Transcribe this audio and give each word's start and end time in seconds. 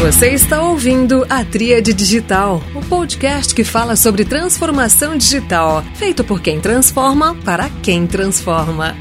Você 0.00 0.28
está 0.28 0.62
ouvindo 0.62 1.26
a 1.28 1.44
Tríade 1.44 1.92
Digital, 1.92 2.60
o 2.72 2.88
podcast 2.88 3.52
que 3.52 3.64
fala 3.64 3.96
sobre 3.96 4.24
transformação 4.24 5.16
digital, 5.16 5.82
feito 5.96 6.22
por 6.22 6.40
quem 6.40 6.60
transforma 6.60 7.34
para 7.44 7.68
quem 7.82 8.06
transforma. 8.06 8.94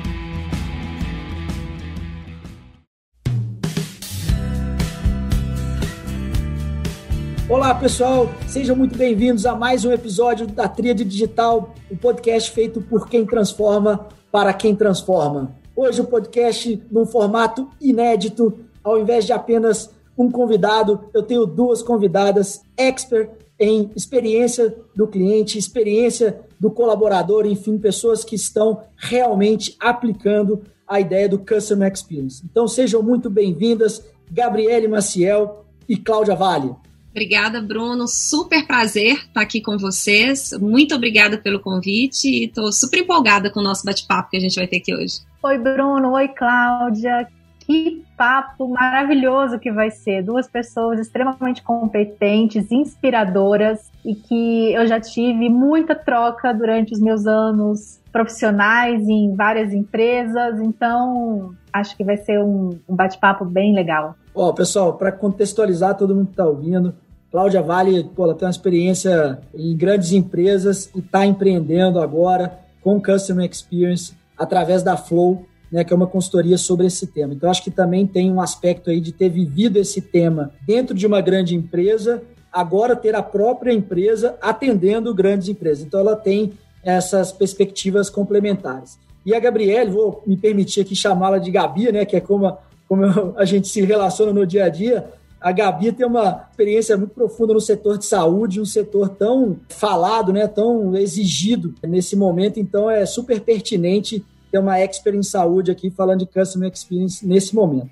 Olá 7.48 7.76
pessoal, 7.76 8.32
sejam 8.48 8.76
muito 8.76 8.98
bem-vindos 8.98 9.46
a 9.46 9.56
mais 9.56 9.86
um 9.86 9.92
episódio 9.92 10.48
da 10.48 10.68
Tríade 10.68 11.06
Digital, 11.06 11.76
o 11.92 11.94
um 11.94 11.98
podcast 11.98 12.50
feito 12.50 12.82
por 12.82 13.08
quem 13.08 13.24
transforma 13.24 14.08
para 14.32 14.52
quem 14.52 14.76
transforma. 14.76 15.56
Hoje 15.76 16.02
o 16.02 16.06
podcast 16.06 16.84
num 16.90 17.06
formato 17.06 17.70
inédito, 17.80 18.66
ao 18.84 19.00
invés 19.00 19.28
de 19.28 19.32
apenas 19.32 19.96
um 20.18 20.32
convidado, 20.32 21.10
eu 21.14 21.22
tenho 21.24 21.46
duas 21.46 21.84
convidadas 21.84 22.62
expert 22.76 23.30
em 23.60 23.92
experiência 23.96 24.76
do 24.96 25.08
cliente, 25.08 25.58
experiência 25.58 26.40
do 26.60 26.72
colaborador, 26.72 27.46
enfim, 27.46 27.78
pessoas 27.78 28.24
que 28.24 28.36
estão 28.36 28.84
realmente 28.96 29.76
aplicando 29.80 30.64
a 30.88 31.00
ideia 31.00 31.28
do 31.28 31.40
Customer 31.40 31.92
Experience. 31.92 32.44
Então 32.50 32.68
sejam 32.68 33.04
muito 33.04 33.30
bem-vindas, 33.30 34.04
Gabriele 34.32 34.88
Maciel 34.88 35.66
e 35.88 35.98
Cláudia 35.98 36.36
Vale. 36.36 36.76
Obrigada, 37.12 37.62
Bruno. 37.62 38.08
Super 38.08 38.68
prazer 38.68 39.14
estar 39.14 39.42
aqui 39.42 39.60
com 39.60 39.76
vocês. 39.78 40.52
Muito 40.62 40.94
obrigada 40.94 41.38
pelo 41.38 41.60
convite 41.60 42.28
e 42.28 42.46
estou 42.46 42.72
super 42.72 43.00
empolgada 43.00 43.50
com 43.50 43.60
o 43.60 43.64
nosso 43.64 43.84
bate-papo 43.84 44.30
que 44.30 44.38
a 44.38 44.40
gente 44.40 44.56
vai 44.56 44.68
ter 44.68 44.78
aqui 44.78 44.94
hoje. 44.94 45.22
Oi, 45.42 45.58
Bruno. 45.58 46.12
Oi, 46.12 46.28
Cláudia 46.28 47.28
que 47.68 48.02
papo 48.16 48.70
maravilhoso 48.70 49.60
que 49.60 49.70
vai 49.70 49.92
ser. 49.92 50.24
Duas 50.24 50.48
pessoas 50.48 51.02
extremamente 51.02 51.62
competentes, 51.62 52.72
inspiradoras 52.72 53.92
e 54.06 54.16
que 54.16 54.74
eu 54.74 54.88
já 54.88 55.02
tive 55.02 55.50
muita 55.50 55.94
troca 55.94 56.54
durante 56.54 56.94
os 56.94 57.00
meus 57.02 57.28
anos 57.28 58.00
profissionais 58.10 59.06
em 59.10 59.36
várias 59.36 59.74
empresas. 59.74 60.62
Então, 60.62 61.54
acho 61.74 61.96
que 61.98 62.06
vai 62.06 62.16
ser 62.16 62.40
um, 62.40 62.80
um 62.88 62.96
bate-papo 62.96 63.44
bem 63.44 63.76
legal. 63.76 64.16
Ó, 64.34 64.48
oh, 64.48 64.54
pessoal, 64.54 64.94
para 64.94 65.12
contextualizar 65.12 65.98
todo 65.98 66.16
mundo 66.16 66.28
que 66.28 66.32
está 66.32 66.46
ouvindo, 66.46 66.96
Cláudia 67.30 67.62
Vale, 67.62 68.06
pô, 68.16 68.24
ela 68.24 68.34
tem 68.34 68.46
uma 68.46 68.52
experiência 68.52 69.40
em 69.54 69.76
grandes 69.76 70.14
empresas 70.14 70.90
e 70.96 71.00
está 71.00 71.26
empreendendo 71.26 72.00
agora 72.00 72.60
com 72.82 73.02
Customer 73.02 73.46
Experience 73.50 74.16
através 74.38 74.84
da 74.84 74.96
Flow, 74.96 75.46
né, 75.72 75.84
que 75.84 75.94
é 75.94 75.96
uma 75.96 76.08
consultoria 76.08 76.58
sobre 76.58 76.88
esse 76.88 77.08
tema. 77.08 77.34
Então, 77.34 77.50
acho 77.50 77.64
que 77.64 77.72
também 77.72 78.08
tem 78.08 78.32
um 78.32 78.42
aspecto 78.42 78.90
aí 78.90 79.00
de 79.00 79.12
ter 79.12 79.30
vivido 79.30 79.78
esse 79.78 80.02
tema 80.02 80.52
dentro 80.66 80.96
de 80.96 81.06
uma 81.06 81.22
grande 81.22 81.56
empresa, 81.56 82.22
agora 82.52 82.96
ter 82.96 83.16
a 83.16 83.22
própria 83.22 83.74
empresa 83.74 84.36
atendendo 84.42 85.14
grandes 85.14 85.50
empresas. 85.50 85.86
Então, 85.86 86.00
ela 86.00 86.16
tem 86.16 86.54
essas 86.84 87.32
perspectivas 87.32 88.10
complementares. 88.10 88.98
E 89.26 89.36
a 89.36 89.40
Gabriele, 89.40 89.92
vou 89.92 90.24
me 90.26 90.38
permitir 90.38 90.82
aqui 90.82 90.96
chamá-la 90.96 91.38
de 91.38 91.52
Gabi, 91.52 91.92
né, 91.92 92.06
que 92.06 92.16
é 92.16 92.22
como, 92.22 92.48
a, 92.48 92.58
como 92.88 93.04
a 93.36 93.44
gente 93.44 93.68
se 93.68 93.82
relaciona 93.82 94.32
no 94.32 94.46
dia 94.46 94.64
a 94.64 94.70
dia. 94.70 95.06
A 95.40 95.52
Gabi 95.52 95.92
tem 95.92 96.06
uma 96.06 96.48
experiência 96.50 96.96
muito 96.98 97.14
profunda 97.14 97.54
no 97.54 97.60
setor 97.60 97.98
de 97.98 98.06
saúde, 98.06 98.62
um 98.62 98.66
setor 98.66 99.10
tão 99.10 99.58
falado, 99.68 100.32
né, 100.32 100.48
tão 100.48 100.96
exigido 100.96 101.76
nesse 101.84 102.16
momento, 102.16 102.58
então 102.58 102.90
é 102.90 103.06
super 103.06 103.42
pertinente 103.42 104.24
ter 104.58 104.60
uma 104.60 104.80
expert 104.80 105.16
em 105.16 105.24
saúde 105.24 105.72
aqui 105.72 105.90
falando 105.90 106.20
de 106.20 106.26
Customer 106.26 106.72
Experience 106.72 107.26
nesse 107.26 107.54
momento. 107.54 107.90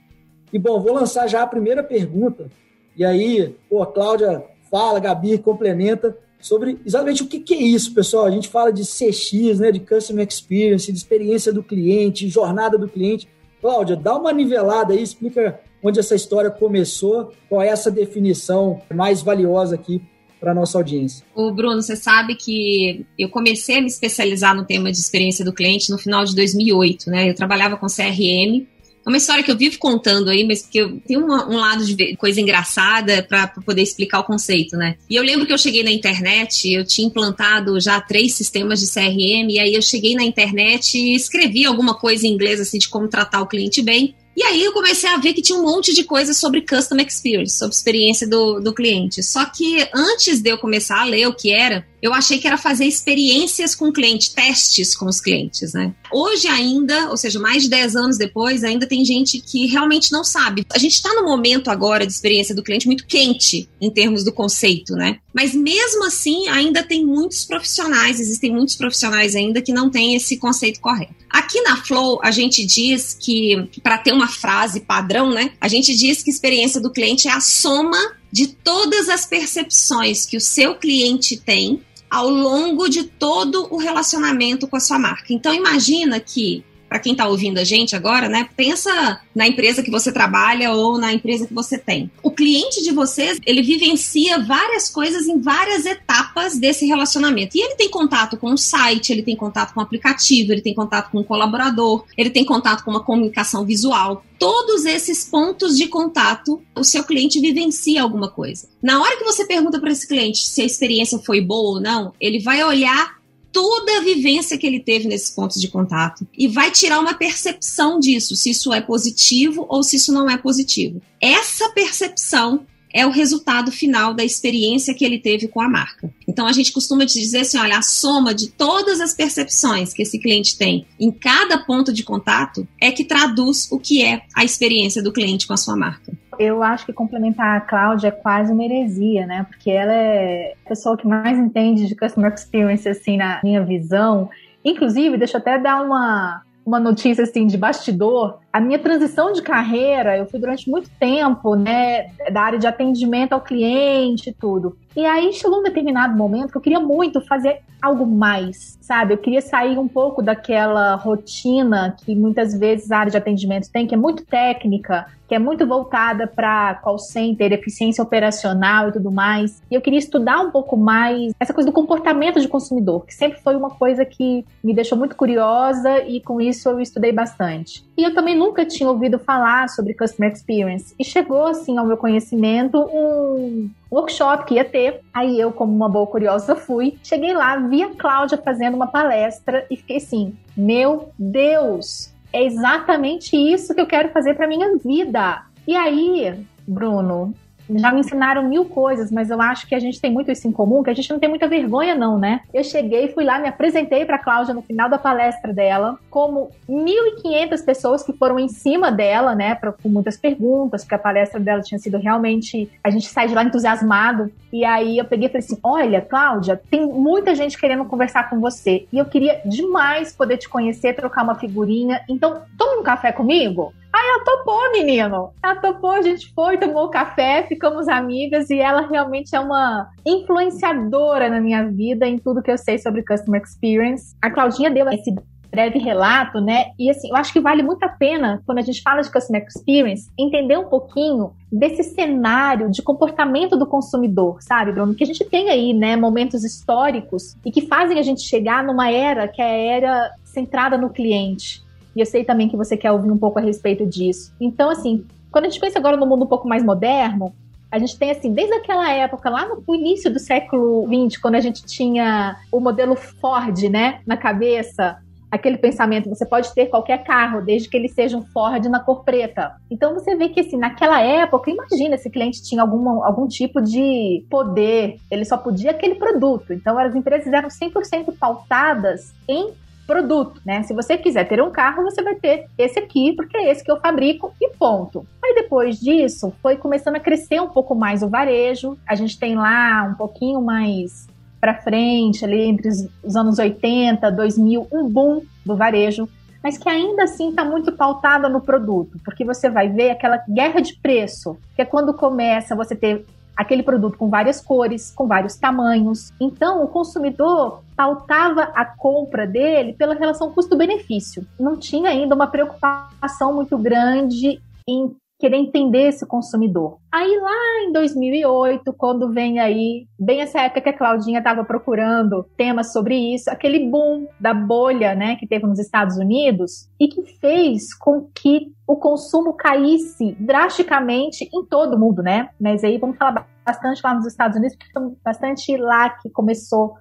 E 0.52 0.58
bom, 0.58 0.80
vou 0.80 0.94
lançar 0.94 1.27
já 1.27 1.44
a 1.44 1.47
primeira 1.47 1.83
pergunta, 1.83 2.49
e 2.97 3.03
aí, 3.03 3.55
pô, 3.69 3.85
Cláudia 3.85 4.44
fala, 4.72 4.99
Gabi 4.99 5.38
complementa 5.38 6.17
sobre 6.39 6.80
exatamente 6.85 7.23
o 7.23 7.27
que, 7.27 7.39
que 7.39 7.53
é 7.53 7.62
isso, 7.62 7.94
pessoal. 7.94 8.25
A 8.25 8.31
gente 8.31 8.47
fala 8.47 8.72
de 8.72 8.84
CX, 8.84 9.59
né, 9.59 9.72
de 9.72 9.79
Customer 9.79 10.25
Experience, 10.28 10.91
de 10.91 10.97
experiência 10.97 11.51
do 11.51 11.62
cliente, 11.62 12.29
jornada 12.29 12.78
do 12.78 12.88
cliente. 12.88 13.28
Cláudia, 13.62 13.95
dá 13.95 14.16
uma 14.16 14.31
nivelada 14.31 14.94
aí, 14.94 15.01
explica 15.01 15.59
onde 15.84 16.00
essa 16.00 16.16
história 16.16 16.50
começou, 16.50 17.31
qual 17.50 17.62
é 17.62 17.68
essa 17.68 17.91
definição 17.91 18.81
mais 18.94 19.22
valiosa 19.22 19.75
aqui 19.75 20.01
para 20.45 20.53
nossa 20.53 20.78
audiência. 20.78 21.25
O 21.33 21.51
Bruno, 21.51 21.81
você 21.81 21.95
sabe 21.95 22.35
que 22.35 23.03
eu 23.17 23.29
comecei 23.29 23.79
a 23.79 23.81
me 23.81 23.88
especializar 23.88 24.56
no 24.56 24.63
tema 24.63 24.91
de 24.91 25.00
experiência 25.00 25.44
do 25.44 25.51
cliente 25.51 25.89
no 25.89 25.97
final 25.97 26.23
de 26.23 26.35
2008, 26.35 27.09
né? 27.09 27.28
Eu 27.28 27.33
trabalhava 27.33 27.78
com 27.78 27.88
CRM. 27.88 28.67
É 29.03 29.09
uma 29.09 29.17
história 29.17 29.44
que 29.44 29.50
eu 29.50 29.57
vivo 29.57 29.79
contando 29.79 30.29
aí, 30.29 30.44
mas 30.44 30.61
que 30.61 30.78
eu 30.78 31.00
tenho 31.00 31.25
uma, 31.25 31.50
um 31.50 31.57
lado 31.57 31.83
de 31.83 32.16
coisa 32.17 32.39
engraçada 32.39 33.23
para 33.23 33.47
poder 33.47 33.81
explicar 33.81 34.19
o 34.19 34.23
conceito, 34.23 34.78
né? 34.78 34.97
E 35.09 35.16
eu 35.16 35.23
lembro 35.23 35.47
que 35.47 35.53
eu 35.53 35.57
cheguei 35.57 35.83
na 35.83 35.91
internet, 35.91 36.72
eu 36.72 36.85
tinha 36.85 37.07
implantado 37.07 37.79
já 37.79 38.00
três 38.00 38.35
sistemas 38.35 38.79
de 38.79 38.91
CRM, 38.91 39.50
e 39.50 39.59
aí 39.59 39.73
eu 39.73 39.81
cheguei 39.81 40.13
na 40.13 40.23
internet 40.23 40.95
e 40.95 41.16
escrevi 41.16 41.66
alguma 41.66 41.95
coisa 41.95 42.27
em 42.27 42.31
inglês 42.31 42.59
assim 42.59 42.77
de 42.77 42.88
como 42.88 43.07
tratar 43.07 43.41
o 43.41 43.47
cliente 43.47 43.81
bem. 43.81 44.13
E 44.35 44.44
aí 44.44 44.63
eu 44.63 44.73
comecei 44.73 45.09
a 45.09 45.18
ver 45.18 45.34
que 45.34 45.41
tinha 45.41 45.57
um 45.57 45.63
monte 45.63 45.94
de 45.94 46.03
coisas 46.03 46.38
sobre 46.38 46.62
Custom 46.62 46.97
Experience, 46.97 47.57
sobre 47.57 47.73
experiência 47.73 48.28
do, 48.28 48.59
do 48.59 48.73
cliente. 48.73 49.23
Só 49.23 49.46
que 49.46 49.88
antes 49.94 50.41
de 50.41 50.50
eu 50.50 50.57
começar 50.57 51.01
a 51.01 51.06
ler 51.06 51.28
o 51.28 51.34
que 51.34 51.51
era, 51.51 51.88
eu 52.01 52.13
achei 52.13 52.38
que 52.38 52.45
era 52.45 52.57
fazer 52.57 52.85
experiências 52.85 53.74
com 53.74 53.88
o 53.88 53.94
cliente, 53.94 54.35
testes 54.35 54.95
com 54.95 55.06
os 55.06 55.22
clientes, 55.22 55.74
né? 55.74 55.94
Hoje 56.12 56.47
ainda, 56.47 57.09
ou 57.09 57.18
seja, 57.18 57.40
mais 57.40 57.63
de 57.63 57.69
10 57.69 57.95
anos 57.95 58.18
depois, 58.18 58.63
ainda 58.63 58.85
tem 58.85 59.03
gente 59.06 59.40
que 59.40 59.66
realmente 59.68 60.12
não 60.12 60.24
sabe. 60.24 60.66
A 60.72 60.78
gente 60.78 60.94
está 60.94 61.13
no 61.13 61.24
momento 61.24 61.72
agora 61.72 62.06
de 62.06 62.12
experiência 62.12 62.53
do 62.53 62.62
cliente 62.62 62.88
muito 62.88 63.07
quente 63.07 63.69
em 63.81 63.90
termos 63.90 64.24
do 64.24 64.34
conceito, 64.34 64.94
né? 64.94 65.19
Mas 65.35 65.53
mesmo 65.53 66.06
assim, 66.06 66.47
ainda 66.47 66.81
tem 66.81 67.06
muitos 67.06 67.44
profissionais, 67.44 68.22
existem 68.22 68.53
muitos 68.53 68.75
profissionais 68.75 69.35
ainda 69.35 69.62
que 69.62 69.73
não 69.73 69.90
têm 69.90 70.16
esse 70.16 70.38
conceito 70.38 70.79
correto. 70.79 71.13
Aqui 71.29 71.59
na 71.59 71.75
Flow, 71.75 72.22
a 72.23 72.31
gente 72.31 72.66
diz 72.66 73.13
que, 73.19 73.69
para 73.84 73.97
ter 73.97 74.13
uma 74.13 74.29
frase 74.29 74.79
padrão, 74.79 75.31
né? 75.31 75.51
A 75.59 75.68
gente 75.68 75.94
diz 75.94 76.24
que 76.24 76.29
experiência 76.29 76.79
do 76.79 76.90
cliente 76.90 77.28
é 77.28 77.31
a 77.31 77.41
soma 77.41 77.97
de 78.31 78.47
todas 78.47 79.09
as 79.09 79.25
percepções 79.25 80.25
que 80.25 80.38
o 80.38 80.41
seu 80.41 80.75
cliente 80.75 81.35
tem 81.35 81.81
ao 82.09 82.29
longo 82.29 82.88
de 82.88 83.03
todo 83.03 83.68
o 83.69 83.78
relacionamento 83.78 84.69
com 84.69 84.78
a 84.78 84.79
sua 84.79 84.97
marca. 84.97 85.34
Então 85.34 85.53
imagina 85.53 86.18
que 86.18 86.63
para 86.95 87.01
quem 87.01 87.11
está 87.11 87.28
ouvindo 87.28 87.57
a 87.57 87.63
gente 87.66 87.94
agora, 87.94 88.29
né? 88.29 88.47
Pensa 88.56 89.19
na 89.35 89.45
empresa 89.45 89.83
que 89.83 89.91
você 89.91 90.13
trabalha 90.13 90.72
ou 90.72 90.97
na 90.97 91.11
empresa 91.11 91.45
que 91.45 91.53
você 91.53 91.78
tem. 91.78 92.09
O 92.23 92.31
cliente 92.31 92.81
de 92.81 92.91
vocês, 92.94 93.38
ele 93.45 93.61
vivencia 93.61 94.39
várias 94.39 94.89
coisas 94.89 95.28
em 95.28 95.41
várias 95.41 95.85
etapas 95.85 96.57
desse 96.57 96.85
relacionamento. 96.85 97.57
E 97.57 97.61
ele 97.61 97.75
tem 97.75 97.89
contato 97.89 98.38
com 98.38 98.53
o 98.53 98.57
site, 98.57 99.11
ele 99.11 99.23
tem 99.23 99.35
contato 99.35 99.73
com 99.73 99.81
o 99.81 99.83
aplicativo, 99.83 100.53
ele 100.53 100.61
tem 100.61 100.73
contato 100.73 101.11
com 101.11 101.19
o 101.19 101.23
colaborador, 101.25 102.06
ele 102.17 102.29
tem 102.29 102.45
contato 102.45 102.85
com 102.85 102.91
uma 102.91 103.03
comunicação 103.03 103.66
visual. 103.66 104.23
Todos 104.39 104.85
esses 104.85 105.25
pontos 105.25 105.77
de 105.77 105.88
contato, 105.88 106.62
o 106.73 106.83
seu 106.85 107.03
cliente 107.03 107.41
vivencia 107.41 108.01
alguma 108.01 108.29
coisa. 108.29 108.69
Na 108.81 109.01
hora 109.01 109.17
que 109.17 109.25
você 109.25 109.44
pergunta 109.44 109.81
para 109.81 109.91
esse 109.91 110.07
cliente 110.07 110.47
se 110.47 110.62
a 110.62 110.66
experiência 110.66 111.19
foi 111.19 111.41
boa 111.41 111.75
ou 111.75 111.81
não, 111.81 112.13
ele 112.22 112.39
vai 112.39 112.63
olhar 112.63 113.16
toda 113.55 113.99
a 113.99 114.01
vivência 114.01 114.57
que 114.57 114.67
ele 114.67 114.81
teve 114.81 115.07
nesses 115.07 115.29
pontos 115.29 115.61
de 115.61 115.69
contato 115.69 116.27
e 116.38 116.45
vai 116.45 116.69
tirar 116.71 116.99
uma 116.99 117.13
percepção 117.13 118.01
disso, 118.01 118.35
se 118.35 118.49
isso 118.49 118.73
é 118.73 118.81
positivo 118.81 119.66
ou 119.69 119.81
se 119.81 119.95
isso 119.95 120.11
não 120.11 120.29
é 120.29 120.38
positivo. 120.38 121.01
Essa 121.21 121.69
percepção 121.69 122.67
é 122.94 123.05
o 123.05 123.11
resultado 123.11 123.71
final 123.71 124.13
da 124.13 124.25
experiência 124.25 124.94
que 124.94 125.05
ele 125.05 125.19
teve 125.19 125.47
com 125.47 125.61
a 125.61 125.69
marca. 125.69 126.13
Então 126.27 126.45
a 126.45 126.51
gente 126.51 126.73
costuma 126.73 127.05
dizer 127.05 127.39
assim, 127.39 127.57
olha, 127.57 127.77
a 127.77 127.81
soma 127.81 128.33
de 128.33 128.49
todas 128.49 128.99
as 128.99 129.13
percepções 129.13 129.94
que 129.94 130.01
esse 130.01 130.19
cliente 130.19 130.57
tem 130.57 130.85
em 130.99 131.09
cada 131.09 131.57
ponto 131.57 131.94
de 131.94 132.03
contato 132.03 132.67
é 132.81 132.91
que 132.91 133.05
traduz 133.05 133.69
o 133.71 133.79
que 133.79 134.03
é 134.03 134.23
a 134.35 134.44
experiência 134.44 135.01
do 135.01 135.13
cliente 135.13 135.47
com 135.47 135.53
a 135.53 135.57
sua 135.57 135.77
marca 135.77 136.12
eu 136.39 136.63
acho 136.63 136.85
que 136.85 136.93
complementar 136.93 137.57
a 137.57 137.61
Cláudia 137.61 138.09
é 138.09 138.11
quase 138.11 138.51
uma 138.51 138.63
heresia, 138.63 139.25
né? 139.25 139.45
Porque 139.49 139.69
ela 139.71 139.93
é 139.93 140.53
a 140.65 140.69
pessoa 140.69 140.97
que 140.97 141.07
mais 141.07 141.37
entende 141.37 141.87
de 141.87 141.95
customer 141.95 142.33
experience, 142.33 142.87
assim, 142.87 143.17
na 143.17 143.39
minha 143.43 143.63
visão. 143.63 144.29
Inclusive, 144.63 145.17
deixa 145.17 145.37
eu 145.37 145.41
até 145.41 145.57
dar 145.57 145.81
uma, 145.83 146.41
uma 146.65 146.79
notícia, 146.79 147.23
assim, 147.23 147.45
de 147.45 147.57
bastidor. 147.57 148.39
A 148.51 148.59
minha 148.59 148.79
transição 148.79 149.31
de 149.31 149.41
carreira, 149.41 150.17
eu 150.17 150.25
fui 150.25 150.39
durante 150.39 150.69
muito 150.69 150.89
tempo, 150.99 151.55
né, 151.55 152.07
da 152.31 152.41
área 152.41 152.59
de 152.59 152.67
atendimento 152.67 153.33
ao 153.33 153.41
cliente 153.41 154.29
e 154.29 154.33
tudo. 154.33 154.77
E 154.95 155.06
aí 155.06 155.33
chegou 155.33 155.59
um 155.59 155.63
determinado 155.63 156.15
momento 156.15 156.51
que 156.51 156.57
eu 156.57 156.62
queria 156.62 156.80
muito 156.80 157.19
fazer 157.19 157.62
algo 157.81 158.06
mais, 158.06 158.77
sabe? 158.81 159.13
Eu 159.13 159.18
queria 159.18 159.42
sair 159.42 159.77
um 159.77 159.88
pouco 159.88 160.21
daquela 160.21 160.95
rotina 160.95 161.95
que 162.03 162.15
muitas 162.15 162.57
vezes 162.57 162.92
a 162.92 163.00
área 163.00 163.12
de 163.12 163.18
atendimento 163.18 163.69
tem, 163.71 163.86
que 163.86 163.94
é 163.94 163.97
muito 163.97 164.25
técnica, 164.25 165.06
que 165.27 165.36
é 165.36 165.39
muito 165.39 165.65
voltada 165.68 166.27
para 166.27 166.75
call 166.75 166.97
center, 166.97 167.51
eficiência 167.51 168.03
operacional 168.03 168.89
e 168.89 168.94
tudo 168.94 169.12
mais. 169.12 169.62
E 169.69 169.75
eu 169.75 169.81
queria 169.81 170.00
estudar 170.00 170.39
um 170.39 170.51
pouco 170.51 170.77
mais 170.77 171.33
essa 171.39 171.53
coisa 171.53 171.69
do 171.69 171.74
comportamento 171.74 172.39
de 172.39 172.47
consumidor, 172.47 173.06
que 173.06 173.13
sempre 173.13 173.39
foi 173.42 173.56
uma 173.56 173.69
coisa 173.69 174.06
que 174.06 174.45
me 174.63 174.74
deixou 174.74 174.97
muito 174.97 175.15
curiosa 175.15 176.00
e 176.06 176.21
com 176.21 176.39
isso 176.39 176.69
eu 176.69 176.80
estudei 176.80 177.12
bastante. 177.12 177.86
E 177.97 178.03
eu 178.03 178.13
também 178.13 178.38
nunca 178.38 178.65
tinha 178.65 178.89
ouvido 178.89 179.18
falar 179.18 179.69
sobre 179.69 179.94
customer 179.94 180.31
experience. 180.31 180.94
E 181.00 181.03
chegou 181.03 181.47
assim 181.47 181.77
ao 181.77 181.86
meu 181.86 181.97
conhecimento 181.97 182.77
um 182.80 183.69
workshop 183.91 184.45
que 184.45 184.55
ia 184.55 184.65
ter. 184.65 185.01
Aí 185.13 185.39
eu, 185.39 185.51
como 185.51 185.73
uma 185.73 185.89
boa 185.89 186.07
curiosa, 186.07 186.55
fui. 186.55 186.97
Cheguei 187.03 187.33
lá, 187.33 187.57
vi 187.57 187.83
a 187.83 187.95
Cláudia 187.95 188.37
fazendo 188.37 188.75
uma 188.75 188.87
palestra 188.87 189.65
e 189.69 189.77
fiquei 189.77 189.97
assim: 189.97 190.35
meu 190.55 191.09
Deus, 191.17 192.13
é 192.31 192.43
exatamente 192.43 193.35
isso 193.35 193.73
que 193.73 193.81
eu 193.81 193.87
quero 193.87 194.09
fazer 194.09 194.35
para 194.35 194.47
minha 194.47 194.77
vida. 194.77 195.43
E 195.67 195.75
aí, 195.75 196.45
Bruno, 196.67 197.33
já 197.69 197.91
me 197.91 198.00
ensinaram 198.00 198.44
mil 198.44 198.65
coisas, 198.65 199.12
mas 199.12 199.29
eu 199.29 199.41
acho 199.41 199.67
que 199.67 199.75
a 199.75 199.79
gente 199.79 200.00
tem 200.00 200.12
muito 200.12 200.31
isso 200.31 200.47
em 200.47 200.51
comum, 200.51 200.83
que 200.83 200.89
a 200.89 200.94
gente 200.94 201.09
não 201.09 201.19
tem 201.19 201.29
muita 201.29 201.47
vergonha, 201.47 201.95
não, 201.95 202.17
né? 202.17 202.41
Eu 202.53 202.63
cheguei, 202.63 203.09
fui 203.09 203.23
lá, 203.23 203.39
me 203.39 203.47
apresentei 203.47 204.06
para 204.06 204.19
Cláudia 204.19 204.53
no 204.53 204.62
final 204.62 204.89
da 204.89 204.97
palestra 204.97 205.53
dela, 205.53 205.97
como 206.09 206.50
1.500 206.69 207.65
pessoas 207.65 208.03
que 208.03 208.13
foram 208.13 208.39
em 208.39 208.47
cima 208.47 208.91
dela, 208.91 209.35
né, 209.35 209.56
pra, 209.56 209.71
com 209.71 209.89
muitas 209.89 210.17
perguntas, 210.17 210.83
porque 210.83 210.95
a 210.95 211.00
palestra 211.00 211.39
dela 211.39 211.62
tinha 211.62 211.79
sido 211.79 211.97
realmente. 211.97 212.69
A 212.83 212.89
gente 212.89 213.07
sai 213.07 213.27
de 213.27 213.35
lá 213.35 213.44
entusiasmado. 213.44 214.31
E 214.51 214.63
aí 214.63 214.97
eu 214.97 215.06
peguei 215.06 215.27
e 215.27 215.29
falei 215.29 215.45
assim: 215.45 215.59
Olha, 215.61 216.01
Cláudia, 216.01 216.61
tem 216.69 216.85
muita 216.85 217.35
gente 217.35 217.57
querendo 217.57 217.85
conversar 217.85 218.29
com 218.29 218.39
você. 218.39 218.88
E 218.91 218.97
eu 218.97 219.06
queria 219.06 219.41
demais 219.45 220.13
poder 220.13 220.38
te 220.38 220.47
conhecer, 220.47 220.94
trocar 220.94 221.23
uma 221.23 221.35
figurinha. 221.35 222.01
Então, 222.07 222.41
tome 222.57 222.79
um 222.79 222.83
café 222.83 223.11
comigo? 223.11 223.73
Aí 223.95 224.09
ela 224.09 224.24
topou, 224.25 224.71
menino. 224.74 225.31
Ela 225.42 225.56
topou, 225.56 225.92
a 225.92 226.01
gente 226.01 226.33
foi, 226.33 226.57
tomou 226.57 226.89
café, 226.89 227.44
ficamos 227.44 227.88
amigas 227.88 228.50
e 228.50 228.59
ela 228.59 228.88
realmente 228.88 229.33
é 229.33 229.39
uma 229.39 229.88
influenciadora 230.06 231.30
na 231.30 231.39
minha 231.39 231.63
vida 231.63 232.06
em 232.06 232.18
tudo 232.18 232.42
que 232.44 232.51
eu 232.51 232.57
sei 232.57 232.77
sobre 232.77 233.06
Customer 233.06 233.42
Experience. 233.42 234.13
A 234.21 234.30
Claudinha 234.30 234.69
deu 234.69 234.89
esse 234.89 235.15
breve 235.50 235.80
relato, 235.80 236.42
né? 236.42 236.65
E 236.77 236.89
assim, 236.89 237.07
eu 237.09 237.15
acho 237.15 237.31
que 237.31 237.39
vale 237.39 237.63
muito 237.63 237.81
a 237.83 237.88
pena, 237.88 238.44
quando 238.45 238.57
a 238.57 238.62
gente 238.62 238.81
fala 238.81 239.00
de 239.00 239.09
Customer 239.09 239.45
Experience, 239.47 240.12
entender 240.19 240.57
um 240.57 240.65
pouquinho 240.65 241.31
desse 241.50 241.81
cenário 241.81 242.69
de 242.69 242.81
comportamento 242.81 243.56
do 243.56 243.65
consumidor, 243.65 244.42
sabe, 244.42 244.74
Bruno? 244.74 244.94
Que 244.94 245.06
a 245.06 245.07
gente 245.07 245.24
tem 245.24 245.50
aí, 245.50 245.74
né, 245.74 245.95
momentos 245.95 246.44
históricos 246.44 247.38
e 247.45 247.50
que 247.50 247.62
fazem 247.62 247.97
a 247.97 248.03
gente 248.03 248.24
chegar 248.24 248.62
numa 248.62 248.92
era 248.92 249.30
que 249.30 249.42
é 249.42 249.45
a 249.45 249.75
era 249.77 250.12
centrada 250.25 250.77
no 250.77 250.89
cliente. 250.89 251.63
E 251.95 252.00
eu 252.01 252.06
sei 252.06 252.24
também 252.24 252.50
que 252.50 252.57
você 252.57 252.75
quer 252.75 252.92
ouvir 252.92 253.09
um 253.09 253.18
pouco 253.18 253.39
a 253.39 253.42
respeito 253.42 253.86
disso. 253.86 254.33
Então, 254.39 254.69
assim, 254.69 255.06
quando 255.31 255.45
a 255.45 255.50
gente 255.50 255.59
pensa 255.59 255.80
agora 255.80 255.97
no 255.97 256.06
mundo 256.06 256.25
um 256.25 256.27
pouco 256.27 256.47
mais 256.47 256.63
moderno, 256.63 257.33
a 257.71 257.80
gente 257.80 257.97
tem, 257.97 258.12
assim, 258.12 258.31
desde 258.31 258.53
aquela 258.53 258.89
época, 258.92 259.30
lá 259.30 259.47
no 259.47 259.75
início 259.75 260.12
do 260.12 260.19
século 260.19 260.88
XX, 260.88 261.19
quando 261.19 261.36
a 261.36 261.42
gente 261.42 261.65
tinha 261.65 262.38
o 262.51 262.59
modelo 262.59 262.95
Ford, 262.95 263.63
né, 263.69 264.00
na 264.06 264.15
cabeça, 264.15 264.97
aquele 265.36 265.57
pensamento, 265.57 266.09
você 266.09 266.25
pode 266.25 266.53
ter 266.53 266.68
qualquer 266.68 267.03
carro, 267.03 267.42
desde 267.42 267.69
que 267.69 267.75
ele 267.75 267.89
seja 267.89 268.18
um 268.18 268.24
Ford 268.24 268.63
na 268.65 268.80
cor 268.80 269.03
preta. 269.03 269.56
Então 269.69 269.94
você 269.94 270.15
vê 270.15 270.30
que 270.30 270.39
assim, 270.39 270.57
naquela 270.57 271.01
época, 271.01 271.51
imagina 271.51 271.97
se 271.97 272.07
o 272.07 272.12
cliente 272.12 272.42
tinha 272.42 272.62
algum, 272.62 273.03
algum 273.03 273.27
tipo 273.27 273.62
de 273.62 274.25
poder, 274.30 274.97
ele 275.12 275.25
só 275.25 275.38
podia 275.38 275.71
aquele 275.71 275.95
produto. 275.95 276.53
Então 276.53 276.77
as 276.77 276.95
empresas 276.95 277.31
eram 277.31 277.50
100% 277.50 278.13
pautadas 278.18 279.13
em 279.27 279.51
produto, 279.85 280.41
né? 280.45 280.63
Se 280.63 280.73
você 280.73 280.97
quiser 280.97 281.27
ter 281.27 281.41
um 281.41 281.51
carro, 281.51 281.83
você 281.83 282.01
vai 282.01 282.15
ter 282.15 282.47
esse 282.57 282.79
aqui, 282.79 283.13
porque 283.15 283.37
é 283.37 283.51
esse 283.51 283.63
que 283.63 283.71
eu 283.71 283.79
fabrico 283.79 284.33
e 284.41 284.49
ponto. 284.49 285.05
Aí 285.23 285.33
depois 285.35 285.79
disso, 285.79 286.33
foi 286.41 286.57
começando 286.57 286.95
a 286.95 286.99
crescer 286.99 287.39
um 287.39 287.49
pouco 287.49 287.75
mais 287.75 288.01
o 288.01 288.09
varejo. 288.09 288.77
A 288.87 288.95
gente 288.95 289.19
tem 289.19 289.35
lá 289.35 289.87
um 289.89 289.95
pouquinho 289.95 290.41
mais 290.41 291.07
para 291.39 291.53
frente, 291.53 292.25
ali 292.25 292.41
entre 292.41 292.69
os 293.03 293.15
anos 293.15 293.37
80, 293.37 294.11
2000, 294.11 294.67
um 294.71 294.89
boom 294.89 295.21
do 295.45 295.55
varejo, 295.55 296.09
mas 296.41 296.57
que 296.57 296.67
ainda 296.67 297.03
assim 297.03 297.29
está 297.29 297.45
muito 297.45 297.71
pautada 297.71 298.27
no 298.27 298.41
produto, 298.41 298.99
porque 299.03 299.23
você 299.23 299.47
vai 299.49 299.69
ver 299.69 299.91
aquela 299.91 300.23
guerra 300.27 300.59
de 300.59 300.75
preço, 300.75 301.37
que 301.55 301.61
é 301.61 301.65
quando 301.65 301.93
começa 301.93 302.55
você 302.55 302.75
ter 302.75 303.05
aquele 303.35 303.63
produto 303.63 303.97
com 303.97 304.09
várias 304.09 304.39
cores, 304.41 304.91
com 304.91 305.07
vários 305.07 305.35
tamanhos. 305.35 306.11
Então, 306.19 306.63
o 306.63 306.67
consumidor 306.67 307.61
pautava 307.75 308.43
a 308.55 308.65
compra 308.65 309.27
dele 309.27 309.73
pela 309.73 309.93
relação 309.93 310.31
custo-benefício. 310.31 311.25
Não 311.39 311.57
tinha 311.57 311.89
ainda 311.89 312.15
uma 312.15 312.27
preocupação 312.27 313.33
muito 313.33 313.57
grande 313.57 314.41
em 314.67 314.95
querer 315.19 315.38
entender 315.38 315.89
esse 315.89 316.06
consumidor. 316.06 316.77
Aí 316.91 317.17
lá 317.19 317.63
em 317.63 317.71
2008, 317.71 318.73
quando 318.73 319.12
vem 319.12 319.39
aí, 319.39 319.88
bem 320.00 320.21
essa 320.21 320.41
época 320.41 320.62
que 320.62 320.69
a 320.69 320.77
Claudinha 320.77 321.19
estava 321.19 321.44
procurando 321.44 322.23
temas 322.35 322.73
sobre 322.73 322.95
isso, 323.13 323.29
aquele 323.29 323.69
boom 323.69 324.07
da 324.19 324.33
bolha, 324.33 324.94
né, 324.94 325.15
que 325.15 325.27
teve 325.27 325.45
nos 325.45 325.59
Estados 325.59 325.97
Unidos 325.97 326.69
e 326.79 326.88
que 326.88 327.03
fez 327.19 327.73
com 327.73 328.09
que 328.13 328.51
o 328.67 328.75
consumo 328.75 329.33
caísse 329.33 330.15
drasticamente 330.19 331.29
em 331.33 331.45
todo 331.45 331.79
mundo, 331.79 332.01
né? 332.01 332.29
Mas 332.39 332.63
aí 332.63 332.77
vamos 332.77 332.97
falar 332.97 333.27
bastante 333.45 333.81
lá 333.83 333.94
nos 333.94 334.07
Estados 334.07 334.38
Unidos, 334.38 334.56
porque 334.57 334.71
foi 334.71 334.95
bastante 335.03 335.56
lá 335.56 335.89
que 335.89 336.09
começou 336.09 336.73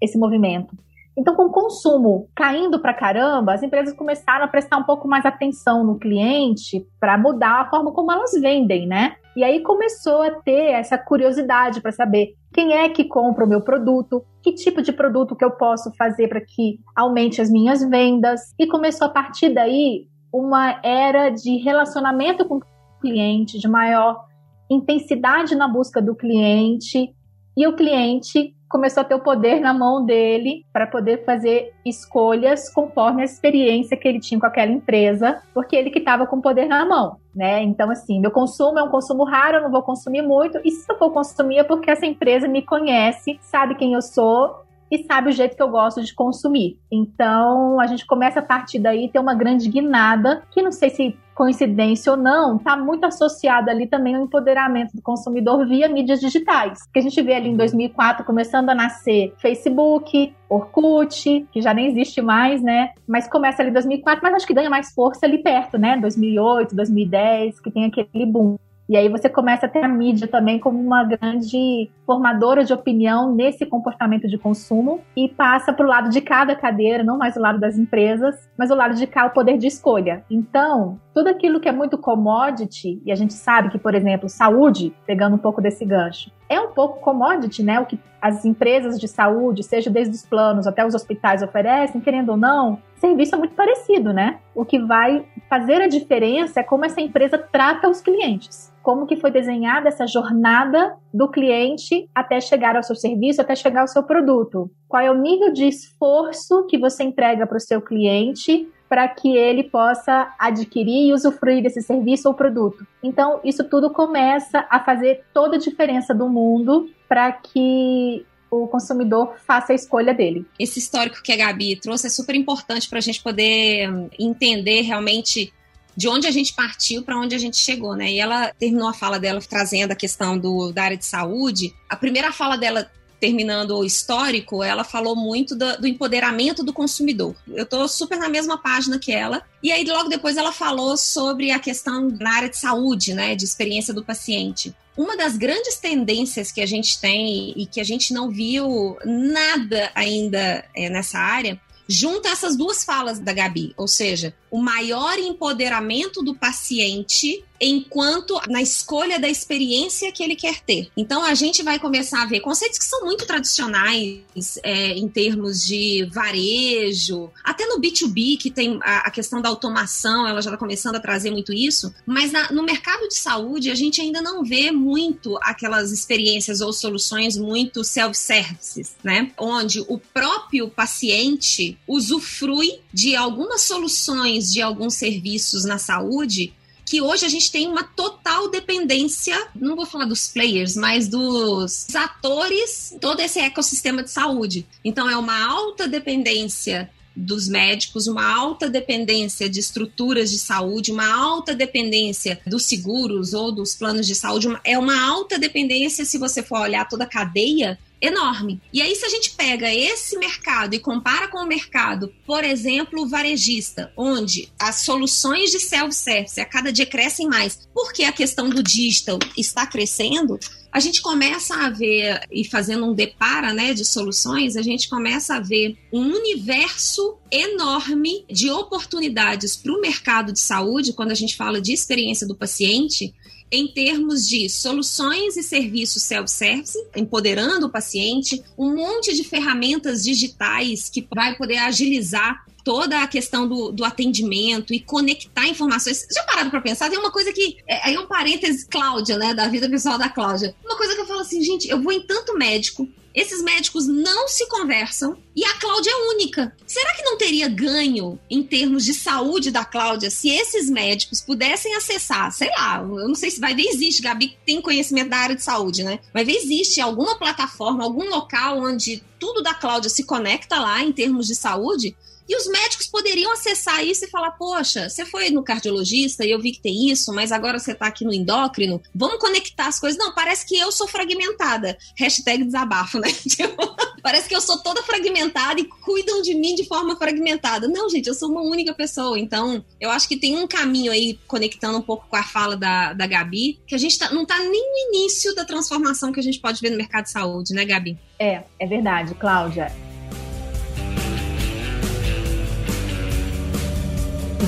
esse 0.00 0.16
movimento. 0.16 0.76
Então, 1.16 1.34
com 1.34 1.44
o 1.44 1.52
consumo 1.52 2.28
caindo 2.34 2.80
para 2.80 2.94
caramba, 2.94 3.54
as 3.54 3.62
empresas 3.62 3.94
começaram 3.94 4.44
a 4.44 4.48
prestar 4.48 4.78
um 4.78 4.84
pouco 4.84 5.06
mais 5.06 5.26
atenção 5.26 5.84
no 5.84 5.98
cliente 5.98 6.86
para 6.98 7.18
mudar 7.18 7.60
a 7.60 7.70
forma 7.70 7.92
como 7.92 8.10
elas 8.10 8.32
vendem, 8.32 8.86
né? 8.86 9.16
E 9.36 9.42
aí 9.42 9.62
começou 9.62 10.22
a 10.22 10.30
ter 10.30 10.72
essa 10.72 10.98
curiosidade 10.98 11.80
para 11.80 11.92
saber 11.92 12.34
quem 12.52 12.74
é 12.74 12.88
que 12.88 13.04
compra 13.04 13.44
o 13.44 13.48
meu 13.48 13.62
produto, 13.62 14.22
que 14.42 14.52
tipo 14.52 14.82
de 14.82 14.92
produto 14.92 15.34
que 15.34 15.44
eu 15.44 15.52
posso 15.52 15.90
fazer 15.96 16.28
para 16.28 16.40
que 16.40 16.78
aumente 16.94 17.40
as 17.40 17.50
minhas 17.50 17.82
vendas. 17.82 18.40
E 18.58 18.66
começou 18.66 19.06
a 19.06 19.10
partir 19.10 19.48
daí 19.50 20.06
uma 20.32 20.80
era 20.82 21.30
de 21.30 21.56
relacionamento 21.58 22.46
com 22.46 22.56
o 22.56 22.62
cliente, 23.00 23.58
de 23.58 23.68
maior 23.68 24.24
intensidade 24.70 25.54
na 25.54 25.66
busca 25.66 26.00
do 26.00 26.14
cliente. 26.14 27.14
E 27.56 27.66
o 27.66 27.74
cliente 27.74 28.54
começou 28.72 29.02
a 29.02 29.04
ter 29.04 29.14
o 29.14 29.20
poder 29.20 29.60
na 29.60 29.74
mão 29.74 30.04
dele 30.04 30.64
para 30.72 30.86
poder 30.86 31.24
fazer 31.26 31.74
escolhas 31.84 32.72
conforme 32.72 33.20
a 33.20 33.24
experiência 33.26 33.96
que 33.98 34.08
ele 34.08 34.18
tinha 34.18 34.40
com 34.40 34.46
aquela 34.46 34.72
empresa, 34.72 35.42
porque 35.52 35.76
ele 35.76 35.90
que 35.90 35.98
estava 35.98 36.26
com 36.26 36.36
o 36.36 36.42
poder 36.42 36.66
na 36.66 36.86
mão, 36.86 37.18
né? 37.34 37.62
Então, 37.62 37.90
assim, 37.90 38.18
meu 38.18 38.30
consumo 38.30 38.78
é 38.78 38.82
um 38.82 38.88
consumo 38.88 39.24
raro, 39.24 39.58
eu 39.58 39.62
não 39.62 39.70
vou 39.70 39.82
consumir 39.82 40.22
muito, 40.22 40.58
e 40.64 40.70
se 40.70 40.90
eu 40.90 40.96
for 40.96 41.10
consumir 41.12 41.58
é 41.58 41.64
porque 41.64 41.90
essa 41.90 42.06
empresa 42.06 42.48
me 42.48 42.62
conhece, 42.62 43.38
sabe 43.42 43.74
quem 43.74 43.92
eu 43.92 44.00
sou 44.00 44.62
e 44.90 45.04
sabe 45.04 45.28
o 45.28 45.32
jeito 45.32 45.56
que 45.56 45.62
eu 45.62 45.70
gosto 45.70 46.02
de 46.02 46.14
consumir. 46.14 46.78
Então, 46.90 47.78
a 47.78 47.86
gente 47.86 48.06
começa 48.06 48.40
a 48.40 48.42
partir 48.42 48.78
daí 48.78 49.08
ter 49.08 49.18
uma 49.18 49.34
grande 49.34 49.68
guinada, 49.68 50.42
que 50.50 50.62
não 50.62 50.72
sei 50.72 50.88
se 50.88 51.18
coincidência 51.42 52.12
ou 52.12 52.16
não, 52.16 52.54
está 52.54 52.76
muito 52.76 53.04
associado 53.04 53.68
ali 53.68 53.88
também 53.88 54.14
ao 54.14 54.22
empoderamento 54.22 54.94
do 54.94 55.02
consumidor 55.02 55.66
via 55.66 55.88
mídias 55.88 56.20
digitais. 56.20 56.86
Que 56.92 57.00
a 57.00 57.02
gente 57.02 57.20
vê 57.20 57.34
ali 57.34 57.48
em 57.48 57.56
2004 57.56 58.24
começando 58.24 58.70
a 58.70 58.74
nascer 58.76 59.34
Facebook, 59.38 60.32
Orkut, 60.48 61.44
que 61.50 61.60
já 61.60 61.74
nem 61.74 61.88
existe 61.88 62.22
mais, 62.22 62.62
né? 62.62 62.90
Mas 63.08 63.26
começa 63.28 63.60
ali 63.60 63.70
em 63.70 63.72
2004, 63.72 64.22
mas 64.22 64.34
acho 64.34 64.46
que 64.46 64.54
ganha 64.54 64.70
mais 64.70 64.94
força 64.94 65.26
ali 65.26 65.38
perto, 65.38 65.76
né? 65.76 65.96
2008, 65.96 66.76
2010, 66.76 67.58
que 67.60 67.72
tem 67.72 67.86
aquele 67.86 68.24
boom. 68.24 68.56
E 68.92 68.96
aí 68.98 69.08
você 69.08 69.26
começa 69.26 69.64
a 69.64 69.68
ter 69.70 69.82
a 69.82 69.88
mídia 69.88 70.28
também 70.28 70.58
como 70.58 70.78
uma 70.78 71.02
grande 71.02 71.90
formadora 72.04 72.62
de 72.62 72.74
opinião 72.74 73.34
nesse 73.34 73.64
comportamento 73.64 74.28
de 74.28 74.36
consumo 74.36 75.00
e 75.16 75.30
passa 75.30 75.72
para 75.72 75.86
o 75.86 75.88
lado 75.88 76.10
de 76.10 76.20
cada 76.20 76.54
cadeira, 76.54 77.02
não 77.02 77.16
mais 77.16 77.34
o 77.34 77.40
lado 77.40 77.58
das 77.58 77.78
empresas, 77.78 78.50
mas 78.54 78.70
o 78.70 78.74
lado 78.74 78.94
de 78.94 79.06
cá 79.06 79.24
o 79.24 79.30
poder 79.30 79.56
de 79.56 79.66
escolha. 79.66 80.22
Então, 80.30 81.00
tudo 81.14 81.28
aquilo 81.28 81.58
que 81.58 81.70
é 81.70 81.72
muito 81.72 81.96
commodity, 81.96 83.00
e 83.02 83.10
a 83.10 83.14
gente 83.14 83.32
sabe 83.32 83.70
que, 83.70 83.78
por 83.78 83.94
exemplo, 83.94 84.28
saúde, 84.28 84.92
pegando 85.06 85.36
um 85.36 85.38
pouco 85.38 85.62
desse 85.62 85.86
gancho, 85.86 86.30
é 86.54 86.60
um 86.60 86.72
pouco 86.72 87.00
commodity, 87.00 87.62
né? 87.62 87.80
O 87.80 87.86
que 87.86 87.98
as 88.20 88.44
empresas 88.44 89.00
de 89.00 89.08
saúde, 89.08 89.64
seja 89.64 89.90
desde 89.90 90.14
os 90.14 90.24
planos 90.24 90.66
até 90.66 90.86
os 90.86 90.94
hospitais 90.94 91.42
oferecem, 91.42 92.00
querendo 92.00 92.30
ou 92.30 92.36
não, 92.36 92.80
serviço 92.96 93.34
é 93.34 93.38
muito 93.38 93.54
parecido, 93.54 94.12
né? 94.12 94.38
O 94.54 94.64
que 94.64 94.78
vai 94.78 95.24
fazer 95.48 95.82
a 95.82 95.88
diferença 95.88 96.60
é 96.60 96.62
como 96.62 96.84
essa 96.84 97.00
empresa 97.00 97.36
trata 97.36 97.88
os 97.88 98.00
clientes 98.00 98.72
como 98.82 99.06
que 99.06 99.16
foi 99.16 99.30
desenhada 99.30 99.88
essa 99.88 100.06
jornada 100.06 100.96
do 101.14 101.28
cliente 101.30 102.08
até 102.14 102.40
chegar 102.40 102.76
ao 102.76 102.82
seu 102.82 102.96
serviço, 102.96 103.40
até 103.40 103.54
chegar 103.54 103.82
ao 103.82 103.88
seu 103.88 104.02
produto. 104.02 104.70
Qual 104.88 105.00
é 105.02 105.10
o 105.10 105.18
nível 105.18 105.52
de 105.52 105.66
esforço 105.66 106.66
que 106.66 106.76
você 106.76 107.04
entrega 107.04 107.46
para 107.46 107.56
o 107.56 107.60
seu 107.60 107.80
cliente 107.80 108.68
para 108.92 109.08
que 109.08 109.34
ele 109.34 109.64
possa 109.64 110.34
adquirir 110.38 111.08
e 111.08 111.14
usufruir 111.14 111.62
desse 111.62 111.80
serviço 111.80 112.28
ou 112.28 112.34
produto. 112.34 112.86
Então, 113.02 113.40
isso 113.42 113.64
tudo 113.64 113.88
começa 113.88 114.66
a 114.68 114.84
fazer 114.84 115.24
toda 115.32 115.56
a 115.56 115.58
diferença 115.58 116.14
do 116.14 116.28
mundo 116.28 116.90
para 117.08 117.32
que 117.32 118.22
o 118.50 118.66
consumidor 118.66 119.34
faça 119.46 119.72
a 119.72 119.74
escolha 119.74 120.12
dele. 120.12 120.44
Esse 120.58 120.78
histórico 120.78 121.22
que 121.22 121.32
a 121.32 121.36
Gabi 121.38 121.80
trouxe 121.80 122.08
é 122.08 122.10
super 122.10 122.34
importante 122.34 122.86
para 122.86 122.98
a 122.98 123.00
gente 123.00 123.22
poder 123.22 123.90
hum, 123.90 124.10
entender 124.18 124.82
realmente 124.82 125.50
de 125.96 126.06
onde 126.06 126.26
a 126.26 126.30
gente 126.30 126.52
partiu 126.52 127.02
para 127.02 127.18
onde 127.18 127.34
a 127.34 127.38
gente 127.38 127.56
chegou, 127.56 127.96
né? 127.96 128.12
E 128.12 128.20
ela 128.20 128.52
terminou 128.58 128.90
a 128.90 128.92
fala 128.92 129.18
dela 129.18 129.40
trazendo 129.40 129.92
a 129.92 129.96
questão 129.96 130.36
do, 130.36 130.70
da 130.70 130.82
área 130.82 130.98
de 130.98 131.06
saúde. 131.06 131.72
A 131.88 131.96
primeira 131.96 132.30
fala 132.30 132.58
dela 132.58 132.90
terminando 133.22 133.78
o 133.78 133.84
histórico, 133.84 134.64
ela 134.64 134.82
falou 134.82 135.14
muito 135.14 135.54
do, 135.54 135.76
do 135.78 135.86
empoderamento 135.86 136.64
do 136.64 136.72
consumidor. 136.72 137.36
Eu 137.46 137.62
estou 137.62 137.86
super 137.86 138.18
na 138.18 138.28
mesma 138.28 138.58
página 138.58 138.98
que 138.98 139.12
ela. 139.12 139.44
E 139.62 139.70
aí, 139.70 139.84
logo 139.84 140.08
depois, 140.08 140.36
ela 140.36 140.50
falou 140.50 140.96
sobre 140.96 141.52
a 141.52 141.60
questão 141.60 142.10
na 142.20 142.34
área 142.34 142.48
de 142.48 142.56
saúde, 142.56 143.14
né, 143.14 143.36
de 143.36 143.44
experiência 143.44 143.94
do 143.94 144.04
paciente. 144.04 144.74
Uma 144.96 145.16
das 145.16 145.36
grandes 145.36 145.76
tendências 145.76 146.50
que 146.50 146.60
a 146.60 146.66
gente 146.66 147.00
tem 147.00 147.54
e 147.56 147.64
que 147.64 147.80
a 147.80 147.84
gente 147.84 148.12
não 148.12 148.28
viu 148.28 148.98
nada 149.04 149.92
ainda 149.94 150.64
é, 150.74 150.90
nessa 150.90 151.20
área 151.20 151.60
junta 151.88 152.28
essas 152.28 152.56
duas 152.56 152.82
falas 152.82 153.20
da 153.20 153.32
Gabi, 153.32 153.72
ou 153.76 153.86
seja, 153.86 154.34
o 154.52 154.60
maior 154.60 155.18
empoderamento 155.18 156.22
do 156.22 156.34
paciente 156.34 157.42
enquanto 157.62 158.38
na 158.48 158.60
escolha 158.60 159.20
da 159.20 159.28
experiência 159.28 160.10
que 160.10 160.22
ele 160.22 160.34
quer 160.34 160.60
ter. 160.60 160.90
Então 160.96 161.24
a 161.24 161.32
gente 161.34 161.62
vai 161.62 161.78
começar 161.78 162.22
a 162.22 162.26
ver 162.26 162.40
conceitos 162.40 162.76
que 162.76 162.84
são 162.84 163.04
muito 163.04 163.24
tradicionais 163.24 164.58
é, 164.64 164.98
em 164.98 165.08
termos 165.08 165.64
de 165.64 166.08
varejo, 166.12 167.30
até 167.44 167.64
no 167.66 167.80
B2B, 167.80 168.36
que 168.36 168.50
tem 168.50 168.80
a, 168.82 169.06
a 169.06 169.10
questão 169.10 169.40
da 169.40 169.48
automação, 169.48 170.26
ela 170.26 170.42
já 170.42 170.50
está 170.50 170.58
começando 170.58 170.96
a 170.96 171.00
trazer 171.00 171.30
muito 171.30 171.52
isso, 171.52 171.94
mas 172.04 172.32
na, 172.32 172.50
no 172.50 172.64
mercado 172.64 173.06
de 173.06 173.14
saúde 173.14 173.70
a 173.70 173.74
gente 173.76 174.00
ainda 174.00 174.20
não 174.20 174.42
vê 174.42 174.72
muito 174.72 175.38
aquelas 175.42 175.92
experiências 175.92 176.60
ou 176.60 176.72
soluções 176.72 177.36
muito 177.36 177.84
self-services, 177.84 178.96
né? 179.04 179.30
Onde 179.38 179.80
o 179.86 179.98
próprio 179.98 180.68
paciente 180.68 181.78
usufrui 181.86 182.80
de 182.92 183.14
algumas 183.14 183.62
soluções, 183.62 184.41
de 184.50 184.62
alguns 184.62 184.94
serviços 184.94 185.64
na 185.64 185.76
saúde 185.78 186.54
que 186.84 187.00
hoje 187.00 187.24
a 187.24 187.28
gente 187.28 187.50
tem 187.50 187.68
uma 187.68 187.84
total 187.84 188.50
dependência, 188.50 189.48
não 189.54 189.76
vou 189.76 189.86
falar 189.86 190.04
dos 190.04 190.28
players, 190.28 190.76
mas 190.76 191.08
dos 191.08 191.86
atores, 191.94 192.94
todo 193.00 193.20
esse 193.20 193.38
ecossistema 193.38 194.02
de 194.02 194.10
saúde. 194.10 194.66
Então 194.84 195.08
é 195.08 195.16
uma 195.16 195.46
alta 195.46 195.86
dependência 195.86 196.90
dos 197.14 197.48
médicos, 197.48 198.06
uma 198.06 198.26
alta 198.26 198.68
dependência 198.68 199.48
de 199.48 199.60
estruturas 199.60 200.30
de 200.30 200.38
saúde, 200.38 200.92
uma 200.92 201.06
alta 201.06 201.54
dependência 201.54 202.40
dos 202.46 202.64
seguros 202.64 203.34
ou 203.34 203.52
dos 203.52 203.74
planos 203.74 204.06
de 204.06 204.14
saúde, 204.14 204.48
é 204.64 204.78
uma 204.78 205.08
alta 205.08 205.38
dependência 205.38 206.04
se 206.04 206.18
você 206.18 206.42
for 206.42 206.60
olhar 206.60 206.88
toda 206.88 207.04
a 207.04 207.08
cadeia 207.08 207.78
enorme. 208.02 208.60
E 208.72 208.82
aí, 208.82 208.96
se 208.96 209.06
a 209.06 209.08
gente 209.08 209.30
pega 209.30 209.72
esse 209.72 210.18
mercado 210.18 210.74
e 210.74 210.80
compara 210.80 211.28
com 211.28 211.38
o 211.38 211.46
mercado, 211.46 212.12
por 212.26 212.42
exemplo, 212.42 213.08
varejista, 213.08 213.92
onde 213.96 214.48
as 214.58 214.84
soluções 214.84 215.52
de 215.52 215.60
self-service 215.60 216.40
a 216.40 216.44
cada 216.44 216.72
dia 216.72 216.84
crescem 216.84 217.28
mais, 217.28 217.68
porque 217.72 218.02
a 218.02 218.10
questão 218.10 218.50
do 218.50 218.62
digital 218.62 219.20
está 219.38 219.64
crescendo, 219.66 220.38
a 220.72 220.80
gente 220.80 221.02
começa 221.02 221.54
a 221.54 221.68
ver, 221.68 222.20
e 222.32 222.44
fazendo 222.44 222.86
um 222.86 222.94
depara 222.94 223.52
né, 223.52 223.74
de 223.74 223.84
soluções, 223.84 224.56
a 224.56 224.62
gente 224.62 224.88
começa 224.88 225.36
a 225.36 225.40
ver 225.40 225.76
um 225.92 226.14
universo 226.14 227.18
enorme 227.30 228.24
de 228.28 228.50
oportunidades 228.50 229.54
para 229.54 229.72
o 229.72 229.80
mercado 229.80 230.32
de 230.32 230.40
saúde, 230.40 230.94
quando 230.94 231.10
a 231.10 231.14
gente 231.14 231.36
fala 231.36 231.60
de 231.60 231.72
experiência 231.72 232.26
do 232.26 232.34
paciente, 232.34 233.14
em 233.52 233.68
termos 233.68 234.26
de 234.26 234.48
soluções 234.48 235.36
e 235.36 235.42
serviços 235.42 236.02
self-service, 236.02 236.76
empoderando 236.96 237.66
o 237.66 237.70
paciente, 237.70 238.42
um 238.56 238.74
monte 238.74 239.14
de 239.14 239.22
ferramentas 239.22 240.02
digitais 240.02 240.88
que 240.88 241.06
vai 241.14 241.36
poder 241.36 241.58
agilizar 241.58 242.46
toda 242.64 243.02
a 243.02 243.06
questão 243.06 243.46
do, 243.46 243.72
do 243.72 243.84
atendimento 243.84 244.72
e 244.72 244.80
conectar 244.80 245.46
informações. 245.46 246.06
Já 246.10 246.22
parado 246.24 246.50
para 246.50 246.60
pensar? 246.60 246.88
Tem 246.88 246.98
uma 246.98 247.10
coisa 247.10 247.32
que. 247.32 247.58
É, 247.66 247.88
aí 247.88 247.94
é 247.94 248.00
um 248.00 248.06
parêntese, 248.06 248.66
Cláudia, 248.66 249.18
né? 249.18 249.34
Da 249.34 249.48
vida 249.48 249.68
pessoal 249.68 249.98
da 249.98 250.08
Cláudia. 250.08 250.54
Uma 250.64 250.76
coisa 250.92 250.96
que 250.96 251.00
eu 251.00 251.06
falo 251.06 251.20
assim, 251.20 251.42
gente, 251.42 251.68
eu 251.68 251.80
vou 251.82 251.92
em 251.92 252.02
tanto 252.02 252.36
médico, 252.36 252.88
esses 253.14 253.42
médicos 253.42 253.86
não 253.86 254.26
se 254.26 254.46
conversam 254.48 255.16
e 255.36 255.44
a 255.44 255.54
Cláudia 255.54 255.90
é 255.90 256.08
única. 256.14 256.56
Será 256.66 256.94
que 256.94 257.02
não 257.02 257.18
teria 257.18 257.48
ganho 257.48 258.18
em 258.30 258.42
termos 258.42 258.84
de 258.84 258.94
saúde 258.94 259.50
da 259.50 259.64
Cláudia 259.64 260.10
se 260.10 260.30
esses 260.30 260.70
médicos 260.70 261.20
pudessem 261.20 261.74
acessar, 261.74 262.32
sei 262.32 262.48
lá, 262.50 262.78
eu 262.78 263.08
não 263.08 263.14
sei 263.14 263.30
se 263.30 263.40
vai 263.40 263.54
ver 263.54 263.66
existe, 263.66 264.02
Gabi 264.02 264.36
tem 264.46 264.62
conhecimento 264.62 265.10
da 265.10 265.18
área 265.18 265.36
de 265.36 265.42
saúde, 265.42 265.82
né? 265.82 265.98
Vai 266.12 266.24
ver 266.24 266.36
existe 266.36 266.80
alguma 266.80 267.18
plataforma, 267.18 267.84
algum 267.84 268.08
local 268.08 268.58
onde 268.62 269.02
tudo 269.18 269.42
da 269.42 269.54
Cláudia 269.54 269.90
se 269.90 270.04
conecta 270.04 270.58
lá 270.58 270.82
em 270.82 270.92
termos 270.92 271.26
de 271.26 271.34
saúde 271.34 271.94
e 272.28 272.36
os 272.36 272.46
médicos 272.46 272.86
poderiam 272.86 273.32
acessar 273.32 273.84
isso 273.84 274.04
e 274.04 274.08
falar: 274.08 274.32
Poxa, 274.32 274.88
você 274.88 275.04
foi 275.04 275.30
no 275.30 275.42
cardiologista 275.42 276.24
e 276.24 276.30
eu 276.30 276.40
vi 276.40 276.52
que 276.52 276.60
tem 276.60 276.90
isso, 276.90 277.12
mas 277.12 277.32
agora 277.32 277.58
você 277.58 277.72
está 277.72 277.86
aqui 277.86 278.04
no 278.04 278.12
endócrino. 278.12 278.80
Vamos 278.94 279.18
conectar 279.18 279.66
as 279.66 279.78
coisas. 279.78 279.98
Não, 279.98 280.14
parece 280.14 280.46
que 280.46 280.56
eu 280.56 280.70
sou 280.70 280.86
fragmentada. 280.86 281.76
Hashtag 281.98 282.44
desabafo, 282.44 282.98
né? 282.98 283.10
Tipo, 283.32 283.74
parece 284.02 284.28
que 284.28 284.34
eu 284.34 284.40
sou 284.40 284.58
toda 284.58 284.82
fragmentada 284.82 285.60
e 285.60 285.64
cuidam 285.64 286.20
de 286.22 286.34
mim 286.34 286.54
de 286.54 286.64
forma 286.66 286.96
fragmentada. 286.96 287.66
Não, 287.66 287.88
gente, 287.88 288.08
eu 288.08 288.14
sou 288.14 288.30
uma 288.30 288.42
única 288.42 288.74
pessoa. 288.74 289.18
Então, 289.18 289.64
eu 289.80 289.90
acho 289.90 290.08
que 290.08 290.16
tem 290.16 290.36
um 290.36 290.46
caminho 290.46 290.92
aí, 290.92 291.18
conectando 291.26 291.78
um 291.78 291.82
pouco 291.82 292.06
com 292.08 292.16
a 292.16 292.22
fala 292.22 292.56
da, 292.56 292.92
da 292.92 293.06
Gabi, 293.06 293.60
que 293.66 293.74
a 293.74 293.78
gente 293.78 293.98
tá, 293.98 294.10
não 294.10 294.22
está 294.22 294.38
nem 294.38 294.50
no 294.50 294.96
início 294.96 295.34
da 295.34 295.44
transformação 295.44 296.12
que 296.12 296.20
a 296.20 296.22
gente 296.22 296.40
pode 296.40 296.60
ver 296.60 296.70
no 296.70 296.76
mercado 296.76 297.04
de 297.04 297.10
saúde, 297.10 297.54
né, 297.54 297.64
Gabi? 297.64 297.98
É, 298.18 298.42
é 298.58 298.66
verdade, 298.66 299.14
Cláudia. 299.14 299.72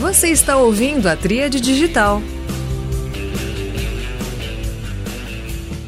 Você 0.00 0.28
está 0.28 0.56
ouvindo 0.56 1.06
a 1.06 1.16
Tríade 1.16 1.60
Digital. 1.60 2.20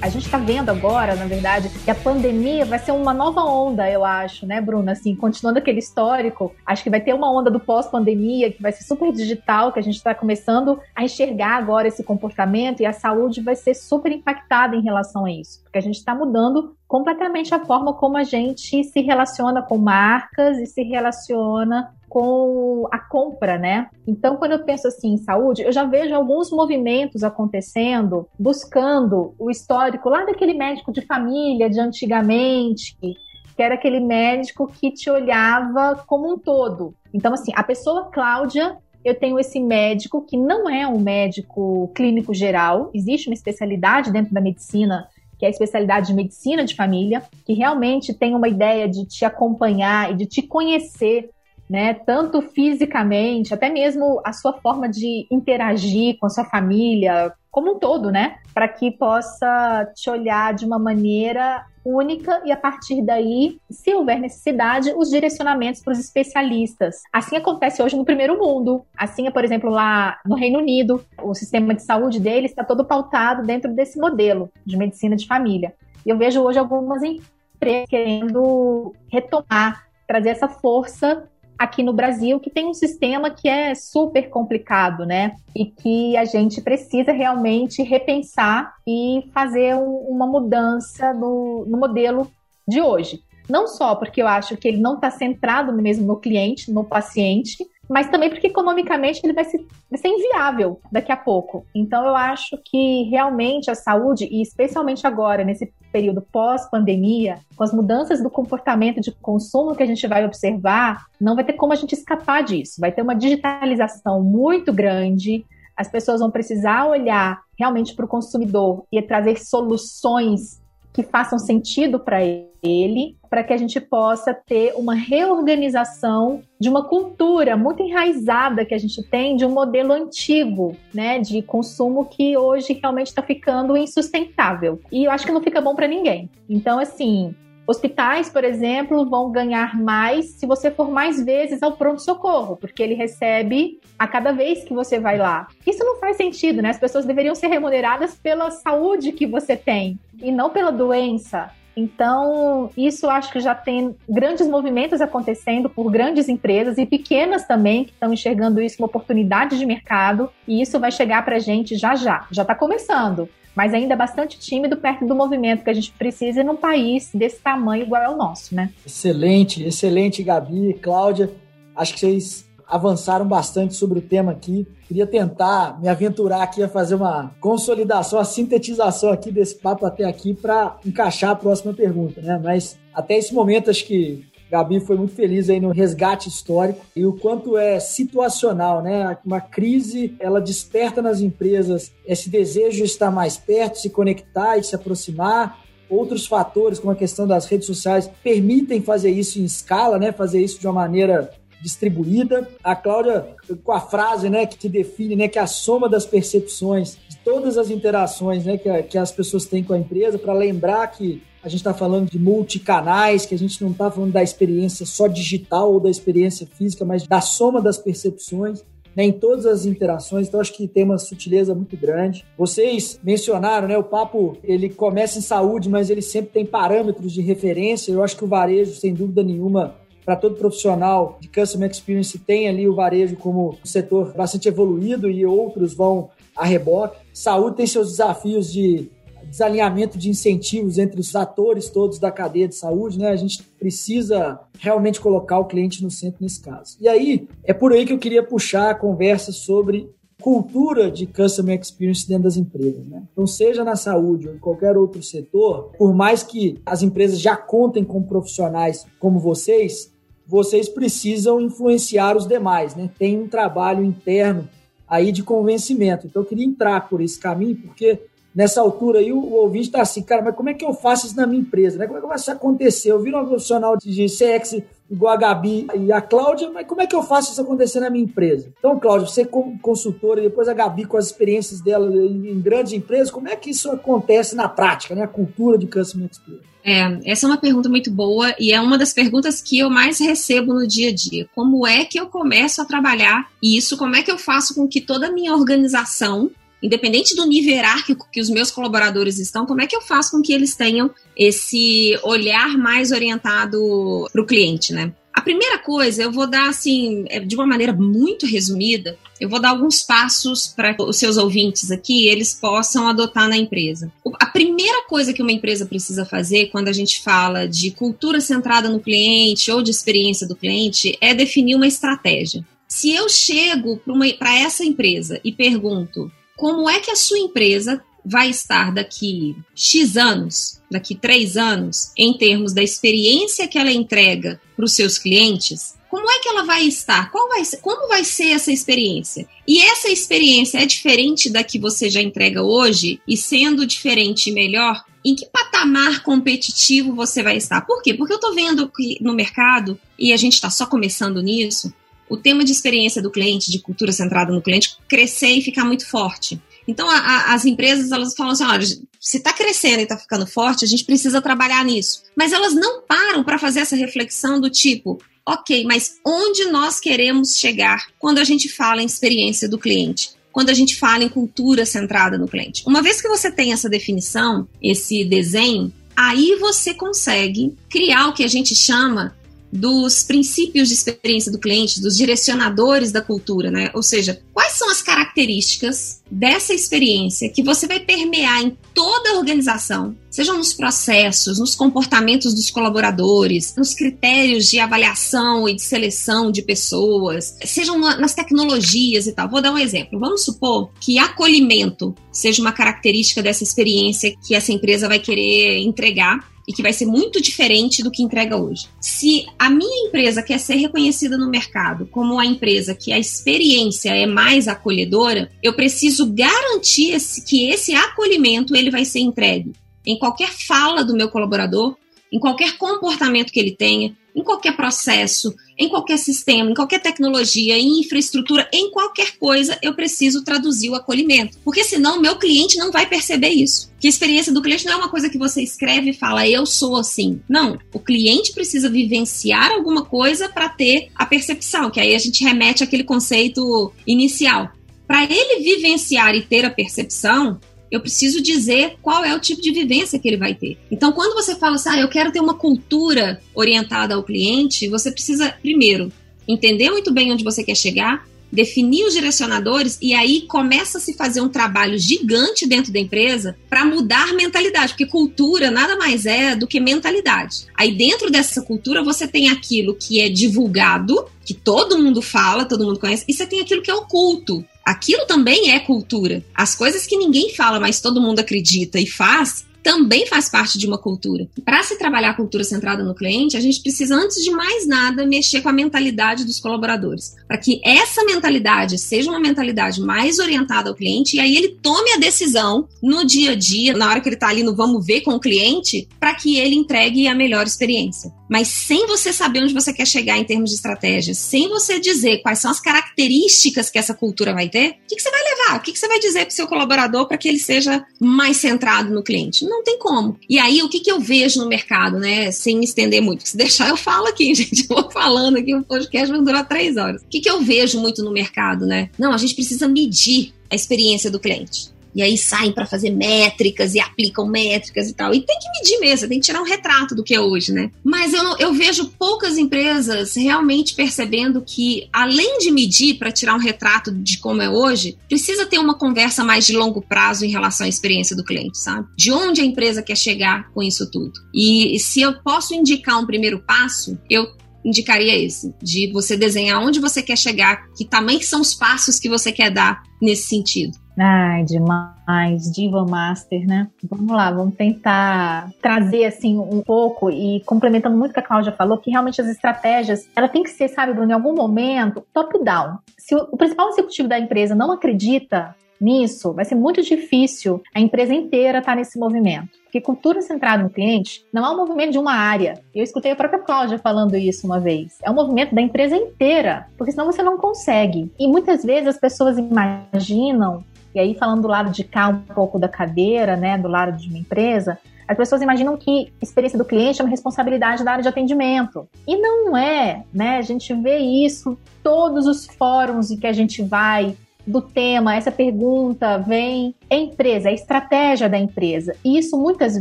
A 0.00 0.08
gente 0.08 0.26
está 0.26 0.38
vendo 0.38 0.70
agora, 0.70 1.16
na 1.16 1.24
verdade, 1.24 1.68
que 1.84 1.90
a 1.90 1.94
pandemia 1.94 2.64
vai 2.64 2.78
ser 2.78 2.92
uma 2.92 3.12
nova 3.12 3.42
onda, 3.42 3.90
eu 3.90 4.04
acho, 4.04 4.46
né, 4.46 4.60
Bruna? 4.60 4.92
Assim, 4.92 5.16
continuando 5.16 5.58
aquele 5.58 5.80
histórico, 5.80 6.54
acho 6.64 6.84
que 6.84 6.90
vai 6.90 7.00
ter 7.00 7.12
uma 7.14 7.28
onda 7.28 7.50
do 7.50 7.58
pós-pandemia 7.58 8.52
que 8.52 8.62
vai 8.62 8.70
ser 8.70 8.84
super 8.84 9.10
digital, 9.10 9.72
que 9.72 9.80
a 9.80 9.82
gente 9.82 9.96
está 9.96 10.14
começando 10.14 10.78
a 10.94 11.02
enxergar 11.02 11.56
agora 11.56 11.88
esse 11.88 12.04
comportamento 12.04 12.80
e 12.82 12.86
a 12.86 12.92
saúde 12.92 13.40
vai 13.40 13.56
ser 13.56 13.74
super 13.74 14.12
impactada 14.12 14.76
em 14.76 14.82
relação 14.82 15.24
a 15.24 15.32
isso, 15.32 15.60
porque 15.64 15.78
a 15.78 15.82
gente 15.82 15.96
está 15.96 16.14
mudando 16.14 16.76
completamente 16.86 17.52
a 17.52 17.64
forma 17.64 17.92
como 17.92 18.16
a 18.16 18.22
gente 18.22 18.84
se 18.84 19.00
relaciona 19.00 19.62
com 19.62 19.76
marcas 19.76 20.58
e 20.58 20.66
se 20.66 20.84
relaciona 20.84 21.95
com 22.08 22.88
a 22.90 22.98
compra, 22.98 23.58
né? 23.58 23.88
Então, 24.06 24.36
quando 24.36 24.52
eu 24.52 24.64
penso 24.64 24.88
assim 24.88 25.14
em 25.14 25.18
saúde, 25.18 25.62
eu 25.62 25.72
já 25.72 25.84
vejo 25.84 26.14
alguns 26.14 26.50
movimentos 26.50 27.22
acontecendo, 27.22 28.28
buscando 28.38 29.34
o 29.38 29.50
histórico 29.50 30.08
lá 30.08 30.24
daquele 30.24 30.54
médico 30.54 30.92
de 30.92 31.02
família 31.02 31.68
de 31.68 31.80
antigamente, 31.80 32.96
que 33.00 33.62
era 33.62 33.74
aquele 33.74 34.00
médico 34.00 34.66
que 34.66 34.90
te 34.90 35.10
olhava 35.10 36.04
como 36.06 36.32
um 36.32 36.38
todo. 36.38 36.94
Então, 37.12 37.32
assim, 37.32 37.52
a 37.54 37.62
pessoa 37.62 38.10
Cláudia 38.10 38.78
eu 39.06 39.14
tenho 39.14 39.38
esse 39.38 39.60
médico 39.60 40.26
que 40.26 40.36
não 40.36 40.68
é 40.68 40.84
um 40.88 40.98
médico 40.98 41.92
clínico 41.94 42.34
geral, 42.34 42.90
existe 42.92 43.28
uma 43.28 43.34
especialidade 43.34 44.10
dentro 44.10 44.34
da 44.34 44.40
medicina, 44.40 45.08
que 45.38 45.44
é 45.44 45.48
a 45.48 45.50
especialidade 45.50 46.08
de 46.08 46.14
medicina 46.14 46.64
de 46.64 46.74
família, 46.74 47.22
que 47.44 47.52
realmente 47.52 48.12
tem 48.12 48.34
uma 48.34 48.48
ideia 48.48 48.88
de 48.88 49.06
te 49.06 49.24
acompanhar 49.24 50.10
e 50.10 50.16
de 50.16 50.26
te 50.26 50.42
conhecer 50.42 51.30
né? 51.68 51.94
Tanto 51.94 52.40
fisicamente, 52.42 53.52
até 53.52 53.68
mesmo 53.68 54.20
a 54.24 54.32
sua 54.32 54.54
forma 54.54 54.88
de 54.88 55.26
interagir 55.30 56.18
com 56.18 56.26
a 56.26 56.30
sua 56.30 56.44
família, 56.44 57.32
como 57.50 57.72
um 57.72 57.78
todo, 57.78 58.10
né? 58.10 58.36
Para 58.52 58.68
que 58.68 58.90
possa 58.90 59.90
te 59.94 60.10
olhar 60.10 60.52
de 60.54 60.66
uma 60.66 60.78
maneira 60.78 61.64
única 61.86 62.42
e 62.44 62.50
a 62.50 62.56
partir 62.56 63.00
daí, 63.00 63.58
se 63.70 63.94
houver 63.94 64.18
necessidade, 64.18 64.92
os 64.96 65.08
direcionamentos 65.08 65.80
para 65.80 65.92
os 65.92 65.98
especialistas. 65.98 67.02
Assim 67.12 67.36
acontece 67.36 67.82
hoje 67.82 67.96
no 67.96 68.04
primeiro 68.04 68.38
mundo. 68.38 68.84
Assim 68.96 69.26
é, 69.26 69.30
por 69.30 69.44
exemplo, 69.44 69.70
lá 69.70 70.18
no 70.26 70.34
Reino 70.34 70.58
Unido, 70.58 71.04
o 71.22 71.32
sistema 71.32 71.74
de 71.74 71.82
saúde 71.82 72.20
deles 72.20 72.50
está 72.50 72.64
todo 72.64 72.84
pautado 72.84 73.46
dentro 73.46 73.72
desse 73.72 73.98
modelo 73.98 74.50
de 74.64 74.76
medicina 74.76 75.16
de 75.16 75.26
família. 75.26 75.72
E 76.04 76.10
eu 76.10 76.18
vejo 76.18 76.42
hoje 76.42 76.58
algumas 76.58 77.02
empresas 77.02 77.88
querendo 77.88 78.92
retomar, 79.10 79.86
trazer 80.06 80.30
essa 80.30 80.48
força 80.48 81.28
aqui 81.58 81.82
no 81.82 81.92
Brasil, 81.92 82.38
que 82.40 82.50
tem 82.50 82.66
um 82.66 82.74
sistema 82.74 83.30
que 83.30 83.48
é 83.48 83.74
super 83.74 84.28
complicado, 84.28 85.04
né? 85.06 85.36
E 85.54 85.66
que 85.66 86.16
a 86.16 86.24
gente 86.24 86.60
precisa 86.60 87.12
realmente 87.12 87.82
repensar 87.82 88.74
e 88.86 89.28
fazer 89.32 89.74
um, 89.74 89.96
uma 90.08 90.26
mudança 90.26 91.12
no, 91.12 91.64
no 91.66 91.78
modelo 91.78 92.30
de 92.66 92.80
hoje. 92.80 93.20
Não 93.48 93.68
só 93.68 93.94
porque 93.94 94.20
eu 94.20 94.26
acho 94.26 94.56
que 94.56 94.66
ele 94.66 94.78
não 94.78 94.94
está 94.94 95.10
centrado 95.10 95.72
mesmo 95.72 96.06
no 96.06 96.16
cliente, 96.16 96.72
no 96.72 96.84
paciente, 96.84 97.64
mas 97.88 98.08
também 98.08 98.30
porque 98.30 98.48
economicamente 98.48 99.20
ele 99.22 99.32
vai 99.32 99.44
ser, 99.44 99.64
vai 99.90 99.98
ser 99.98 100.08
inviável 100.08 100.80
daqui 100.90 101.12
a 101.12 101.16
pouco. 101.16 101.66
Então 101.74 102.04
eu 102.04 102.16
acho 102.16 102.58
que 102.64 103.04
realmente 103.04 103.70
a 103.70 103.74
saúde, 103.74 104.28
e 104.30 104.42
especialmente 104.42 105.06
agora, 105.06 105.44
nesse 105.44 105.72
período 105.92 106.20
pós-pandemia, 106.20 107.38
com 107.56 107.64
as 107.64 107.72
mudanças 107.72 108.22
do 108.22 108.28
comportamento 108.28 109.00
de 109.00 109.12
consumo 109.12 109.74
que 109.74 109.82
a 109.82 109.86
gente 109.86 110.06
vai 110.06 110.24
observar, 110.24 111.06
não 111.20 111.34
vai 111.34 111.44
ter 111.44 111.54
como 111.54 111.72
a 111.72 111.76
gente 111.76 111.94
escapar 111.94 112.42
disso. 112.42 112.80
Vai 112.80 112.92
ter 112.92 113.02
uma 113.02 113.14
digitalização 113.14 114.22
muito 114.22 114.72
grande, 114.72 115.44
as 115.76 115.88
pessoas 115.88 116.20
vão 116.20 116.30
precisar 116.30 116.86
olhar 116.86 117.40
realmente 117.58 117.94
para 117.94 118.04
o 118.04 118.08
consumidor 118.08 118.84
e 118.90 119.00
trazer 119.02 119.38
soluções 119.38 120.60
que 120.96 121.02
façam 121.02 121.38
sentido 121.38 122.00
para 122.00 122.24
ele, 122.24 123.18
para 123.28 123.44
que 123.44 123.52
a 123.52 123.56
gente 123.58 123.78
possa 123.78 124.32
ter 124.32 124.72
uma 124.74 124.94
reorganização 124.94 126.40
de 126.58 126.70
uma 126.70 126.88
cultura 126.88 127.54
muito 127.54 127.82
enraizada 127.82 128.64
que 128.64 128.72
a 128.72 128.78
gente 128.78 129.02
tem 129.02 129.36
de 129.36 129.44
um 129.44 129.50
modelo 129.50 129.92
antigo, 129.92 130.74
né, 130.94 131.18
de 131.18 131.42
consumo 131.42 132.06
que 132.06 132.34
hoje 132.34 132.72
realmente 132.72 133.08
está 133.08 133.20
ficando 133.20 133.76
insustentável. 133.76 134.80
E 134.90 135.04
eu 135.04 135.10
acho 135.10 135.26
que 135.26 135.32
não 135.32 135.42
fica 135.42 135.60
bom 135.60 135.74
para 135.74 135.86
ninguém. 135.86 136.30
Então, 136.48 136.78
assim, 136.78 137.34
Hospitais, 137.66 138.30
por 138.30 138.44
exemplo, 138.44 139.08
vão 139.08 139.30
ganhar 139.30 139.76
mais 139.76 140.32
se 140.32 140.46
você 140.46 140.70
for 140.70 140.90
mais 140.90 141.24
vezes 141.24 141.62
ao 141.62 141.72
pronto-socorro, 141.72 142.56
porque 142.56 142.82
ele 142.82 142.94
recebe 142.94 143.80
a 143.98 144.06
cada 144.06 144.30
vez 144.30 144.62
que 144.62 144.72
você 144.72 145.00
vai 145.00 145.18
lá. 145.18 145.48
Isso 145.66 145.84
não 145.84 145.96
faz 145.98 146.16
sentido, 146.16 146.62
né? 146.62 146.70
As 146.70 146.78
pessoas 146.78 147.04
deveriam 147.04 147.34
ser 147.34 147.48
remuneradas 147.48 148.14
pela 148.14 148.50
saúde 148.52 149.10
que 149.10 149.26
você 149.26 149.56
tem 149.56 149.98
e 150.22 150.30
não 150.30 150.50
pela 150.50 150.70
doença. 150.70 151.50
Então, 151.76 152.70
isso 152.74 153.10
acho 153.10 153.30
que 153.30 153.38
já 153.38 153.54
tem 153.54 153.94
grandes 154.08 154.48
movimentos 154.48 155.00
acontecendo 155.02 155.68
por 155.68 155.90
grandes 155.90 156.26
empresas 156.26 156.78
e 156.78 156.86
pequenas 156.86 157.46
também, 157.46 157.84
que 157.84 157.92
estão 157.92 158.12
enxergando 158.12 158.62
isso 158.62 158.76
uma 158.78 158.86
oportunidade 158.86 159.58
de 159.58 159.66
mercado, 159.66 160.30
e 160.48 160.62
isso 160.62 160.80
vai 160.80 160.90
chegar 160.90 161.22
para 161.22 161.36
a 161.36 161.40
gente 161.40 161.76
já 161.76 161.94
já. 161.94 162.26
Já 162.30 162.42
está 162.42 162.54
começando 162.54 163.28
mas 163.56 163.72
ainda 163.72 163.94
é 163.94 163.96
bastante 163.96 164.38
tímido 164.38 164.76
perto 164.76 165.06
do 165.06 165.14
movimento 165.14 165.64
que 165.64 165.70
a 165.70 165.74
gente 165.74 165.90
precisa 165.92 166.44
num 166.44 166.56
país 166.56 167.10
desse 167.14 167.40
tamanho 167.40 167.84
igual 167.84 168.02
ao 168.02 168.16
nosso, 168.16 168.54
né? 168.54 168.70
Excelente, 168.84 169.64
excelente, 169.64 170.22
Gabi, 170.22 170.74
Cláudia. 170.74 171.30
Acho 171.74 171.94
que 171.94 172.00
vocês 172.00 172.46
avançaram 172.68 173.26
bastante 173.26 173.74
sobre 173.74 174.00
o 174.00 174.02
tema 174.02 174.32
aqui. 174.32 174.66
Queria 174.86 175.06
tentar 175.06 175.80
me 175.80 175.88
aventurar 175.88 176.42
aqui 176.42 176.62
a 176.62 176.68
fazer 176.68 176.96
uma 176.96 177.34
consolidação, 177.40 178.18
a 178.18 178.24
sintetização 178.24 179.10
aqui 179.10 179.30
desse 179.32 179.54
papo 179.54 179.86
até 179.86 180.04
aqui 180.04 180.34
para 180.34 180.76
encaixar 180.84 181.30
a 181.30 181.36
próxima 181.36 181.72
pergunta, 181.72 182.20
né? 182.20 182.38
Mas 182.42 182.78
até 182.92 183.16
esse 183.16 183.32
momento 183.32 183.70
acho 183.70 183.86
que 183.86 184.26
Gabi 184.50 184.80
foi 184.80 184.96
muito 184.96 185.14
feliz 185.14 185.50
aí 185.50 185.58
no 185.58 185.70
resgate 185.70 186.28
histórico 186.28 186.84
e 186.94 187.04
o 187.04 187.12
quanto 187.12 187.56
é 187.56 187.80
situacional, 187.80 188.82
né? 188.82 189.16
Uma 189.24 189.40
crise, 189.40 190.14
ela 190.20 190.40
desperta 190.40 191.02
nas 191.02 191.20
empresas 191.20 191.92
esse 192.06 192.30
desejo 192.30 192.78
de 192.78 192.84
estar 192.84 193.10
mais 193.10 193.36
perto, 193.36 193.78
se 193.78 193.90
conectar 193.90 194.56
e 194.56 194.62
se 194.62 194.74
aproximar. 194.74 195.64
Outros 195.88 196.26
fatores, 196.26 196.78
como 196.78 196.92
a 196.92 196.96
questão 196.96 197.26
das 197.26 197.46
redes 197.46 197.66
sociais, 197.66 198.10
permitem 198.22 198.80
fazer 198.80 199.10
isso 199.10 199.40
em 199.40 199.44
escala, 199.44 199.98
né? 199.98 200.12
Fazer 200.12 200.40
isso 200.40 200.60
de 200.60 200.66
uma 200.66 200.72
maneira 200.72 201.30
distribuída. 201.60 202.48
A 202.62 202.76
Cláudia, 202.76 203.26
com 203.64 203.72
a 203.72 203.80
frase 203.80 204.28
né, 204.28 204.46
que 204.46 204.56
te 204.56 204.68
define, 204.68 205.16
né, 205.16 205.28
que 205.28 205.38
é 205.38 205.42
a 205.42 205.46
soma 205.46 205.88
das 205.88 206.06
percepções 206.06 206.96
de 207.08 207.16
todas 207.18 207.58
as 207.58 207.70
interações 207.70 208.44
né, 208.44 208.56
que, 208.56 208.82
que 208.84 208.98
as 208.98 209.10
pessoas 209.10 209.46
têm 209.46 209.64
com 209.64 209.72
a 209.72 209.78
empresa, 209.78 210.18
para 210.18 210.32
lembrar 210.32 210.86
que 210.88 211.22
a 211.46 211.48
gente 211.48 211.60
está 211.60 211.72
falando 211.72 212.10
de 212.10 212.18
multicanais, 212.18 213.24
que 213.24 213.34
a 213.34 213.38
gente 213.38 213.62
não 213.62 213.70
está 213.70 213.88
falando 213.88 214.12
da 214.12 214.22
experiência 214.22 214.84
só 214.84 215.06
digital 215.06 215.72
ou 215.72 215.78
da 215.78 215.88
experiência 215.88 216.44
física, 216.44 216.84
mas 216.84 217.06
da 217.06 217.20
soma 217.20 217.62
das 217.62 217.78
percepções. 217.78 218.64
Né, 218.96 219.04
em 219.04 219.12
todas 219.12 219.44
as 219.44 219.66
interações, 219.66 220.26
então 220.26 220.40
acho 220.40 220.54
que 220.54 220.66
tem 220.66 220.82
uma 220.82 220.96
sutileza 220.96 221.54
muito 221.54 221.76
grande. 221.76 222.24
Vocês 222.34 222.98
mencionaram, 223.04 223.68
né, 223.68 223.76
o 223.76 223.84
papo 223.84 224.38
ele 224.42 224.70
começa 224.70 225.18
em 225.18 225.20
saúde, 225.20 225.68
mas 225.68 225.90
ele 225.90 226.00
sempre 226.00 226.30
tem 226.30 226.46
parâmetros 226.46 227.12
de 227.12 227.20
referência. 227.20 227.92
Eu 227.92 228.02
acho 228.02 228.16
que 228.16 228.24
o 228.24 228.26
varejo, 228.26 228.74
sem 228.74 228.94
dúvida 228.94 229.22
nenhuma, 229.22 229.74
para 230.02 230.16
todo 230.16 230.36
profissional 230.36 231.18
de 231.20 231.28
Customer 231.28 231.70
Experience, 231.70 232.18
tem 232.20 232.48
ali 232.48 232.66
o 232.66 232.74
varejo 232.74 233.16
como 233.16 233.58
um 233.62 233.66
setor 233.66 234.14
bastante 234.14 234.48
evoluído 234.48 235.10
e 235.10 235.26
outros 235.26 235.74
vão 235.74 236.08
a 236.34 236.46
reboque. 236.46 236.96
Saúde 237.12 237.56
tem 237.56 237.66
seus 237.66 237.90
desafios 237.90 238.50
de 238.50 238.88
desalinhamento 239.30 239.98
de 239.98 240.08
incentivos 240.08 240.78
entre 240.78 241.00
os 241.00 241.14
atores 241.14 241.68
todos 241.68 241.98
da 241.98 242.10
cadeia 242.10 242.48
de 242.48 242.54
saúde, 242.54 242.98
né? 242.98 243.10
A 243.10 243.16
gente 243.16 243.42
precisa 243.42 244.40
realmente 244.58 245.00
colocar 245.00 245.38
o 245.38 245.44
cliente 245.44 245.82
no 245.82 245.90
centro 245.90 246.18
nesse 246.20 246.40
caso. 246.40 246.76
E 246.80 246.88
aí, 246.88 247.28
é 247.44 247.52
por 247.52 247.72
aí 247.72 247.84
que 247.84 247.92
eu 247.92 247.98
queria 247.98 248.22
puxar 248.22 248.70
a 248.70 248.74
conversa 248.74 249.32
sobre 249.32 249.90
cultura 250.20 250.90
de 250.90 251.06
customer 251.06 251.58
experience 251.60 252.08
dentro 252.08 252.24
das 252.24 252.36
empresas. 252.36 252.86
Né? 252.86 253.02
Então, 253.12 253.26
seja 253.26 253.62
na 253.62 253.76
saúde 253.76 254.28
ou 254.28 254.34
em 254.34 254.38
qualquer 254.38 254.76
outro 254.76 255.02
setor, 255.02 255.72
por 255.78 255.94
mais 255.94 256.22
que 256.22 256.60
as 256.64 256.82
empresas 256.82 257.20
já 257.20 257.36
contem 257.36 257.84
com 257.84 258.02
profissionais 258.02 258.86
como 258.98 259.18
vocês, 259.20 259.92
vocês 260.26 260.68
precisam 260.68 261.40
influenciar 261.40 262.16
os 262.16 262.26
demais. 262.26 262.74
Né? 262.74 262.90
Tem 262.98 263.18
um 263.18 263.28
trabalho 263.28 263.84
interno 263.84 264.48
aí 264.88 265.12
de 265.12 265.22
convencimento. 265.22 266.06
Então, 266.06 266.22
eu 266.22 266.26
queria 266.26 266.44
entrar 266.46 266.88
por 266.88 267.00
esse 267.00 267.18
caminho, 267.18 267.56
porque 267.56 268.00
nessa 268.36 268.60
altura 268.60 268.98
aí 268.98 269.10
o, 269.10 269.18
o 269.18 269.32
ouvinte 269.36 269.68
está 269.68 269.80
assim, 269.80 270.02
cara, 270.02 270.20
mas 270.20 270.36
como 270.36 270.50
é 270.50 270.54
que 270.54 270.64
eu 270.64 270.74
faço 270.74 271.06
isso 271.06 271.16
na 271.16 271.26
minha 271.26 271.40
empresa? 271.40 271.78
Né? 271.78 271.86
Como 271.86 271.98
é 271.98 272.02
que 272.02 272.06
vai 272.06 272.36
acontecer? 272.36 272.92
Eu 272.92 273.00
vi 273.00 273.08
uma 273.08 273.24
profissional 273.24 273.78
de 273.78 274.06
CX 274.06 274.62
igual 274.90 275.14
a 275.14 275.16
Gabi 275.16 275.66
e 275.74 275.90
a 275.90 276.00
Cláudia, 276.02 276.50
mas 276.50 276.66
como 276.66 276.82
é 276.82 276.86
que 276.86 276.94
eu 276.94 277.02
faço 277.02 277.32
isso 277.32 277.40
acontecer 277.40 277.80
na 277.80 277.88
minha 277.88 278.04
empresa? 278.04 278.52
Então, 278.58 278.78
Cláudia, 278.78 279.08
você 279.08 279.24
como 279.24 279.58
consultora 279.58 280.20
e 280.20 280.24
depois 280.24 280.48
a 280.48 280.54
Gabi 280.54 280.84
com 280.84 280.98
as 280.98 281.06
experiências 281.06 281.60
dela 281.62 281.90
em, 281.90 282.30
em 282.30 282.40
grandes 282.40 282.74
empresas, 282.74 283.10
como 283.10 283.26
é 283.26 283.34
que 283.34 283.50
isso 283.50 283.70
acontece 283.70 284.36
na 284.36 284.48
prática, 284.48 284.94
né? 284.94 285.02
A 285.02 285.08
cultura 285.08 285.56
de 285.56 285.66
Customer 285.66 286.08
Experience. 286.08 286.46
É, 286.62 286.98
essa 287.10 287.26
é 287.26 287.28
uma 287.28 287.38
pergunta 287.38 287.68
muito 287.68 287.90
boa 287.92 288.34
e 288.38 288.52
é 288.52 288.60
uma 288.60 288.76
das 288.76 288.92
perguntas 288.92 289.40
que 289.40 289.58
eu 289.58 289.70
mais 289.70 289.98
recebo 289.98 290.52
no 290.52 290.66
dia 290.66 290.90
a 290.90 290.94
dia. 290.94 291.28
Como 291.34 291.66
é 291.66 291.84
que 291.84 291.98
eu 291.98 292.08
começo 292.08 292.60
a 292.60 292.64
trabalhar 292.64 293.30
isso? 293.42 293.76
Como 293.76 293.94
é 293.94 294.02
que 294.02 294.10
eu 294.10 294.18
faço 294.18 294.54
com 294.54 294.66
que 294.66 294.80
toda 294.80 295.06
a 295.06 295.12
minha 295.12 295.32
organização 295.32 296.30
independente 296.62 297.14
do 297.14 297.26
nível 297.26 297.54
hierárquico 297.54 298.08
que 298.10 298.20
os 298.20 298.30
meus 298.30 298.50
colaboradores 298.50 299.18
estão, 299.18 299.46
como 299.46 299.60
é 299.60 299.66
que 299.66 299.76
eu 299.76 299.82
faço 299.82 300.10
com 300.12 300.22
que 300.22 300.32
eles 300.32 300.54
tenham 300.54 300.90
esse 301.16 301.98
olhar 302.02 302.56
mais 302.56 302.92
orientado 302.92 304.08
para 304.12 304.22
o 304.22 304.26
cliente, 304.26 304.72
né? 304.72 304.92
A 305.16 305.22
primeira 305.22 305.58
coisa, 305.58 306.02
eu 306.02 306.12
vou 306.12 306.26
dar 306.26 306.50
assim, 306.50 307.06
é, 307.08 307.18
de 307.20 307.34
uma 307.34 307.46
maneira 307.46 307.72
muito 307.72 308.26
resumida, 308.26 308.98
eu 309.18 309.30
vou 309.30 309.40
dar 309.40 309.48
alguns 309.48 309.82
passos 309.82 310.46
para 310.46 310.76
os 310.78 310.98
seus 310.98 311.16
ouvintes 311.16 311.70
aqui, 311.70 312.06
eles 312.06 312.34
possam 312.34 312.86
adotar 312.86 313.26
na 313.26 313.36
empresa. 313.36 313.90
A 314.20 314.26
primeira 314.26 314.84
coisa 314.86 315.14
que 315.14 315.22
uma 315.22 315.32
empresa 315.32 315.64
precisa 315.64 316.04
fazer 316.04 316.50
quando 316.50 316.68
a 316.68 316.72
gente 316.72 317.00
fala 317.00 317.48
de 317.48 317.70
cultura 317.70 318.20
centrada 318.20 318.68
no 318.68 318.78
cliente 318.78 319.50
ou 319.50 319.62
de 319.62 319.70
experiência 319.70 320.28
do 320.28 320.36
cliente 320.36 320.98
é 321.00 321.14
definir 321.14 321.54
uma 321.54 321.66
estratégia. 321.66 322.44
Se 322.68 322.92
eu 322.92 323.08
chego 323.08 323.80
para 324.18 324.36
essa 324.38 324.66
empresa 324.66 325.18
e 325.24 325.32
pergunto 325.32 326.12
como 326.36 326.68
é 326.68 326.80
que 326.80 326.90
a 326.90 326.96
sua 326.96 327.18
empresa 327.18 327.82
vai 328.04 328.30
estar 328.30 328.72
daqui 328.72 329.36
X 329.54 329.96
anos, 329.96 330.60
daqui 330.70 330.94
três 330.94 331.36
anos, 331.36 331.90
em 331.96 332.16
termos 332.16 332.52
da 332.52 332.62
experiência 332.62 333.48
que 333.48 333.58
ela 333.58 333.72
entrega 333.72 334.40
para 334.54 334.64
os 334.64 334.72
seus 334.72 334.96
clientes, 334.96 335.74
como 335.90 336.10
é 336.10 336.18
que 336.20 336.28
ela 336.28 336.44
vai 336.44 336.64
estar? 336.64 337.10
Vai 337.10 337.44
ser, 337.44 337.56
como 337.58 337.88
vai 337.88 338.04
ser 338.04 338.28
essa 338.28 338.52
experiência? 338.52 339.26
E 339.46 339.60
essa 339.60 339.88
experiência 339.88 340.58
é 340.58 340.66
diferente 340.66 341.30
da 341.30 341.42
que 341.42 341.58
você 341.58 341.88
já 341.88 342.02
entrega 342.02 342.42
hoje? 342.42 343.00
E 343.08 343.16
sendo 343.16 343.66
diferente 343.66 344.28
e 344.28 344.32
melhor, 344.32 344.84
em 345.04 345.14
que 345.14 345.26
patamar 345.26 346.02
competitivo 346.02 346.94
você 346.94 347.22
vai 347.22 347.36
estar? 347.36 347.62
Por 347.62 347.82
quê? 347.82 347.94
Porque 347.94 348.12
eu 348.12 348.16
estou 348.16 348.34
vendo 348.34 348.68
que 348.68 348.98
no 349.00 349.14
mercado, 349.14 349.78
e 349.98 350.12
a 350.12 350.16
gente 350.16 350.34
está 350.34 350.50
só 350.50 350.66
começando 350.66 351.22
nisso, 351.22 351.72
o 352.08 352.16
tema 352.16 352.44
de 352.44 352.52
experiência 352.52 353.02
do 353.02 353.10
cliente, 353.10 353.50
de 353.50 353.58
cultura 353.58 353.92
centrada 353.92 354.32
no 354.32 354.42
cliente, 354.42 354.76
crescer 354.88 355.30
e 355.30 355.42
ficar 355.42 355.64
muito 355.64 355.86
forte. 355.88 356.40
Então, 356.68 356.90
a, 356.90 356.98
a, 356.98 357.34
as 357.34 357.44
empresas, 357.44 357.92
elas 357.92 358.14
falam 358.14 358.32
assim, 358.32 358.44
olha, 358.44 358.66
se 359.00 359.18
está 359.18 359.32
crescendo 359.32 359.80
e 359.80 359.82
está 359.84 359.96
ficando 359.96 360.26
forte, 360.26 360.64
a 360.64 360.68
gente 360.68 360.84
precisa 360.84 361.22
trabalhar 361.22 361.64
nisso. 361.64 362.02
Mas 362.16 362.32
elas 362.32 362.54
não 362.54 362.82
param 362.82 363.22
para 363.22 363.38
fazer 363.38 363.60
essa 363.60 363.76
reflexão 363.76 364.40
do 364.40 364.50
tipo, 364.50 365.00
ok, 365.24 365.64
mas 365.64 365.96
onde 366.04 366.46
nós 366.46 366.80
queremos 366.80 367.36
chegar 367.36 367.86
quando 367.98 368.18
a 368.18 368.24
gente 368.24 368.48
fala 368.48 368.82
em 368.82 368.86
experiência 368.86 369.48
do 369.48 369.58
cliente? 369.58 370.10
Quando 370.32 370.50
a 370.50 370.54
gente 370.54 370.76
fala 370.76 371.04
em 371.04 371.08
cultura 371.08 371.64
centrada 371.64 372.18
no 372.18 372.28
cliente? 372.28 372.62
Uma 372.66 372.82
vez 372.82 373.00
que 373.00 373.08
você 373.08 373.30
tem 373.30 373.52
essa 373.52 373.70
definição, 373.70 374.46
esse 374.62 375.04
desenho, 375.04 375.72
aí 375.96 376.36
você 376.38 376.74
consegue 376.74 377.54
criar 377.70 378.08
o 378.08 378.12
que 378.12 378.22
a 378.22 378.28
gente 378.28 378.54
chama 378.54 379.16
dos 379.56 380.02
princípios 380.04 380.68
de 380.68 380.74
experiência 380.74 381.32
do 381.32 381.38
cliente, 381.38 381.80
dos 381.80 381.96
direcionadores 381.96 382.92
da 382.92 383.00
cultura, 383.00 383.50
né? 383.50 383.70
Ou 383.74 383.82
seja, 383.82 384.20
quais 384.32 384.52
são 384.52 384.70
as 384.70 384.82
características 384.82 386.02
dessa 386.10 386.54
experiência 386.54 387.28
que 387.28 387.42
você 387.42 387.66
vai 387.66 387.80
permear 387.80 388.42
em 388.42 388.56
toda 388.72 389.10
a 389.10 389.16
organização, 389.16 389.96
seja 390.10 390.32
nos 390.32 390.54
processos, 390.54 391.38
nos 391.38 391.54
comportamentos 391.54 392.34
dos 392.34 392.50
colaboradores, 392.50 393.54
nos 393.56 393.74
critérios 393.74 394.48
de 394.48 394.58
avaliação 394.58 395.48
e 395.48 395.54
de 395.54 395.62
seleção 395.62 396.30
de 396.30 396.42
pessoas, 396.42 397.36
sejam 397.44 397.78
nas 397.78 398.14
tecnologias 398.14 399.06
e 399.06 399.12
tal. 399.12 399.28
Vou 399.28 399.42
dar 399.42 399.52
um 399.52 399.58
exemplo. 399.58 399.98
Vamos 399.98 400.24
supor 400.24 400.70
que 400.80 400.98
acolhimento 400.98 401.94
seja 402.12 402.40
uma 402.40 402.52
característica 402.52 403.22
dessa 403.22 403.42
experiência 403.42 404.14
que 404.26 404.34
essa 404.34 404.52
empresa 404.52 404.88
vai 404.88 404.98
querer 404.98 405.58
entregar 405.58 406.35
e 406.46 406.52
que 406.52 406.62
vai 406.62 406.72
ser 406.72 406.86
muito 406.86 407.20
diferente 407.20 407.82
do 407.82 407.90
que 407.90 408.02
entrega 408.02 408.36
hoje. 408.36 408.66
Se 408.80 409.26
a 409.38 409.50
minha 409.50 409.88
empresa 409.88 410.22
quer 410.22 410.38
ser 410.38 410.54
reconhecida 410.56 411.16
no 411.16 411.30
mercado 411.30 411.86
como 411.86 412.18
a 412.18 412.26
empresa 412.26 412.74
que 412.74 412.92
a 412.92 412.98
experiência 412.98 413.90
é 413.90 414.06
mais 414.06 414.46
acolhedora, 414.46 415.30
eu 415.42 415.54
preciso 415.54 416.06
garantir 416.12 416.92
esse, 416.92 417.24
que 417.24 417.48
esse 417.48 417.74
acolhimento 417.74 418.54
ele 418.54 418.70
vai 418.70 418.84
ser 418.84 419.00
entregue 419.00 419.52
em 419.86 419.98
qualquer 419.98 420.30
fala 420.30 420.84
do 420.84 420.96
meu 420.96 421.08
colaborador, 421.08 421.76
em 422.12 422.18
qualquer 422.18 422.58
comportamento 422.58 423.32
que 423.32 423.38
ele 423.38 423.52
tenha, 423.52 423.96
em 424.16 424.22
qualquer 424.22 424.56
processo, 424.56 425.34
em 425.58 425.68
qualquer 425.68 425.98
sistema, 425.98 426.50
em 426.50 426.54
qualquer 426.54 426.80
tecnologia, 426.80 427.58
em 427.58 427.80
infraestrutura, 427.80 428.48
em 428.50 428.70
qualquer 428.70 429.18
coisa, 429.18 429.58
eu 429.62 429.74
preciso 429.74 430.24
traduzir 430.24 430.70
o 430.70 430.74
acolhimento. 430.74 431.36
Porque 431.44 431.62
senão 431.62 432.00
meu 432.00 432.16
cliente 432.16 432.56
não 432.56 432.72
vai 432.72 432.86
perceber 432.86 433.28
isso. 433.28 433.70
Que 433.78 433.86
a 433.86 433.90
experiência 433.90 434.32
do 434.32 434.40
cliente 434.40 434.64
não 434.64 434.72
é 434.72 434.76
uma 434.76 434.88
coisa 434.88 435.10
que 435.10 435.18
você 435.18 435.42
escreve 435.42 435.90
e 435.90 435.94
fala, 435.94 436.26
eu 436.26 436.46
sou 436.46 436.76
assim. 436.76 437.20
Não. 437.28 437.58
O 437.74 437.78
cliente 437.78 438.32
precisa 438.32 438.70
vivenciar 438.70 439.52
alguma 439.52 439.84
coisa 439.84 440.30
para 440.30 440.48
ter 440.48 440.88
a 440.94 441.04
percepção, 441.04 441.70
que 441.70 441.78
aí 441.78 441.94
a 441.94 441.98
gente 441.98 442.24
remete 442.24 442.64
àquele 442.64 442.84
conceito 442.84 443.70
inicial. 443.86 444.50
Para 444.86 445.04
ele 445.04 445.42
vivenciar 445.42 446.14
e 446.14 446.22
ter 446.22 446.44
a 446.44 446.50
percepção, 446.50 447.38
eu 447.70 447.80
preciso 447.80 448.22
dizer 448.22 448.76
qual 448.80 449.04
é 449.04 449.14
o 449.14 449.20
tipo 449.20 449.40
de 449.40 449.52
vivência 449.52 449.98
que 449.98 450.06
ele 450.08 450.16
vai 450.16 450.34
ter. 450.34 450.58
Então, 450.70 450.92
quando 450.92 451.14
você 451.14 451.34
fala 451.34 451.56
assim, 451.56 451.68
ah, 451.70 451.80
eu 451.80 451.88
quero 451.88 452.12
ter 452.12 452.20
uma 452.20 452.34
cultura 452.34 453.20
orientada 453.34 453.94
ao 453.94 454.02
cliente, 454.02 454.68
você 454.68 454.90
precisa, 454.90 455.34
primeiro, 455.42 455.92
entender 456.28 456.70
muito 456.70 456.92
bem 456.92 457.12
onde 457.12 457.24
você 457.24 457.42
quer 457.42 457.56
chegar, 457.56 458.06
definir 458.30 458.84
os 458.84 458.92
direcionadores 458.92 459.78
e 459.80 459.94
aí 459.94 460.22
começa 460.22 460.78
a 460.78 460.80
se 460.80 460.94
fazer 460.94 461.20
um 461.20 461.28
trabalho 461.28 461.78
gigante 461.78 462.46
dentro 462.46 462.72
da 462.72 462.78
empresa 462.78 463.36
para 463.48 463.64
mudar 463.64 464.12
mentalidade, 464.14 464.72
porque 464.72 464.86
cultura 464.86 465.50
nada 465.50 465.76
mais 465.76 466.06
é 466.06 466.34
do 466.34 466.46
que 466.46 466.60
mentalidade. 466.60 467.46
Aí 467.54 467.72
dentro 467.72 468.10
dessa 468.10 468.42
cultura 468.42 468.82
você 468.82 469.06
tem 469.06 469.28
aquilo 469.28 469.74
que 469.74 470.00
é 470.00 470.08
divulgado, 470.08 471.06
que 471.24 471.34
todo 471.34 471.78
mundo 471.78 472.02
fala, 472.02 472.44
todo 472.44 472.64
mundo 472.64 472.80
conhece, 472.80 473.04
e 473.08 473.14
você 473.14 473.26
tem 473.26 473.40
aquilo 473.40 473.62
que 473.62 473.70
é 473.70 473.74
oculto, 473.74 474.44
aquilo 474.66 475.06
também 475.06 475.52
é 475.52 475.60
cultura. 475.60 476.24
As 476.34 476.56
coisas 476.56 476.86
que 476.86 476.96
ninguém 476.96 477.32
fala, 477.34 477.60
mas 477.60 477.80
todo 477.80 478.00
mundo 478.00 478.18
acredita 478.18 478.80
e 478.80 478.86
faz, 478.86 479.46
também 479.66 480.06
faz 480.06 480.28
parte 480.28 480.58
de 480.58 480.64
uma 480.64 480.78
cultura. 480.78 481.28
Para 481.44 481.60
se 481.64 481.76
trabalhar 481.76 482.10
a 482.10 482.14
cultura 482.14 482.44
centrada 482.44 482.84
no 482.84 482.94
cliente, 482.94 483.36
a 483.36 483.40
gente 483.40 483.60
precisa, 483.60 483.96
antes 483.96 484.22
de 484.22 484.30
mais 484.30 484.64
nada, 484.64 485.04
mexer 485.04 485.40
com 485.40 485.48
a 485.48 485.52
mentalidade 485.52 486.24
dos 486.24 486.38
colaboradores. 486.38 487.16
Para 487.26 487.36
que 487.36 487.60
essa 487.64 488.04
mentalidade 488.04 488.78
seja 488.78 489.10
uma 489.10 489.18
mentalidade 489.18 489.80
mais 489.80 490.20
orientada 490.20 490.70
ao 490.70 490.76
cliente 490.76 491.16
e 491.16 491.20
aí 491.20 491.36
ele 491.36 491.58
tome 491.60 491.92
a 491.92 491.98
decisão 491.98 492.68
no 492.80 493.04
dia 493.04 493.32
a 493.32 493.34
dia, 493.34 493.76
na 493.76 493.90
hora 493.90 494.00
que 494.00 494.08
ele 494.08 494.14
está 494.14 494.28
ali 494.28 494.44
no 494.44 494.54
vamos 494.54 494.86
ver 494.86 495.00
com 495.00 495.14
o 495.14 495.20
cliente, 495.20 495.88
para 495.98 496.14
que 496.14 496.36
ele 496.36 496.54
entregue 496.54 497.08
a 497.08 497.14
melhor 497.14 497.44
experiência. 497.44 498.12
Mas 498.28 498.48
sem 498.48 498.86
você 498.86 499.12
saber 499.12 499.42
onde 499.42 499.54
você 499.54 499.72
quer 499.72 499.86
chegar 499.86 500.18
em 500.18 500.24
termos 500.24 500.50
de 500.50 500.56
estratégia, 500.56 501.14
sem 501.14 501.48
você 501.48 501.78
dizer 501.78 502.18
quais 502.18 502.38
são 502.38 502.50
as 502.50 502.60
características 502.60 503.70
que 503.70 503.78
essa 503.78 503.94
cultura 503.94 504.34
vai 504.34 504.48
ter, 504.48 504.70
o 504.70 504.88
que, 504.88 504.96
que 504.96 505.02
você 505.02 505.10
vai 505.10 505.22
levar? 505.22 505.56
O 505.56 505.60
que, 505.60 505.72
que 505.72 505.78
você 505.78 505.88
vai 505.88 505.98
dizer 505.98 506.20
para 506.20 506.28
o 506.28 506.32
seu 506.32 506.46
colaborador 506.46 507.06
para 507.06 507.16
que 507.16 507.28
ele 507.28 507.38
seja 507.38 507.84
mais 508.00 508.36
centrado 508.36 508.92
no 508.92 509.02
cliente? 509.02 509.44
Não 509.44 509.62
tem 509.62 509.78
como. 509.78 510.18
E 510.28 510.38
aí, 510.38 510.62
o 510.62 510.68
que, 510.68 510.80
que 510.80 510.90
eu 510.90 511.00
vejo 511.00 511.40
no 511.40 511.48
mercado, 511.48 511.98
né? 511.98 512.30
Sem 512.30 512.58
me 512.58 512.64
estender 512.64 513.00
muito. 513.00 513.28
Se 513.28 513.36
deixar, 513.36 513.68
eu 513.68 513.76
falo 513.76 514.06
aqui, 514.06 514.34
gente. 514.34 514.66
Eu 514.68 514.76
vou 514.76 514.90
falando 514.90 515.36
aqui, 515.36 515.54
o 515.54 515.62
podcast 515.62 516.10
vai 516.10 516.22
durar 516.22 516.48
três 516.48 516.76
horas. 516.76 517.02
O 517.02 517.06
que, 517.08 517.20
que 517.20 517.30
eu 517.30 517.40
vejo 517.42 517.80
muito 517.80 518.02
no 518.02 518.12
mercado, 518.12 518.66
né? 518.66 518.90
Não, 518.98 519.12
a 519.12 519.18
gente 519.18 519.34
precisa 519.34 519.68
medir 519.68 520.34
a 520.50 520.54
experiência 520.54 521.10
do 521.10 521.20
cliente 521.20 521.75
e 521.96 522.02
aí 522.02 522.18
saem 522.18 522.52
para 522.52 522.66
fazer 522.66 522.90
métricas 522.90 523.74
e 523.74 523.80
aplicam 523.80 524.28
métricas 524.28 524.90
e 524.90 524.94
tal. 524.94 525.14
E 525.14 525.22
tem 525.22 525.38
que 525.38 525.48
medir 525.58 525.80
mesmo, 525.80 526.08
tem 526.08 526.20
que 526.20 526.26
tirar 526.26 526.42
um 526.42 526.44
retrato 526.44 526.94
do 526.94 527.02
que 527.02 527.14
é 527.14 527.20
hoje, 527.20 527.52
né? 527.52 527.70
Mas 527.82 528.12
eu, 528.12 528.36
eu 528.38 528.52
vejo 528.52 528.90
poucas 528.98 529.38
empresas 529.38 530.14
realmente 530.14 530.74
percebendo 530.74 531.40
que, 531.40 531.88
além 531.90 532.38
de 532.38 532.50
medir 532.50 532.98
para 532.98 533.10
tirar 533.10 533.34
um 533.34 533.38
retrato 533.38 533.90
de 533.90 534.18
como 534.18 534.42
é 534.42 534.50
hoje, 534.50 534.98
precisa 535.08 535.46
ter 535.46 535.58
uma 535.58 535.72
conversa 535.72 536.22
mais 536.22 536.46
de 536.46 536.52
longo 536.52 536.82
prazo 536.82 537.24
em 537.24 537.30
relação 537.30 537.64
à 537.64 537.68
experiência 537.68 538.14
do 538.14 538.24
cliente, 538.24 538.58
sabe? 538.58 538.86
De 538.94 539.10
onde 539.10 539.40
a 539.40 539.44
empresa 539.44 539.82
quer 539.82 539.96
chegar 539.96 540.50
com 540.52 540.62
isso 540.62 540.90
tudo. 540.90 541.14
E 541.34 541.78
se 541.80 542.02
eu 542.02 542.20
posso 542.20 542.54
indicar 542.54 543.00
um 543.00 543.06
primeiro 543.06 543.38
passo, 543.38 543.98
eu 544.10 544.26
indicaria 544.62 545.16
esse, 545.16 545.54
de 545.62 545.90
você 545.92 546.14
desenhar 546.14 546.60
onde 546.60 546.78
você 546.78 547.02
quer 547.02 547.16
chegar, 547.16 547.68
que 547.74 547.86
tamanho 547.86 548.22
são 548.22 548.42
os 548.42 548.52
passos 548.52 548.98
que 548.98 549.08
você 549.08 549.32
quer 549.32 549.50
dar 549.50 549.82
nesse 550.02 550.28
sentido. 550.28 550.76
Ai, 550.98 551.44
demais, 551.44 552.50
Diva 552.50 552.84
Master, 552.84 553.46
né? 553.46 553.68
Vamos 553.84 554.16
lá, 554.16 554.30
vamos 554.30 554.54
tentar 554.54 555.50
trazer 555.60 556.06
assim 556.06 556.38
um 556.38 556.62
pouco 556.62 557.10
e 557.10 557.42
complementando 557.44 557.96
muito 557.96 558.12
o 558.12 558.14
que 558.14 558.20
a 558.20 558.22
Cláudia 558.22 558.52
falou, 558.52 558.78
que 558.78 558.90
realmente 558.90 559.20
as 559.20 559.28
estratégias, 559.28 560.08
ela 560.16 560.28
tem 560.28 560.42
que 560.42 560.50
ser, 560.50 560.68
sabe, 560.68 560.94
Bruno, 560.94 561.10
em 561.10 561.14
algum 561.14 561.34
momento, 561.34 562.02
top-down. 562.14 562.78
Se 562.96 563.14
o, 563.14 563.28
o 563.30 563.36
principal 563.36 563.68
executivo 563.68 564.08
da 564.08 564.18
empresa 564.18 564.54
não 564.54 564.72
acredita 564.72 565.54
nisso, 565.78 566.32
vai 566.32 566.46
ser 566.46 566.54
muito 566.54 566.80
difícil 566.80 567.62
a 567.74 567.80
empresa 567.80 568.14
inteira 568.14 568.60
estar 568.60 568.72
tá 568.72 568.76
nesse 568.76 568.98
movimento. 568.98 569.50
Porque 569.64 569.80
cultura 569.82 570.22
centrada 570.22 570.62
no 570.62 570.70
cliente 570.70 571.26
não 571.30 571.44
é 571.44 571.50
um 571.50 571.56
movimento 571.58 571.92
de 571.92 571.98
uma 571.98 572.14
área. 572.14 572.54
Eu 572.74 572.82
escutei 572.82 573.12
a 573.12 573.16
própria 573.16 573.40
Cláudia 573.40 573.78
falando 573.78 574.16
isso 574.16 574.46
uma 574.46 574.58
vez. 574.58 574.98
É 575.02 575.10
um 575.10 575.14
movimento 575.14 575.54
da 575.54 575.60
empresa 575.60 575.94
inteira, 575.94 576.66
porque 576.78 576.92
senão 576.92 577.04
você 577.04 577.22
não 577.22 577.36
consegue. 577.36 578.10
E 578.18 578.26
muitas 578.26 578.64
vezes 578.64 578.88
as 578.88 578.98
pessoas 578.98 579.36
imaginam 579.36 580.64
e 580.96 580.98
aí, 580.98 581.14
falando 581.14 581.42
do 581.42 581.48
lado 581.48 581.70
de 581.70 581.84
cá 581.84 582.08
um 582.08 582.20
pouco 582.20 582.58
da 582.58 582.70
cadeira, 582.70 583.36
né, 583.36 583.58
do 583.58 583.68
lado 583.68 583.98
de 583.98 584.08
uma 584.08 584.16
empresa, 584.16 584.78
as 585.06 585.14
pessoas 585.14 585.42
imaginam 585.42 585.76
que 585.76 586.10
experiência 586.22 586.58
do 586.58 586.64
cliente 586.64 587.02
é 587.02 587.04
uma 587.04 587.10
responsabilidade 587.10 587.84
da 587.84 587.92
área 587.92 588.02
de 588.02 588.08
atendimento. 588.08 588.88
E 589.06 589.14
não 589.14 589.54
é, 589.54 590.04
né? 590.12 590.38
A 590.38 590.42
gente 590.42 590.72
vê 590.72 590.96
isso 590.96 591.58
todos 591.82 592.26
os 592.26 592.46
fóruns 592.46 593.10
em 593.10 593.18
que 593.18 593.26
a 593.26 593.32
gente 593.32 593.62
vai, 593.62 594.16
do 594.46 594.60
tema, 594.60 595.16
essa 595.16 595.32
pergunta 595.32 596.18
vem 596.18 596.74
é 596.88 596.96
empresa, 596.98 597.50
é 597.50 597.54
estratégia 597.54 598.28
da 598.28 598.38
empresa. 598.38 598.94
E 599.04 599.18
isso 599.18 599.36
muitas 599.36 599.80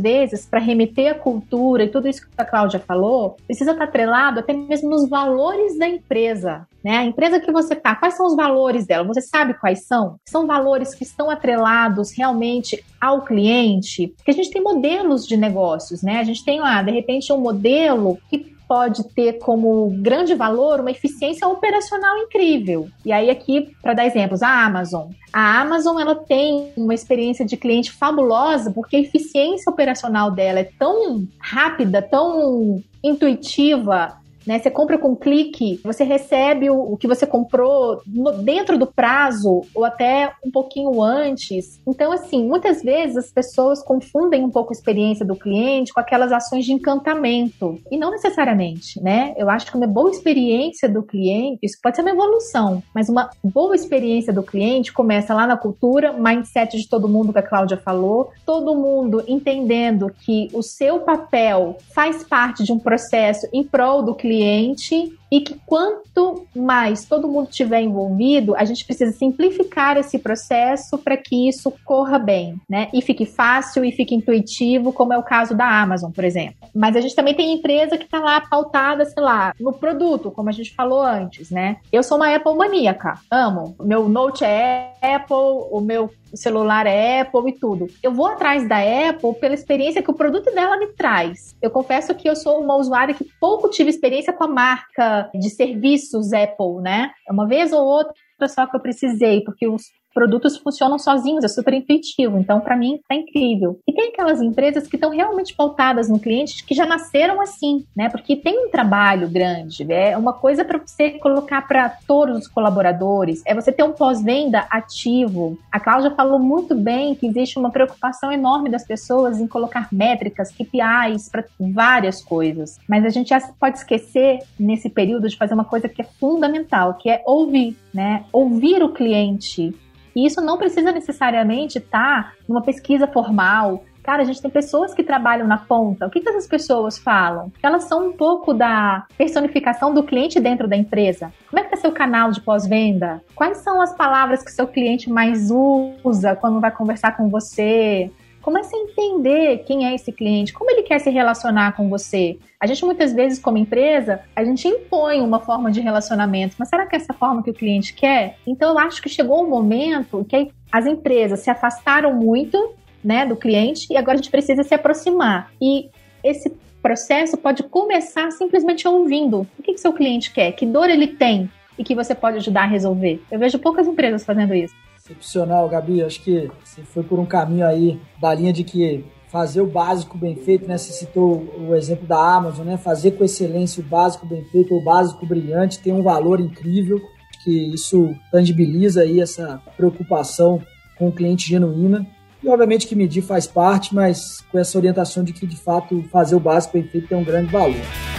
vezes, 0.00 0.44
para 0.44 0.58
remeter 0.58 1.12
a 1.12 1.14
cultura 1.14 1.84
e 1.84 1.88
tudo 1.88 2.08
isso 2.08 2.22
que 2.22 2.28
a 2.36 2.44
Cláudia 2.44 2.80
falou, 2.80 3.36
precisa 3.46 3.72
estar 3.72 3.84
atrelado 3.84 4.40
até 4.40 4.52
mesmo 4.52 4.90
nos 4.90 5.08
valores 5.08 5.78
da 5.78 5.88
empresa. 5.88 6.66
Né? 6.82 6.98
A 6.98 7.04
empresa 7.04 7.40
que 7.40 7.50
você 7.52 7.74
está, 7.74 7.94
quais 7.94 8.14
são 8.14 8.26
os 8.26 8.36
valores 8.36 8.86
dela? 8.86 9.06
Você 9.06 9.20
sabe 9.20 9.54
quais 9.54 9.86
são? 9.86 10.20
São 10.28 10.46
valores 10.46 10.94
que 10.94 11.04
estão 11.04 11.30
atrelados 11.30 12.12
realmente 12.12 12.82
ao 13.00 13.22
cliente? 13.22 14.14
Porque 14.16 14.30
a 14.30 14.34
gente 14.34 14.50
tem 14.50 14.62
modelos 14.62 15.26
de 15.26 15.36
negócios, 15.36 16.02
né? 16.02 16.18
A 16.18 16.24
gente 16.24 16.44
tem 16.44 16.60
lá, 16.60 16.82
de 16.82 16.90
repente, 16.90 17.32
um 17.32 17.38
modelo 17.38 18.18
que 18.28 18.55
pode 18.68 19.04
ter 19.14 19.34
como 19.34 19.90
grande 20.02 20.34
valor 20.34 20.80
uma 20.80 20.90
eficiência 20.90 21.46
operacional 21.46 22.16
incrível. 22.18 22.88
E 23.04 23.12
aí 23.12 23.30
aqui, 23.30 23.74
para 23.82 23.94
dar 23.94 24.06
exemplos, 24.06 24.42
a 24.42 24.64
Amazon. 24.64 25.10
A 25.32 25.60
Amazon 25.60 25.98
ela 26.00 26.14
tem 26.14 26.72
uma 26.76 26.94
experiência 26.94 27.44
de 27.44 27.56
cliente 27.56 27.92
fabulosa 27.92 28.70
porque 28.70 28.96
a 28.96 29.00
eficiência 29.00 29.70
operacional 29.70 30.30
dela 30.30 30.60
é 30.60 30.70
tão 30.78 31.26
rápida, 31.38 32.02
tão 32.02 32.82
intuitiva, 33.02 34.16
né? 34.46 34.58
Você 34.58 34.70
compra 34.70 34.96
com 34.96 35.16
clique, 35.16 35.80
você 35.82 36.04
recebe 36.04 36.70
o, 36.70 36.92
o 36.92 36.96
que 36.96 37.08
você 37.08 37.26
comprou 37.26 38.00
no, 38.06 38.32
dentro 38.32 38.78
do 38.78 38.86
prazo 38.86 39.62
ou 39.74 39.84
até 39.84 40.32
um 40.44 40.50
pouquinho 40.50 41.02
antes. 41.02 41.80
Então, 41.86 42.12
assim, 42.12 42.46
muitas 42.46 42.82
vezes 42.82 43.16
as 43.16 43.30
pessoas 43.30 43.82
confundem 43.82 44.44
um 44.44 44.50
pouco 44.50 44.72
a 44.72 44.76
experiência 44.76 45.26
do 45.26 45.34
cliente 45.34 45.92
com 45.92 46.00
aquelas 46.00 46.30
ações 46.30 46.64
de 46.64 46.72
encantamento. 46.72 47.80
E 47.90 47.98
não 47.98 48.10
necessariamente, 48.10 49.02
né? 49.02 49.34
Eu 49.36 49.50
acho 49.50 49.66
que 49.66 49.76
uma 49.76 49.86
boa 49.86 50.10
experiência 50.10 50.88
do 50.88 51.02
cliente, 51.02 51.60
isso 51.62 51.78
pode 51.82 51.96
ser 51.96 52.02
uma 52.02 52.10
evolução, 52.10 52.82
mas 52.94 53.08
uma 53.08 53.30
boa 53.42 53.74
experiência 53.74 54.32
do 54.32 54.42
cliente 54.42 54.92
começa 54.92 55.34
lá 55.34 55.46
na 55.46 55.56
cultura, 55.56 56.12
mindset 56.12 56.76
de 56.76 56.88
todo 56.88 57.08
mundo 57.08 57.32
que 57.32 57.38
a 57.38 57.42
Cláudia 57.42 57.76
falou, 57.76 58.30
todo 58.44 58.74
mundo 58.74 59.24
entendendo 59.26 60.10
que 60.24 60.48
o 60.52 60.62
seu 60.62 61.00
papel 61.00 61.76
faz 61.94 62.22
parte 62.22 62.62
de 62.62 62.72
um 62.72 62.78
processo 62.78 63.48
em 63.52 63.64
prol 63.64 64.02
do 64.02 64.14
cliente 64.14 64.35
cliente 64.36 65.10
e 65.30 65.40
que 65.40 65.60
quanto 65.66 66.46
mais 66.54 67.04
todo 67.04 67.28
mundo 67.28 67.48
estiver 67.50 67.80
envolvido, 67.82 68.54
a 68.56 68.64
gente 68.64 68.84
precisa 68.84 69.12
simplificar 69.12 69.96
esse 69.96 70.18
processo 70.18 70.98
para 70.98 71.16
que 71.16 71.48
isso 71.48 71.72
corra 71.84 72.18
bem, 72.18 72.60
né? 72.68 72.88
E 72.92 73.02
fique 73.02 73.26
fácil 73.26 73.84
e 73.84 73.92
fique 73.92 74.14
intuitivo, 74.14 74.92
como 74.92 75.12
é 75.12 75.18
o 75.18 75.22
caso 75.22 75.54
da 75.54 75.68
Amazon, 75.68 76.10
por 76.10 76.24
exemplo. 76.24 76.68
Mas 76.74 76.96
a 76.96 77.00
gente 77.00 77.14
também 77.14 77.34
tem 77.34 77.52
empresa 77.52 77.98
que 77.98 78.04
está 78.04 78.20
lá 78.20 78.40
pautada, 78.40 79.04
sei 79.04 79.22
lá, 79.22 79.52
no 79.60 79.72
produto, 79.72 80.30
como 80.30 80.48
a 80.48 80.52
gente 80.52 80.74
falou 80.74 81.02
antes, 81.02 81.50
né? 81.50 81.78
Eu 81.92 82.02
sou 82.02 82.16
uma 82.16 82.34
Apple 82.34 82.54
maníaca, 82.54 83.14
amo. 83.30 83.74
Meu 83.80 84.08
Note 84.08 84.44
é 84.44 84.92
Apple, 85.02 85.36
o 85.70 85.80
meu 85.80 86.10
celular 86.34 86.86
é 86.86 87.20
Apple 87.20 87.50
e 87.50 87.52
tudo. 87.52 87.86
Eu 88.02 88.12
vou 88.12 88.26
atrás 88.26 88.68
da 88.68 88.78
Apple 88.78 89.34
pela 89.40 89.54
experiência 89.54 90.02
que 90.02 90.10
o 90.10 90.14
produto 90.14 90.52
dela 90.54 90.76
me 90.76 90.88
traz. 90.88 91.56
Eu 91.60 91.70
confesso 91.70 92.14
que 92.14 92.28
eu 92.28 92.36
sou 92.36 92.60
uma 92.60 92.76
usuária 92.76 93.14
que 93.14 93.26
pouco 93.40 93.68
tive 93.70 93.90
experiência 93.90 94.32
com 94.32 94.44
a 94.44 94.48
marca 94.48 95.25
de 95.34 95.50
serviços 95.50 96.32
Apple, 96.32 96.82
né? 96.82 97.10
Uma 97.30 97.46
vez 97.46 97.72
ou 97.72 97.84
outra 97.84 98.14
só 98.48 98.66
que 98.66 98.76
eu 98.76 98.80
precisei, 98.80 99.42
porque 99.42 99.66
os 99.66 99.84
produtos 100.16 100.56
funcionam 100.56 100.98
sozinhos, 100.98 101.44
é 101.44 101.48
super 101.48 101.74
intuitivo. 101.74 102.38
Então, 102.38 102.58
para 102.58 102.74
mim, 102.74 102.98
tá 103.06 103.14
incrível. 103.14 103.78
E 103.86 103.92
tem 103.92 104.08
aquelas 104.08 104.40
empresas 104.40 104.86
que 104.86 104.96
estão 104.96 105.10
realmente 105.10 105.54
pautadas 105.54 106.08
no 106.08 106.18
cliente 106.18 106.64
que 106.64 106.74
já 106.74 106.86
nasceram 106.86 107.38
assim, 107.38 107.84
né? 107.94 108.08
Porque 108.08 108.34
tem 108.34 108.66
um 108.66 108.70
trabalho 108.70 109.28
grande, 109.28 109.86
é 109.92 110.16
uma 110.16 110.32
coisa 110.32 110.64
para 110.64 110.78
você 110.78 111.10
colocar 111.10 111.68
para 111.68 111.90
todos 112.08 112.38
os 112.38 112.48
colaboradores, 112.48 113.42
é 113.44 113.54
você 113.54 113.70
ter 113.70 113.82
um 113.82 113.92
pós-venda 113.92 114.66
ativo. 114.70 115.58
A 115.70 115.78
Cláudia 115.78 116.10
falou 116.12 116.38
muito 116.38 116.74
bem 116.74 117.14
que 117.14 117.26
existe 117.26 117.58
uma 117.58 117.70
preocupação 117.70 118.32
enorme 118.32 118.70
das 118.70 118.86
pessoas 118.86 119.38
em 119.38 119.46
colocar 119.46 119.88
métricas, 119.92 120.50
KPIs 120.50 121.28
para 121.30 121.44
várias 121.60 122.24
coisas. 122.24 122.78
Mas 122.88 123.04
a 123.04 123.10
gente 123.10 123.28
já 123.28 123.40
pode 123.60 123.76
esquecer 123.76 124.38
nesse 124.58 124.88
período 124.88 125.28
de 125.28 125.36
fazer 125.36 125.52
uma 125.52 125.64
coisa 125.66 125.90
que 125.90 126.00
é 126.00 126.06
fundamental, 126.18 126.94
que 126.94 127.10
é 127.10 127.22
ouvir, 127.26 127.76
né? 127.92 128.24
Ouvir 128.32 128.82
o 128.82 128.94
cliente 128.94 129.74
e 130.16 130.26
isso 130.26 130.40
não 130.40 130.56
precisa 130.56 130.90
necessariamente 130.90 131.76
estar 131.76 132.24
tá 132.24 132.32
numa 132.48 132.62
pesquisa 132.62 133.06
formal. 133.06 133.84
Cara, 134.02 134.22
a 134.22 134.24
gente 134.24 134.40
tem 134.40 134.50
pessoas 134.50 134.94
que 134.94 135.02
trabalham 135.02 135.46
na 135.46 135.58
ponta. 135.58 136.06
O 136.06 136.10
que, 136.10 136.20
que 136.20 136.28
essas 136.28 136.46
pessoas 136.46 136.96
falam? 136.96 137.52
Elas 137.60 137.84
são 137.84 138.08
um 138.08 138.12
pouco 138.12 138.54
da 138.54 139.04
personificação 139.18 139.92
do 139.92 140.04
cliente 140.04 140.40
dentro 140.40 140.66
da 140.66 140.76
empresa. 140.76 141.32
Como 141.50 141.60
é 141.60 141.64
que 141.64 141.74
é 141.74 141.76
seu 141.76 141.92
canal 141.92 142.30
de 142.30 142.40
pós-venda? 142.40 143.20
Quais 143.34 143.58
são 143.58 143.82
as 143.82 143.92
palavras 143.94 144.42
que 144.42 144.50
seu 144.52 144.66
cliente 144.66 145.10
mais 145.10 145.50
usa 145.50 146.36
quando 146.36 146.60
vai 146.60 146.70
conversar 146.70 147.16
com 147.16 147.28
você? 147.28 148.10
Comece 148.46 148.76
a 148.76 148.78
entender 148.78 149.64
quem 149.66 149.88
é 149.88 149.92
esse 149.96 150.12
cliente, 150.12 150.52
como 150.52 150.70
ele 150.70 150.84
quer 150.84 151.00
se 151.00 151.10
relacionar 151.10 151.72
com 151.72 151.88
você. 151.88 152.38
A 152.60 152.66
gente 152.68 152.84
muitas 152.84 153.12
vezes, 153.12 153.40
como 153.40 153.58
empresa, 153.58 154.20
a 154.36 154.44
gente 154.44 154.68
impõe 154.68 155.20
uma 155.20 155.40
forma 155.40 155.68
de 155.68 155.80
relacionamento, 155.80 156.54
mas 156.56 156.68
será 156.68 156.86
que 156.86 156.94
é 156.94 156.98
essa 157.00 157.12
forma 157.12 157.42
que 157.42 157.50
o 157.50 157.54
cliente 157.54 157.92
quer? 157.92 158.38
Então 158.46 158.70
eu 158.70 158.78
acho 158.78 159.02
que 159.02 159.08
chegou 159.08 159.44
um 159.44 159.50
momento 159.50 160.24
que 160.28 160.52
as 160.70 160.86
empresas 160.86 161.40
se 161.40 161.50
afastaram 161.50 162.14
muito 162.14 162.72
né, 163.02 163.26
do 163.26 163.34
cliente 163.34 163.92
e 163.92 163.96
agora 163.96 164.12
a 164.12 164.18
gente 164.18 164.30
precisa 164.30 164.62
se 164.62 164.76
aproximar. 164.76 165.50
E 165.60 165.90
esse 166.22 166.48
processo 166.80 167.36
pode 167.36 167.64
começar 167.64 168.30
simplesmente 168.30 168.86
ouvindo 168.86 169.44
o 169.58 169.62
que, 169.64 169.72
que 169.72 169.80
seu 169.80 169.92
cliente 169.92 170.32
quer, 170.32 170.52
que 170.52 170.64
dor 170.64 170.88
ele 170.88 171.08
tem 171.08 171.50
e 171.76 171.82
que 171.82 171.96
você 171.96 172.14
pode 172.14 172.36
ajudar 172.36 172.62
a 172.62 172.66
resolver. 172.66 173.20
Eu 173.28 173.40
vejo 173.40 173.58
poucas 173.58 173.88
empresas 173.88 174.24
fazendo 174.24 174.54
isso. 174.54 174.85
Excepcional, 175.06 175.68
Gabi. 175.68 176.02
Acho 176.02 176.20
que 176.20 176.50
você 176.64 176.82
foi 176.82 177.04
por 177.04 177.20
um 177.20 177.26
caminho 177.26 177.64
aí 177.64 178.00
da 178.20 178.34
linha 178.34 178.52
de 178.52 178.64
que 178.64 179.04
fazer 179.28 179.60
o 179.60 179.66
básico 179.66 180.18
bem 180.18 180.34
feito, 180.34 180.66
né? 180.66 180.76
Você 180.76 180.92
citou 180.92 181.46
o 181.58 181.74
exemplo 181.74 182.06
da 182.06 182.18
Amazon, 182.18 182.66
né? 182.66 182.76
Fazer 182.76 183.12
com 183.12 183.24
excelência 183.24 183.82
o 183.82 183.86
básico 183.86 184.26
bem 184.26 184.44
feito, 184.46 184.74
o 184.74 184.82
básico 184.82 185.24
brilhante, 185.24 185.78
tem 185.78 185.92
um 185.92 186.02
valor 186.02 186.40
incrível, 186.40 187.00
que 187.44 187.72
isso 187.72 188.14
tangibiliza 188.32 189.02
aí 189.02 189.20
essa 189.20 189.60
preocupação 189.76 190.60
com 190.98 191.08
o 191.08 191.12
cliente 191.12 191.48
genuína. 191.48 192.06
E 192.42 192.48
obviamente 192.48 192.86
que 192.86 192.94
medir 192.94 193.22
faz 193.22 193.46
parte, 193.46 193.94
mas 193.94 194.40
com 194.50 194.58
essa 194.58 194.76
orientação 194.76 195.22
de 195.22 195.32
que 195.32 195.46
de 195.46 195.56
fato 195.56 196.02
fazer 196.10 196.34
o 196.34 196.40
básico 196.40 196.74
bem 196.74 196.88
feito 196.88 197.08
tem 197.08 197.18
um 197.18 197.24
grande 197.24 197.50
valor. 197.50 198.15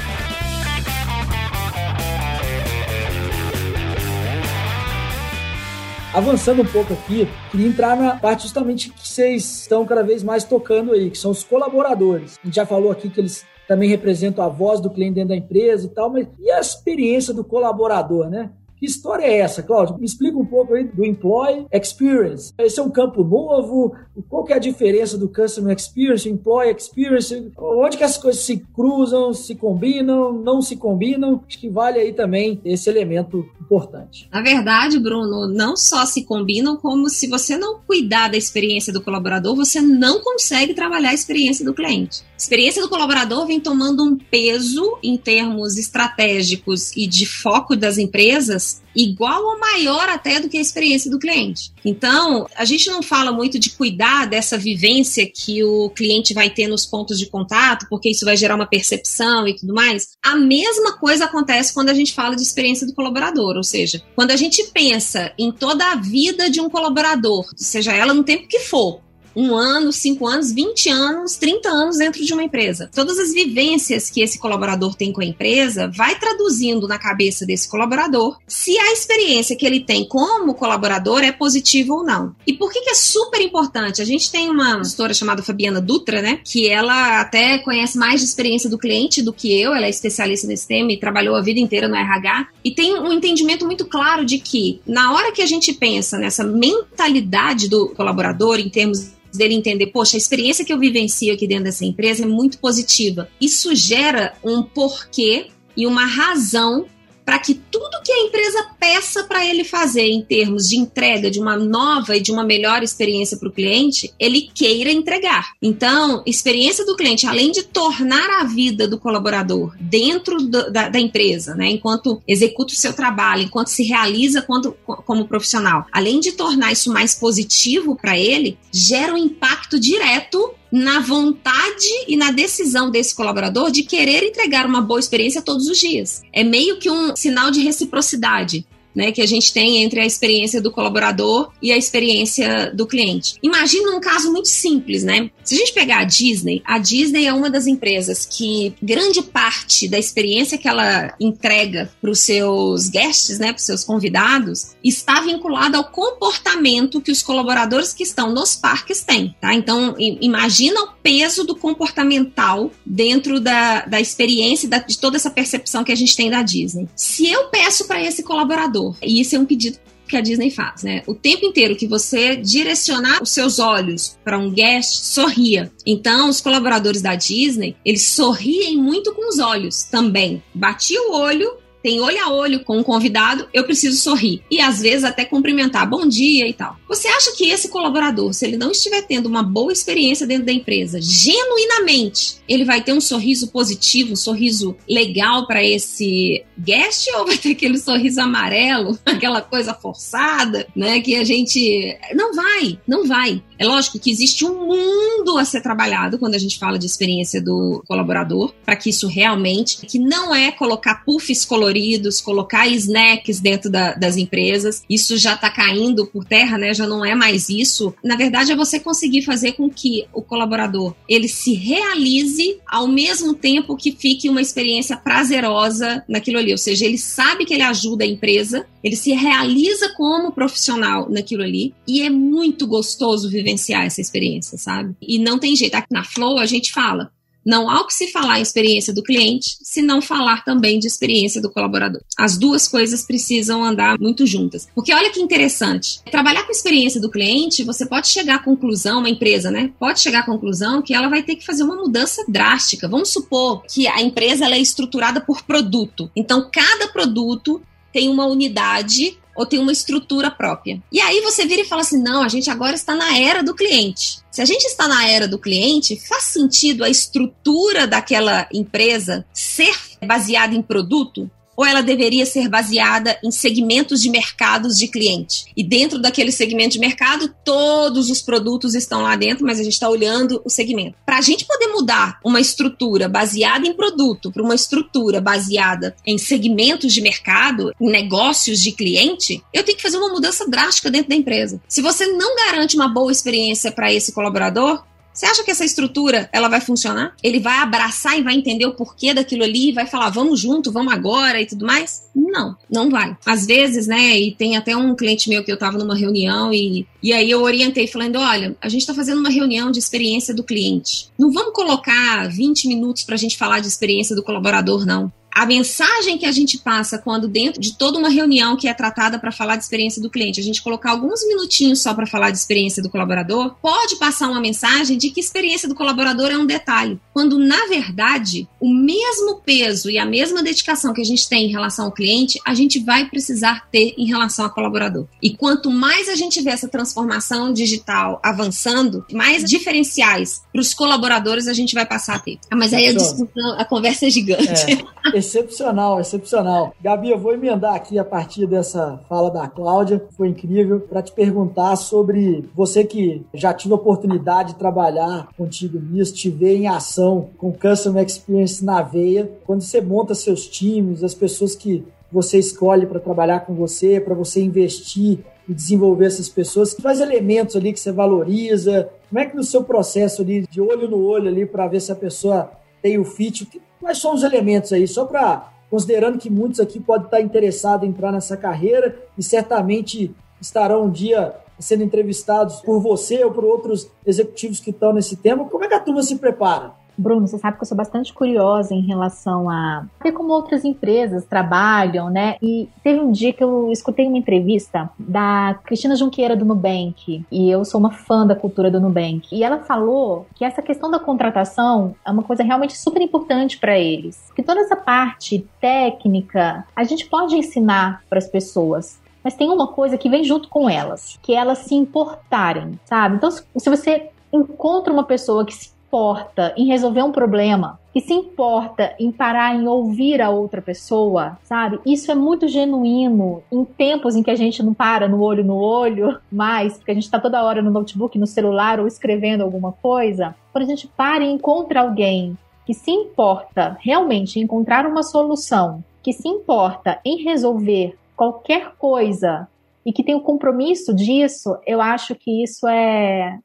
Avançando 6.17 6.63
um 6.63 6.65
pouco 6.65 6.93
aqui, 6.93 7.27
queria 7.51 7.67
entrar 7.67 7.95
na 7.95 8.15
parte 8.15 8.41
justamente 8.41 8.89
que 8.89 9.07
vocês 9.07 9.61
estão 9.61 9.85
cada 9.85 10.01
vez 10.01 10.23
mais 10.23 10.43
tocando 10.43 10.93
aí, 10.93 11.11
que 11.11 11.17
são 11.17 11.29
os 11.29 11.43
colaboradores. 11.43 12.39
A 12.41 12.47
gente 12.47 12.55
já 12.55 12.65
falou 12.65 12.91
aqui 12.91 13.07
que 13.07 13.21
eles 13.21 13.45
também 13.67 13.87
representam 13.87 14.43
a 14.43 14.47
voz 14.47 14.81
do 14.81 14.89
cliente 14.89 15.13
dentro 15.13 15.29
da 15.29 15.35
empresa 15.35 15.85
e 15.85 15.89
tal, 15.89 16.09
mas 16.09 16.27
e 16.39 16.49
a 16.49 16.59
experiência 16.59 17.35
do 17.35 17.43
colaborador, 17.43 18.31
né? 18.31 18.49
Que 18.79 18.85
história 18.85 19.25
é 19.25 19.39
essa, 19.39 19.63
Cláudio? 19.63 19.97
Me 19.97 20.05
explica 20.05 20.37
um 20.37 20.45
pouco 20.45 20.75
aí 20.75 20.83
do 20.83 21.03
Employee 21.03 21.65
Experience. 21.73 22.53
Esse 22.59 22.79
é 22.79 22.83
um 22.83 22.91
campo 22.91 23.23
novo? 23.23 23.95
Qual 24.29 24.43
que 24.43 24.53
é 24.53 24.55
a 24.55 24.59
diferença 24.59 25.17
do 25.17 25.27
Customer 25.27 25.75
Experience, 25.75 26.29
Employee 26.29 26.75
Experience? 26.77 27.51
Onde 27.57 27.97
que 27.97 28.03
as 28.03 28.17
coisas 28.17 28.43
se 28.43 28.57
cruzam, 28.75 29.33
se 29.33 29.55
combinam, 29.55 30.31
não 30.31 30.61
se 30.61 30.75
combinam? 30.75 31.43
Acho 31.47 31.57
que 31.57 31.69
vale 31.69 31.99
aí 31.99 32.13
também 32.13 32.61
esse 32.63 32.87
elemento 32.87 33.49
importante. 33.59 34.29
Na 34.31 34.41
verdade, 34.41 34.99
Bruno, 34.99 35.47
não 35.47 35.75
só 35.75 36.05
se 36.05 36.23
combinam, 36.23 36.77
como 36.77 37.09
se 37.09 37.27
você 37.27 37.57
não 37.57 37.79
cuidar 37.79 38.29
da 38.29 38.37
experiência 38.37 38.93
do 38.93 39.01
colaborador, 39.01 39.55
você 39.55 39.81
não 39.81 40.21
consegue 40.21 40.75
trabalhar 40.75 41.09
a 41.09 41.13
experiência 41.15 41.65
do 41.65 41.73
cliente. 41.73 42.21
A 42.21 42.37
experiência 42.37 42.81
do 42.81 42.89
colaborador 42.89 43.47
vem 43.47 43.59
tomando 43.59 44.03
um 44.03 44.15
peso 44.15 44.97
em 45.01 45.17
termos 45.17 45.77
estratégicos 45.77 46.95
e 46.95 47.07
de 47.07 47.25
foco 47.25 47.75
das 47.75 47.97
empresas 47.97 48.66
igual 48.95 49.43
ou 49.43 49.59
maior 49.59 50.09
até 50.09 50.39
do 50.39 50.49
que 50.49 50.57
a 50.57 50.61
experiência 50.61 51.09
do 51.11 51.19
cliente. 51.19 51.71
Então, 51.85 52.47
a 52.55 52.65
gente 52.65 52.89
não 52.89 53.03
fala 53.03 53.31
muito 53.31 53.59
de 53.59 53.69
cuidar 53.69 54.27
dessa 54.27 54.57
vivência 54.57 55.29
que 55.31 55.63
o 55.63 55.89
cliente 55.91 56.33
vai 56.33 56.49
ter 56.49 56.67
nos 56.67 56.85
pontos 56.85 57.19
de 57.19 57.27
contato, 57.27 57.85
porque 57.89 58.09
isso 58.09 58.25
vai 58.25 58.35
gerar 58.35 58.55
uma 58.55 58.65
percepção 58.65 59.47
e 59.47 59.55
tudo 59.55 59.73
mais. 59.73 60.17
A 60.23 60.35
mesma 60.35 60.97
coisa 60.97 61.25
acontece 61.25 61.73
quando 61.73 61.89
a 61.89 61.93
gente 61.93 62.13
fala 62.13 62.35
de 62.35 62.41
experiência 62.41 62.87
do 62.87 62.93
colaborador, 62.93 63.55
ou 63.55 63.63
seja, 63.63 64.01
quando 64.15 64.31
a 64.31 64.35
gente 64.35 64.63
pensa 64.73 65.31
em 65.37 65.51
toda 65.51 65.91
a 65.91 65.95
vida 65.95 66.49
de 66.49 66.59
um 66.59 66.69
colaborador, 66.69 67.45
seja 67.55 67.93
ela 67.93 68.13
no 68.13 68.23
tempo 68.23 68.47
que 68.47 68.59
for, 68.59 69.01
um 69.37 69.55
ano, 69.55 69.93
cinco 69.93 70.25
anos, 70.25 70.51
20 70.51 70.89
anos, 70.89 71.35
30 71.35 71.69
anos 71.69 71.97
dentro 71.97 72.25
de 72.25 72.33
uma 72.33 72.43
empresa. 72.43 72.89
Todas 72.91 73.19
as 73.19 73.31
vivências 73.31 74.09
que 74.09 74.19
esse 74.19 74.39
colaborador 74.39 74.95
tem 74.95 75.13
com 75.13 75.21
a 75.21 75.25
empresa 75.25 75.87
vai 75.95 76.17
traduzindo 76.17 76.87
na 76.87 76.97
cabeça 76.97 77.45
desse 77.45 77.69
colaborador 77.69 78.39
se 78.47 78.75
a 78.79 78.91
experiência 78.91 79.55
que 79.55 79.65
ele 79.65 79.81
tem 79.81 80.07
como 80.07 80.55
colaborador 80.55 81.23
é 81.23 81.31
positiva 81.31 81.93
ou 81.93 82.03
não. 82.03 82.35
E 82.47 82.53
por 82.53 82.71
que, 82.71 82.81
que 82.81 82.89
é 82.89 82.95
super 82.95 83.39
importante? 83.39 84.01
A 84.01 84.05
gente 84.05 84.31
tem 84.31 84.49
uma 84.49 84.83
gestora 84.83 85.13
chamada 85.13 85.43
Fabiana 85.43 85.79
Dutra, 85.79 86.19
né? 86.19 86.39
Que 86.43 86.67
ela 86.67 87.21
até 87.21 87.59
conhece 87.59 87.95
mais 87.95 88.19
de 88.19 88.25
experiência 88.25 88.67
do 88.67 88.77
cliente 88.77 89.21
do 89.21 89.31
que 89.31 89.53
eu, 89.61 89.75
ela 89.75 89.85
é 89.85 89.89
especialista 89.89 90.47
nesse 90.47 90.67
tema 90.67 90.91
e 90.91 90.97
trabalhou 90.99 91.35
a 91.35 91.41
vida 91.43 91.59
inteira 91.59 91.87
no 91.87 91.95
RH. 91.95 92.47
E 92.63 92.71
tem 92.71 92.99
um 92.99 93.13
entendimento 93.13 93.65
muito 93.65 93.85
claro 93.85 94.25
de 94.25 94.39
que, 94.39 94.81
na 94.87 95.13
hora 95.13 95.31
que 95.31 95.43
a 95.43 95.45
gente 95.45 95.73
pensa 95.73 96.17
nessa 96.17 96.43
mentalidade 96.43 97.69
do 97.69 97.89
colaborador 97.89 98.59
em 98.59 98.69
termos 98.69 99.17
dele 99.33 99.53
entender, 99.53 99.87
poxa, 99.87 100.15
a 100.15 100.19
experiência 100.19 100.65
que 100.65 100.71
eu 100.71 100.79
vivencio 100.79 101.33
aqui 101.33 101.47
dentro 101.47 101.65
dessa 101.65 101.85
empresa 101.85 102.23
é 102.23 102.27
muito 102.27 102.57
positiva. 102.59 103.29
Isso 103.39 103.75
gera 103.75 104.33
um 104.43 104.63
porquê 104.63 105.47
e 105.75 105.85
uma 105.85 106.05
razão 106.05 106.85
para 107.27 107.39
que 107.39 107.55
tudo 107.55 108.01
que 108.05 108.11
a 108.13 108.23
empresa 108.23 108.67
peça 108.79 109.25
para 109.25 109.45
ele 109.45 109.65
fazer 109.65 110.07
em 110.07 110.21
termos 110.21 110.69
de 110.69 110.77
entrega 110.77 111.29
de 111.29 111.41
uma 111.41 111.57
nova 111.57 112.15
e 112.15 112.21
de 112.21 112.31
uma 112.31 112.41
melhor 112.41 112.81
experiência 112.81 113.35
para 113.35 113.49
o 113.49 113.51
cliente, 113.51 114.13
ele 114.17 114.49
queira 114.55 114.89
entregar. 114.89 115.51
Então, 115.61 116.23
experiência 116.25 116.85
do 116.85 116.95
cliente, 116.95 117.27
além 117.27 117.51
de 117.51 117.63
tornar 117.63 118.39
a 118.39 118.45
vida 118.45 118.87
do 118.87 118.97
colaborador 118.97 119.75
dentro 119.77 120.37
do, 120.37 120.71
da, 120.71 120.87
da, 120.87 120.99
empresa, 121.01 121.53
né, 121.53 121.69
enquanto 121.69 122.23
executa 122.25 122.71
o 122.71 122.77
seu 122.77 122.93
trabalho, 122.93 123.43
enquanto 123.43 123.67
se 123.67 123.83
realiza 123.83 124.41
quanto, 124.41 124.71
como 125.05 125.27
profissional, 125.27 125.85
além 125.91 126.21
de 126.21 126.31
tornar 126.31 126.71
isso 126.71 126.93
mais 126.93 127.13
positivo 127.13 127.97
para 127.97 128.17
ele, 128.17 128.57
gera 128.71 129.13
um 129.13 129.17
impacto 129.17 129.77
direto 129.77 130.53
na 130.71 130.99
vontade 130.99 131.87
e 132.07 132.15
na 132.15 132.31
decisão 132.31 132.91
desse 132.91 133.15
colaborador 133.15 133.71
de 133.71 133.83
querer 133.83 134.23
entregar 134.23 134.65
uma 134.65 134.81
boa 134.81 134.99
experiência 134.99 135.41
todos 135.41 135.67
os 135.67 135.77
dias. 135.77 136.21
É 136.33 136.43
meio 136.43 136.77
que 136.77 136.89
um 136.89 137.15
sinal 137.15 137.51
de 137.51 137.61
reciprocidade. 137.61 138.65
Né, 138.97 139.11
que 139.11 139.21
a 139.21 139.27
gente 139.27 139.53
tem 139.53 139.83
entre 139.83 139.99
a 139.99 140.05
experiência 140.05 140.59
do 140.59 140.71
colaborador 140.71 141.51
e 141.61 141.71
a 141.71 141.77
experiência 141.77 142.71
do 142.73 142.87
cliente. 142.87 143.35
Imagina 143.43 143.95
um 143.95 144.01
caso 144.01 144.31
muito 144.31 144.47
simples, 144.47 145.03
né? 145.03 145.29
Se 145.43 145.53
a 145.53 145.57
gente 145.59 145.71
pegar 145.71 145.99
a 145.99 146.03
Disney, 146.03 146.63
a 146.65 146.79
Disney 146.79 147.27
é 147.27 147.31
uma 147.31 147.47
das 147.47 147.67
empresas 147.67 148.25
que 148.25 148.73
grande 148.81 149.21
parte 149.21 149.87
da 149.87 149.99
experiência 149.99 150.57
que 150.57 150.67
ela 150.67 151.13
entrega 151.19 151.91
para 152.01 152.09
os 152.09 152.19
seus 152.19 152.89
guests, 152.89 153.37
né, 153.37 153.53
para 153.53 153.59
os 153.59 153.65
seus 153.65 153.83
convidados, 153.83 154.75
está 154.83 155.21
vinculada 155.21 155.77
ao 155.77 155.91
comportamento 155.91 156.99
que 156.99 157.11
os 157.11 157.21
colaboradores 157.21 157.93
que 157.93 158.03
estão 158.03 158.33
nos 158.33 158.55
parques 158.55 159.01
têm, 159.01 159.35
tá? 159.39 159.53
Então, 159.53 159.95
imagina 159.99 160.81
o 160.81 160.89
peso 161.03 161.43
do 161.43 161.55
comportamental 161.55 162.71
dentro 162.83 163.39
da, 163.39 163.85
da 163.85 164.01
experiência, 164.01 164.67
da, 164.67 164.79
de 164.79 164.97
toda 164.97 165.17
essa 165.17 165.29
percepção 165.29 165.83
que 165.83 165.91
a 165.91 165.95
gente 165.95 166.15
tem 166.15 166.31
da 166.31 166.41
Disney. 166.41 166.87
Se 166.95 167.29
eu 167.29 167.49
peço 167.49 167.85
para 167.85 168.01
esse 168.01 168.23
colaborador, 168.23 168.86
e 169.01 169.21
isso 169.21 169.35
é 169.35 169.39
um 169.39 169.45
pedido 169.45 169.79
que 170.07 170.15
a 170.15 170.21
Disney 170.21 170.49
faz, 170.49 170.83
né? 170.83 171.03
O 171.05 171.13
tempo 171.13 171.45
inteiro 171.45 171.75
que 171.75 171.85
você 171.85 172.35
direcionar 172.35 173.21
os 173.21 173.29
seus 173.29 173.59
olhos 173.59 174.17
para 174.23 174.39
um 174.39 174.49
guest, 174.49 175.03
sorria. 175.03 175.71
Então, 175.85 176.29
os 176.29 176.39
colaboradores 176.39 177.01
da 177.01 177.15
Disney, 177.15 177.75
eles 177.83 178.03
sorriem 178.03 178.77
muito 178.77 179.13
com 179.13 179.27
os 179.27 179.37
olhos 179.37 179.83
também. 179.83 180.41
Bati 180.53 180.97
o 180.97 181.11
olho, 181.11 181.57
tem 181.83 181.99
olho 182.01 182.21
a 182.23 182.31
olho 182.31 182.63
com 182.63 182.79
o 182.79 182.83
convidado, 182.83 183.47
eu 183.53 183.63
preciso 183.63 183.97
sorrir. 183.97 184.41
E 184.49 184.59
às 184.59 184.81
vezes 184.81 185.03
até 185.03 185.25
cumprimentar, 185.25 185.87
bom 185.89 186.07
dia 186.07 186.47
e 186.47 186.53
tal. 186.53 186.77
Você 186.87 187.07
acha 187.07 187.35
que 187.35 187.49
esse 187.49 187.69
colaborador, 187.69 188.33
se 188.33 188.45
ele 188.45 188.57
não 188.57 188.71
estiver 188.71 189.01
tendo 189.01 189.27
uma 189.27 189.43
boa 189.43 189.71
experiência 189.71 190.25
dentro 190.25 190.45
da 190.45 190.51
empresa, 190.51 190.99
genuinamente, 191.01 192.37
ele 192.47 192.63
vai 192.63 192.81
ter 192.81 192.93
um 192.93 193.01
sorriso 193.01 193.49
positivo, 193.49 194.13
um 194.13 194.15
sorriso 194.15 194.75
legal 194.87 195.45
para 195.45 195.63
esse 195.63 196.43
guest 196.57 197.07
ou 197.15 197.25
vai 197.25 197.37
ter 197.37 197.51
aquele 197.51 197.77
sorriso 197.77 198.21
amarelo, 198.21 198.97
aquela 199.05 199.41
coisa 199.41 199.73
forçada, 199.73 200.67
né? 200.75 200.99
Que 201.01 201.15
a 201.15 201.23
gente. 201.23 201.97
Não 202.13 202.33
vai, 202.33 202.79
não 202.87 203.05
vai. 203.05 203.43
É 203.59 203.65
lógico 203.65 203.99
que 203.99 204.11
existe 204.11 204.45
um 204.45 204.67
mundo 204.67 205.37
a 205.37 205.45
ser 205.45 205.61
trabalhado 205.61 206.19
quando 206.19 206.35
a 206.35 206.39
gente 206.39 206.59
fala 206.59 206.77
de 206.77 206.85
experiência 206.85 207.41
do 207.41 207.83
colaborador, 207.87 208.53
para 208.63 208.75
que 208.75 208.89
isso 208.89 209.07
realmente, 209.07 209.77
que 209.85 209.99
não 209.99 210.33
é 210.33 210.51
colocar 210.51 211.03
puffs 211.03 211.43
coloridos, 211.43 212.21
colocar 212.21 212.67
snacks 212.67 213.39
dentro 213.39 213.69
da, 213.69 213.93
das 213.93 214.15
empresas, 214.15 214.83
isso 214.89 215.17
já 215.17 215.33
está 215.33 215.49
caindo 215.49 216.05
por 216.05 216.23
terra, 216.23 216.57
né? 216.57 216.73
Já 216.77 216.87
não 216.87 217.03
é 217.03 217.15
mais 217.15 217.49
isso. 217.49 217.93
Na 218.03 218.15
verdade, 218.15 218.51
é 218.51 218.55
você 218.55 218.79
conseguir 218.79 219.23
fazer 219.23 219.53
com 219.53 219.69
que 219.69 220.05
o 220.13 220.21
colaborador 220.21 220.93
ele 221.07 221.27
se 221.27 221.53
realize 221.53 222.59
ao 222.67 222.87
mesmo 222.87 223.33
tempo 223.33 223.75
que 223.75 223.91
fique 223.91 224.29
uma 224.29 224.41
experiência 224.41 224.95
prazerosa 224.95 226.03
naquilo 226.07 226.37
ali, 226.37 226.51
ou 226.51 226.57
seja, 226.57 226.85
ele 226.85 226.97
sabe 226.97 227.45
que 227.45 227.53
ele 227.53 227.63
ajuda 227.63 228.03
a 228.03 228.07
empresa, 228.07 228.65
ele 228.83 228.95
se 228.95 229.11
realiza 229.11 229.93
como 229.95 230.31
profissional 230.31 231.09
naquilo 231.09 231.43
ali 231.43 231.73
e 231.87 232.01
é 232.01 232.09
muito 232.09 232.67
gostoso 232.67 233.29
vivenciar 233.29 233.85
essa 233.85 234.01
experiência, 234.01 234.57
sabe? 234.57 234.95
E 235.01 235.19
não 235.19 235.39
tem 235.39 235.55
jeito. 235.55 235.75
Aqui 235.75 235.87
na 235.91 236.03
Flow 236.03 236.37
a 236.37 236.45
gente 236.45 236.71
fala. 236.71 237.11
Não 237.47 237.69
há 237.69 237.79
o 237.79 237.87
que 237.87 237.93
se 237.93 238.11
falar 238.11 238.39
em 238.39 238.41
experiência 238.41 238.93
do 238.93 239.01
cliente 239.01 239.57
se 239.63 239.81
não 239.81 240.01
falar 240.01 240.43
também 240.43 240.79
de 240.79 240.85
experiência 240.85 241.41
do 241.41 241.49
colaborador. 241.49 242.01
As 242.17 242.37
duas 242.37 242.67
coisas 242.67 243.05
precisam 243.05 243.63
andar 243.63 243.97
muito 243.97 244.27
juntas. 244.27 244.67
Porque 244.75 244.93
olha 244.93 245.09
que 245.11 245.21
interessante. 245.21 246.01
Trabalhar 246.11 246.43
com 246.43 246.51
experiência 246.51 246.99
do 246.99 247.09
cliente, 247.09 247.63
você 247.63 247.85
pode 247.85 248.09
chegar 248.09 248.35
à 248.35 248.43
conclusão, 248.43 248.99
uma 248.99 249.09
empresa, 249.09 249.49
né? 249.49 249.71
Pode 249.79 250.01
chegar 250.01 250.19
à 250.19 250.25
conclusão 250.25 250.81
que 250.81 250.93
ela 250.93 251.07
vai 251.07 251.23
ter 251.23 251.37
que 251.37 251.45
fazer 251.45 251.63
uma 251.63 251.77
mudança 251.77 252.21
drástica. 252.27 252.89
Vamos 252.89 253.13
supor 253.13 253.63
que 253.63 253.87
a 253.87 254.01
empresa 254.01 254.43
ela 254.43 254.55
é 254.55 254.59
estruturada 254.59 255.21
por 255.21 255.43
produto. 255.43 256.11
Então, 256.17 256.49
cada 256.51 256.89
produto 256.89 257.61
tem 257.93 258.09
uma 258.09 258.25
unidade 258.25 259.17
ou 259.37 259.45
tem 259.45 259.59
uma 259.59 259.71
estrutura 259.71 260.31
própria. 260.31 260.81
E 260.91 260.99
aí 260.99 261.21
você 261.21 261.45
vira 261.45 261.61
e 261.61 261.65
fala 261.65 261.81
assim: 261.81 262.01
não, 262.01 262.23
a 262.23 262.27
gente 262.27 262.49
agora 262.49 262.75
está 262.75 262.95
na 262.95 263.15
era 263.17 263.43
do 263.43 263.53
cliente. 263.53 264.17
Se 264.31 264.41
a 264.41 264.45
gente 264.45 264.65
está 264.65 264.87
na 264.87 265.07
era 265.07 265.27
do 265.27 265.37
cliente, 265.37 265.95
faz 266.07 266.23
sentido 266.23 266.83
a 266.83 266.89
estrutura 266.89 267.87
daquela 267.87 268.47
empresa 268.51 269.25
ser 269.31 269.75
baseada 270.05 270.55
em 270.55 270.61
produto? 270.61 271.29
Ou 271.57 271.65
ela 271.65 271.81
deveria 271.81 272.25
ser 272.25 272.47
baseada 272.47 273.17
em 273.23 273.31
segmentos 273.31 273.99
de 273.99 274.11
mercados 274.11 274.77
de 274.77 274.87
cliente? 274.87 275.45
E 275.57 275.63
dentro 275.63 275.99
daquele 275.99 276.31
segmento 276.31 276.73
de 276.73 276.79
mercado, 276.79 277.33
todos 277.43 278.11
os 278.11 278.21
produtos 278.21 278.75
estão 278.75 279.01
lá 279.01 279.15
dentro, 279.15 279.43
mas 279.43 279.59
a 279.59 279.63
gente 279.63 279.73
está 279.73 279.89
olhando 279.89 280.39
o 280.45 280.49
segmento. 280.49 280.95
Para 281.03 281.17
a 281.17 281.21
gente 281.21 281.45
poder 281.45 281.67
mudar 281.67 282.19
uma 282.23 282.39
estrutura 282.39 283.09
baseada 283.09 283.67
em 283.67 283.73
produto 283.73 284.31
para 284.31 284.43
uma 284.43 284.53
estrutura 284.53 285.19
baseada 285.19 285.95
em 286.05 286.17
segmentos 286.17 286.93
de 286.93 287.01
mercado, 287.01 287.73
em 287.81 287.89
negócios 287.89 288.61
de 288.61 288.71
cliente, 288.71 289.43
eu 289.51 289.63
tenho 289.63 289.77
que 289.77 289.83
fazer 289.83 289.97
uma 289.97 290.09
mudança 290.09 290.47
drástica 290.47 290.91
dentro 290.91 291.09
da 291.09 291.15
empresa. 291.15 291.59
Se 291.67 291.81
você 291.81 292.05
não 292.05 292.35
garante 292.35 292.75
uma 292.75 292.87
boa 292.87 293.11
experiência 293.11 293.71
para 293.71 293.91
esse 293.91 294.11
colaborador, 294.11 294.83
você 295.17 295.25
acha 295.25 295.43
que 295.43 295.49
essa 295.49 295.65
estrutura 295.65 296.29
ela 296.31 296.47
vai 296.47 296.61
funcionar? 296.61 297.15
Ele 297.23 297.39
vai 297.39 297.57
abraçar 297.57 298.19
e 298.19 298.21
vai 298.21 298.35
entender 298.35 298.67
o 298.67 298.75
porquê 298.75 299.15
daquilo 299.15 299.43
ali 299.43 299.71
vai 299.71 299.87
falar, 299.87 300.11
vamos 300.11 300.39
junto, 300.39 300.71
vamos 300.71 300.93
agora 300.93 301.41
e 301.41 301.47
tudo 301.47 301.65
mais? 301.65 302.03
Não, 302.15 302.55
não 302.69 302.91
vai. 302.91 303.17
Às 303.25 303.47
vezes, 303.47 303.87
né, 303.87 304.15
e 304.19 304.31
tem 304.31 304.55
até 304.55 304.77
um 304.77 304.95
cliente 304.95 305.27
meu 305.27 305.43
que 305.43 305.51
eu 305.51 305.57
tava 305.57 305.79
numa 305.79 305.95
reunião 305.95 306.53
e, 306.53 306.85
e 307.01 307.11
aí 307.11 307.31
eu 307.31 307.41
orientei 307.41 307.87
falando, 307.87 308.19
olha, 308.19 308.55
a 308.61 308.69
gente 308.69 308.85
tá 308.85 308.93
fazendo 308.93 309.17
uma 309.17 309.31
reunião 309.31 309.71
de 309.71 309.79
experiência 309.79 310.35
do 310.35 310.43
cliente. 310.43 311.09
Não 311.17 311.31
vamos 311.31 311.53
colocar 311.53 312.29
20 312.29 312.67
minutos 312.67 313.03
pra 313.03 313.17
gente 313.17 313.37
falar 313.37 313.59
de 313.59 313.67
experiência 313.67 314.15
do 314.15 314.21
colaborador, 314.21 314.85
não 314.85 315.11
a 315.37 315.45
mensagem 315.45 316.17
que 316.17 316.25
a 316.25 316.31
gente 316.31 316.57
passa 316.57 316.97
quando 316.97 317.27
dentro 317.27 317.61
de 317.61 317.77
toda 317.77 317.99
uma 317.99 318.09
reunião 318.09 318.57
que 318.57 318.67
é 318.67 318.73
tratada 318.73 319.19
para 319.19 319.31
falar 319.31 319.55
de 319.55 319.63
experiência 319.63 320.01
do 320.01 320.09
cliente, 320.09 320.39
a 320.39 320.43
gente 320.43 320.63
colocar 320.63 320.89
alguns 320.89 321.23
minutinhos 321.27 321.79
só 321.79 321.93
para 321.93 322.07
falar 322.07 322.31
de 322.31 322.37
experiência 322.37 322.81
do 322.81 322.89
colaborador, 322.89 323.53
pode 323.61 323.97
passar 323.97 324.29
uma 324.29 324.41
mensagem 324.41 324.97
de 324.97 325.11
que 325.11 325.19
experiência 325.19 325.69
do 325.69 325.75
colaborador 325.75 326.31
é 326.31 326.37
um 326.37 326.45
detalhe, 326.47 326.99
quando 327.17 327.39
na 327.39 327.65
verdade 327.65 328.47
o 328.61 328.71
mesmo 328.71 329.41
peso 329.43 329.89
e 329.89 329.97
a 329.97 330.05
mesma 330.05 330.43
dedicação 330.43 330.93
que 330.93 331.01
a 331.01 331.03
gente 331.03 331.27
tem 331.27 331.47
em 331.47 331.51
relação 331.51 331.85
ao 331.85 331.91
cliente, 331.91 332.39
a 332.45 332.53
gente 332.53 332.77
vai 332.77 333.09
precisar 333.09 333.67
ter 333.71 333.95
em 333.97 334.05
relação 334.05 334.45
ao 334.45 334.51
colaborador. 334.51 335.07
E 335.19 335.35
quanto 335.35 335.71
mais 335.71 336.09
a 336.09 336.15
gente 336.15 336.39
vê 336.43 336.51
essa 336.51 336.67
transformação 336.67 337.51
digital 337.51 338.19
avançando, 338.23 339.03
mais 339.11 339.43
diferenciais 339.43 340.43
para 340.51 340.61
os 340.61 340.75
colaboradores 340.75 341.47
a 341.47 341.53
gente 341.53 341.73
vai 341.73 341.87
passar 341.87 342.17
a 342.17 342.19
ter. 342.19 342.37
Ah, 342.51 342.55
mas 342.55 342.71
aí 342.71 342.85
a 342.85 342.93
discussão, 342.93 343.55
a 343.57 343.65
conversa 343.65 344.05
é 344.05 344.09
gigante. 344.11 344.45
É. 344.45 345.17
Excepcional, 345.17 345.99
excepcional. 345.99 346.75
Gabi, 346.81 347.09
eu 347.09 347.17
vou 347.17 347.33
emendar 347.33 347.73
aqui 347.73 347.97
a 347.97 348.03
partir 348.03 348.45
dessa 348.45 348.99
fala 349.07 349.31
da 349.31 349.47
Cláudia, 349.47 350.05
foi 350.15 350.27
incrível, 350.27 350.81
para 350.81 351.01
te 351.01 351.13
perguntar 351.13 351.75
sobre 351.77 352.47
você 352.53 352.83
que 352.83 353.25
já 353.33 353.53
tive 353.53 353.73
a 353.73 353.77
oportunidade 353.77 354.53
de 354.53 354.59
trabalhar 354.59 355.29
contigo 355.37 355.79
nisso, 355.79 356.13
te 356.13 356.29
ver 356.29 356.57
em 356.57 356.67
ação 356.67 357.06
com 357.37 357.51
Customer 357.51 358.05
Experience 358.05 358.63
na 358.63 358.81
veia, 358.81 359.29
quando 359.45 359.61
você 359.61 359.81
monta 359.81 360.15
seus 360.15 360.47
times, 360.47 361.03
as 361.03 361.13
pessoas 361.13 361.55
que 361.55 361.83
você 362.11 362.37
escolhe 362.37 362.85
para 362.85 362.99
trabalhar 362.99 363.41
com 363.41 363.53
você, 363.53 363.99
para 363.99 364.15
você 364.15 364.41
investir 364.41 365.19
e 365.47 365.53
desenvolver 365.53 366.05
essas 366.05 366.29
pessoas, 366.29 366.73
quais 366.73 366.99
elementos 366.99 367.55
ali 367.55 367.73
que 367.73 367.79
você 367.79 367.91
valoriza, 367.91 368.89
como 369.09 369.19
é 369.19 369.25
que 369.25 369.35
no 369.35 369.43
seu 369.43 369.63
processo 369.63 370.21
ali, 370.21 370.45
de 370.49 370.61
olho 370.61 370.89
no 370.89 371.03
olho 371.03 371.27
ali, 371.27 371.45
para 371.45 371.67
ver 371.67 371.81
se 371.81 371.91
a 371.91 371.95
pessoa 371.95 372.51
tem 372.81 372.97
o 372.97 373.05
fit, 373.05 373.47
Quais 373.79 373.99
são 373.99 374.13
os 374.13 374.23
elementos 374.23 374.73
aí? 374.73 374.87
Só 374.87 375.05
para, 375.05 375.49
considerando 375.69 376.17
que 376.17 376.29
muitos 376.29 376.59
aqui 376.59 376.79
podem 376.79 377.05
estar 377.05 377.21
interessados 377.21 377.87
em 377.87 377.91
entrar 377.91 378.11
nessa 378.11 378.35
carreira 378.35 378.97
e 379.17 379.23
certamente 379.23 380.13
estarão 380.41 380.85
um 380.85 380.89
dia 380.89 381.33
sendo 381.59 381.83
entrevistados 381.83 382.61
por 382.61 382.79
você 382.79 383.23
ou 383.23 383.31
por 383.31 383.43
outros 383.43 383.89
executivos 384.05 384.59
que 384.59 384.69
estão 384.69 384.93
nesse 384.93 385.15
tema, 385.15 385.45
como 385.45 385.63
é 385.63 385.67
que 385.67 385.73
a 385.73 385.79
turma 385.79 386.03
se 386.03 386.15
prepara? 386.17 386.73
Bruno, 386.97 387.27
você 387.27 387.37
sabe 387.37 387.57
que 387.57 387.63
eu 387.63 387.67
sou 387.67 387.77
bastante 387.77 388.13
curiosa 388.13 388.73
em 388.73 388.81
relação 388.81 389.49
a 389.49 389.85
ver 390.03 390.11
como 390.11 390.33
outras 390.33 390.65
empresas 390.65 391.25
trabalham, 391.25 392.09
né? 392.09 392.37
E 392.41 392.69
teve 392.83 392.99
um 392.99 393.11
dia 393.11 393.31
que 393.31 393.43
eu 393.43 393.71
escutei 393.71 394.07
uma 394.07 394.17
entrevista 394.17 394.89
da 394.97 395.59
Cristina 395.63 395.95
Junqueira 395.95 396.35
do 396.35 396.45
Nubank, 396.45 397.25
e 397.31 397.49
eu 397.49 397.63
sou 397.63 397.79
uma 397.79 397.91
fã 397.91 398.25
da 398.25 398.35
cultura 398.35 398.71
do 398.71 398.79
Nubank. 398.79 399.27
E 399.31 399.43
ela 399.43 399.59
falou 399.59 400.25
que 400.35 400.43
essa 400.43 400.61
questão 400.61 400.89
da 400.89 400.99
contratação 400.99 401.95
é 402.05 402.11
uma 402.11 402.23
coisa 402.23 402.43
realmente 402.43 402.77
super 402.77 403.01
importante 403.01 403.59
para 403.59 403.77
eles. 403.77 404.31
Que 404.35 404.43
toda 404.43 404.61
essa 404.61 404.75
parte 404.75 405.47
técnica 405.59 406.65
a 406.75 406.83
gente 406.83 407.05
pode 407.07 407.35
ensinar 407.35 408.03
para 408.09 408.17
as 408.17 408.27
pessoas, 408.27 408.99
mas 409.23 409.35
tem 409.35 409.49
uma 409.49 409.67
coisa 409.67 409.97
que 409.97 410.09
vem 410.09 410.23
junto 410.23 410.47
com 410.49 410.69
elas, 410.69 411.19
que 411.21 411.33
é 411.33 411.37
elas 411.37 411.59
se 411.59 411.75
importarem, 411.75 412.79
sabe? 412.85 413.17
Então, 413.17 413.29
se 413.29 413.69
você 413.69 414.09
encontra 414.31 414.91
uma 414.91 415.03
pessoa 415.03 415.45
que 415.45 415.53
se 415.53 415.76
importa 415.87 416.53
em 416.57 416.65
resolver 416.65 417.01
um 417.01 417.13
problema, 417.13 417.79
que 417.93 418.01
se 418.01 418.13
importa 418.13 418.93
em 418.99 419.09
parar 419.11 419.55
em 419.55 419.67
ouvir 419.67 420.21
a 420.21 420.29
outra 420.29 420.61
pessoa, 420.61 421.37
sabe? 421.43 421.79
Isso 421.85 422.11
é 422.11 422.15
muito 422.15 422.47
genuíno 422.47 423.41
em 423.49 423.63
tempos 423.63 424.15
em 424.15 424.21
que 424.21 424.29
a 424.29 424.35
gente 424.35 424.61
não 424.61 424.73
para 424.73 425.07
no 425.07 425.21
olho 425.21 425.45
no 425.45 425.55
olho 425.55 426.19
mais, 426.29 426.77
porque 426.77 426.91
a 426.91 426.93
gente 426.93 427.05
está 427.05 427.19
toda 427.19 427.43
hora 427.43 427.61
no 427.61 427.71
notebook, 427.71 428.19
no 428.19 428.27
celular 428.27 428.79
ou 428.79 428.87
escrevendo 428.87 429.43
alguma 429.43 429.71
coisa. 429.71 430.35
Quando 430.51 430.65
a 430.65 430.67
gente 430.67 430.87
para 430.87 431.23
e 431.23 431.31
encontra 431.31 431.81
alguém 431.81 432.37
que 432.65 432.73
se 432.73 432.91
importa 432.91 433.77
realmente 433.79 434.39
em 434.39 434.43
encontrar 434.43 434.85
uma 434.85 435.03
solução, 435.03 435.81
que 436.03 436.11
se 436.11 436.27
importa 436.27 436.99
em 437.05 437.23
resolver 437.23 437.97
qualquer 438.15 438.73
coisa 438.77 439.47
e 439.85 439.93
que 439.93 440.03
tem 440.03 440.15
o 440.15 440.21
compromisso 440.21 440.93
disso, 440.93 441.57
eu 441.65 441.81
acho 441.81 442.13
que 442.13 442.43
isso 442.43 442.67
é 442.67 443.39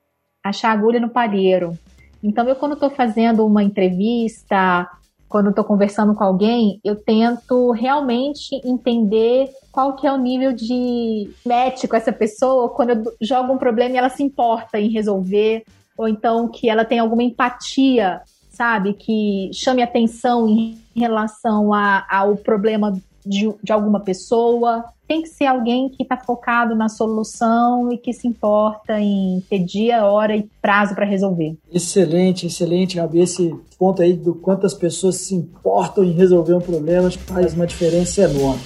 achar 0.44 0.72
agulha 0.72 0.98
no 0.98 1.08
palheiro. 1.08 1.78
Então, 2.22 2.48
eu 2.48 2.56
quando 2.56 2.74
estou 2.74 2.90
fazendo 2.90 3.44
uma 3.44 3.62
entrevista, 3.62 4.88
quando 5.28 5.48
estou 5.48 5.64
conversando 5.64 6.14
com 6.14 6.22
alguém, 6.22 6.78
eu 6.84 6.94
tento 6.94 7.70
realmente 7.70 8.60
entender 8.64 9.48
qual 9.72 9.96
que 9.96 10.06
é 10.06 10.12
o 10.12 10.18
nível 10.18 10.52
de 10.52 11.30
match 11.44 11.86
com 11.88 11.96
essa 11.96 12.12
pessoa 12.12 12.68
quando 12.68 12.90
eu 12.90 13.02
jogo 13.20 13.54
um 13.54 13.58
problema 13.58 13.94
e 13.94 13.98
ela 13.98 14.10
se 14.10 14.22
importa 14.22 14.78
em 14.78 14.90
resolver, 14.90 15.64
ou 15.96 16.06
então 16.06 16.48
que 16.48 16.68
ela 16.68 16.84
tem 16.84 16.98
alguma 16.98 17.22
empatia, 17.22 18.20
sabe? 18.50 18.92
Que 18.92 19.50
chame 19.54 19.82
atenção 19.82 20.46
em 20.46 20.78
relação 20.94 21.72
a, 21.72 22.06
ao 22.10 22.36
problema 22.36 22.92
de, 23.24 23.52
de 23.62 23.72
alguma 23.72 24.00
pessoa. 24.00 24.84
Tem 25.06 25.22
que 25.22 25.28
ser 25.28 25.46
alguém 25.46 25.88
que 25.90 26.02
está 26.02 26.16
focado 26.16 26.74
na 26.74 26.88
solução 26.88 27.92
e 27.92 27.98
que 27.98 28.12
se 28.12 28.26
importa 28.26 28.98
em 29.00 29.42
ter 29.48 29.58
dia, 29.58 30.06
hora 30.06 30.36
e 30.36 30.48
prazo 30.60 30.94
para 30.94 31.04
resolver. 31.04 31.56
Excelente, 31.72 32.46
excelente, 32.46 32.96
Gabi. 32.96 33.20
Esse 33.20 33.54
ponto 33.78 34.00
aí 34.00 34.14
do 34.14 34.34
quantas 34.34 34.74
pessoas 34.74 35.16
se 35.16 35.34
importam 35.34 36.04
em 36.04 36.12
resolver 36.12 36.54
um 36.54 36.60
problema 36.60 37.10
faz 37.10 37.54
uma 37.54 37.66
diferença 37.66 38.22
enorme. 38.22 38.62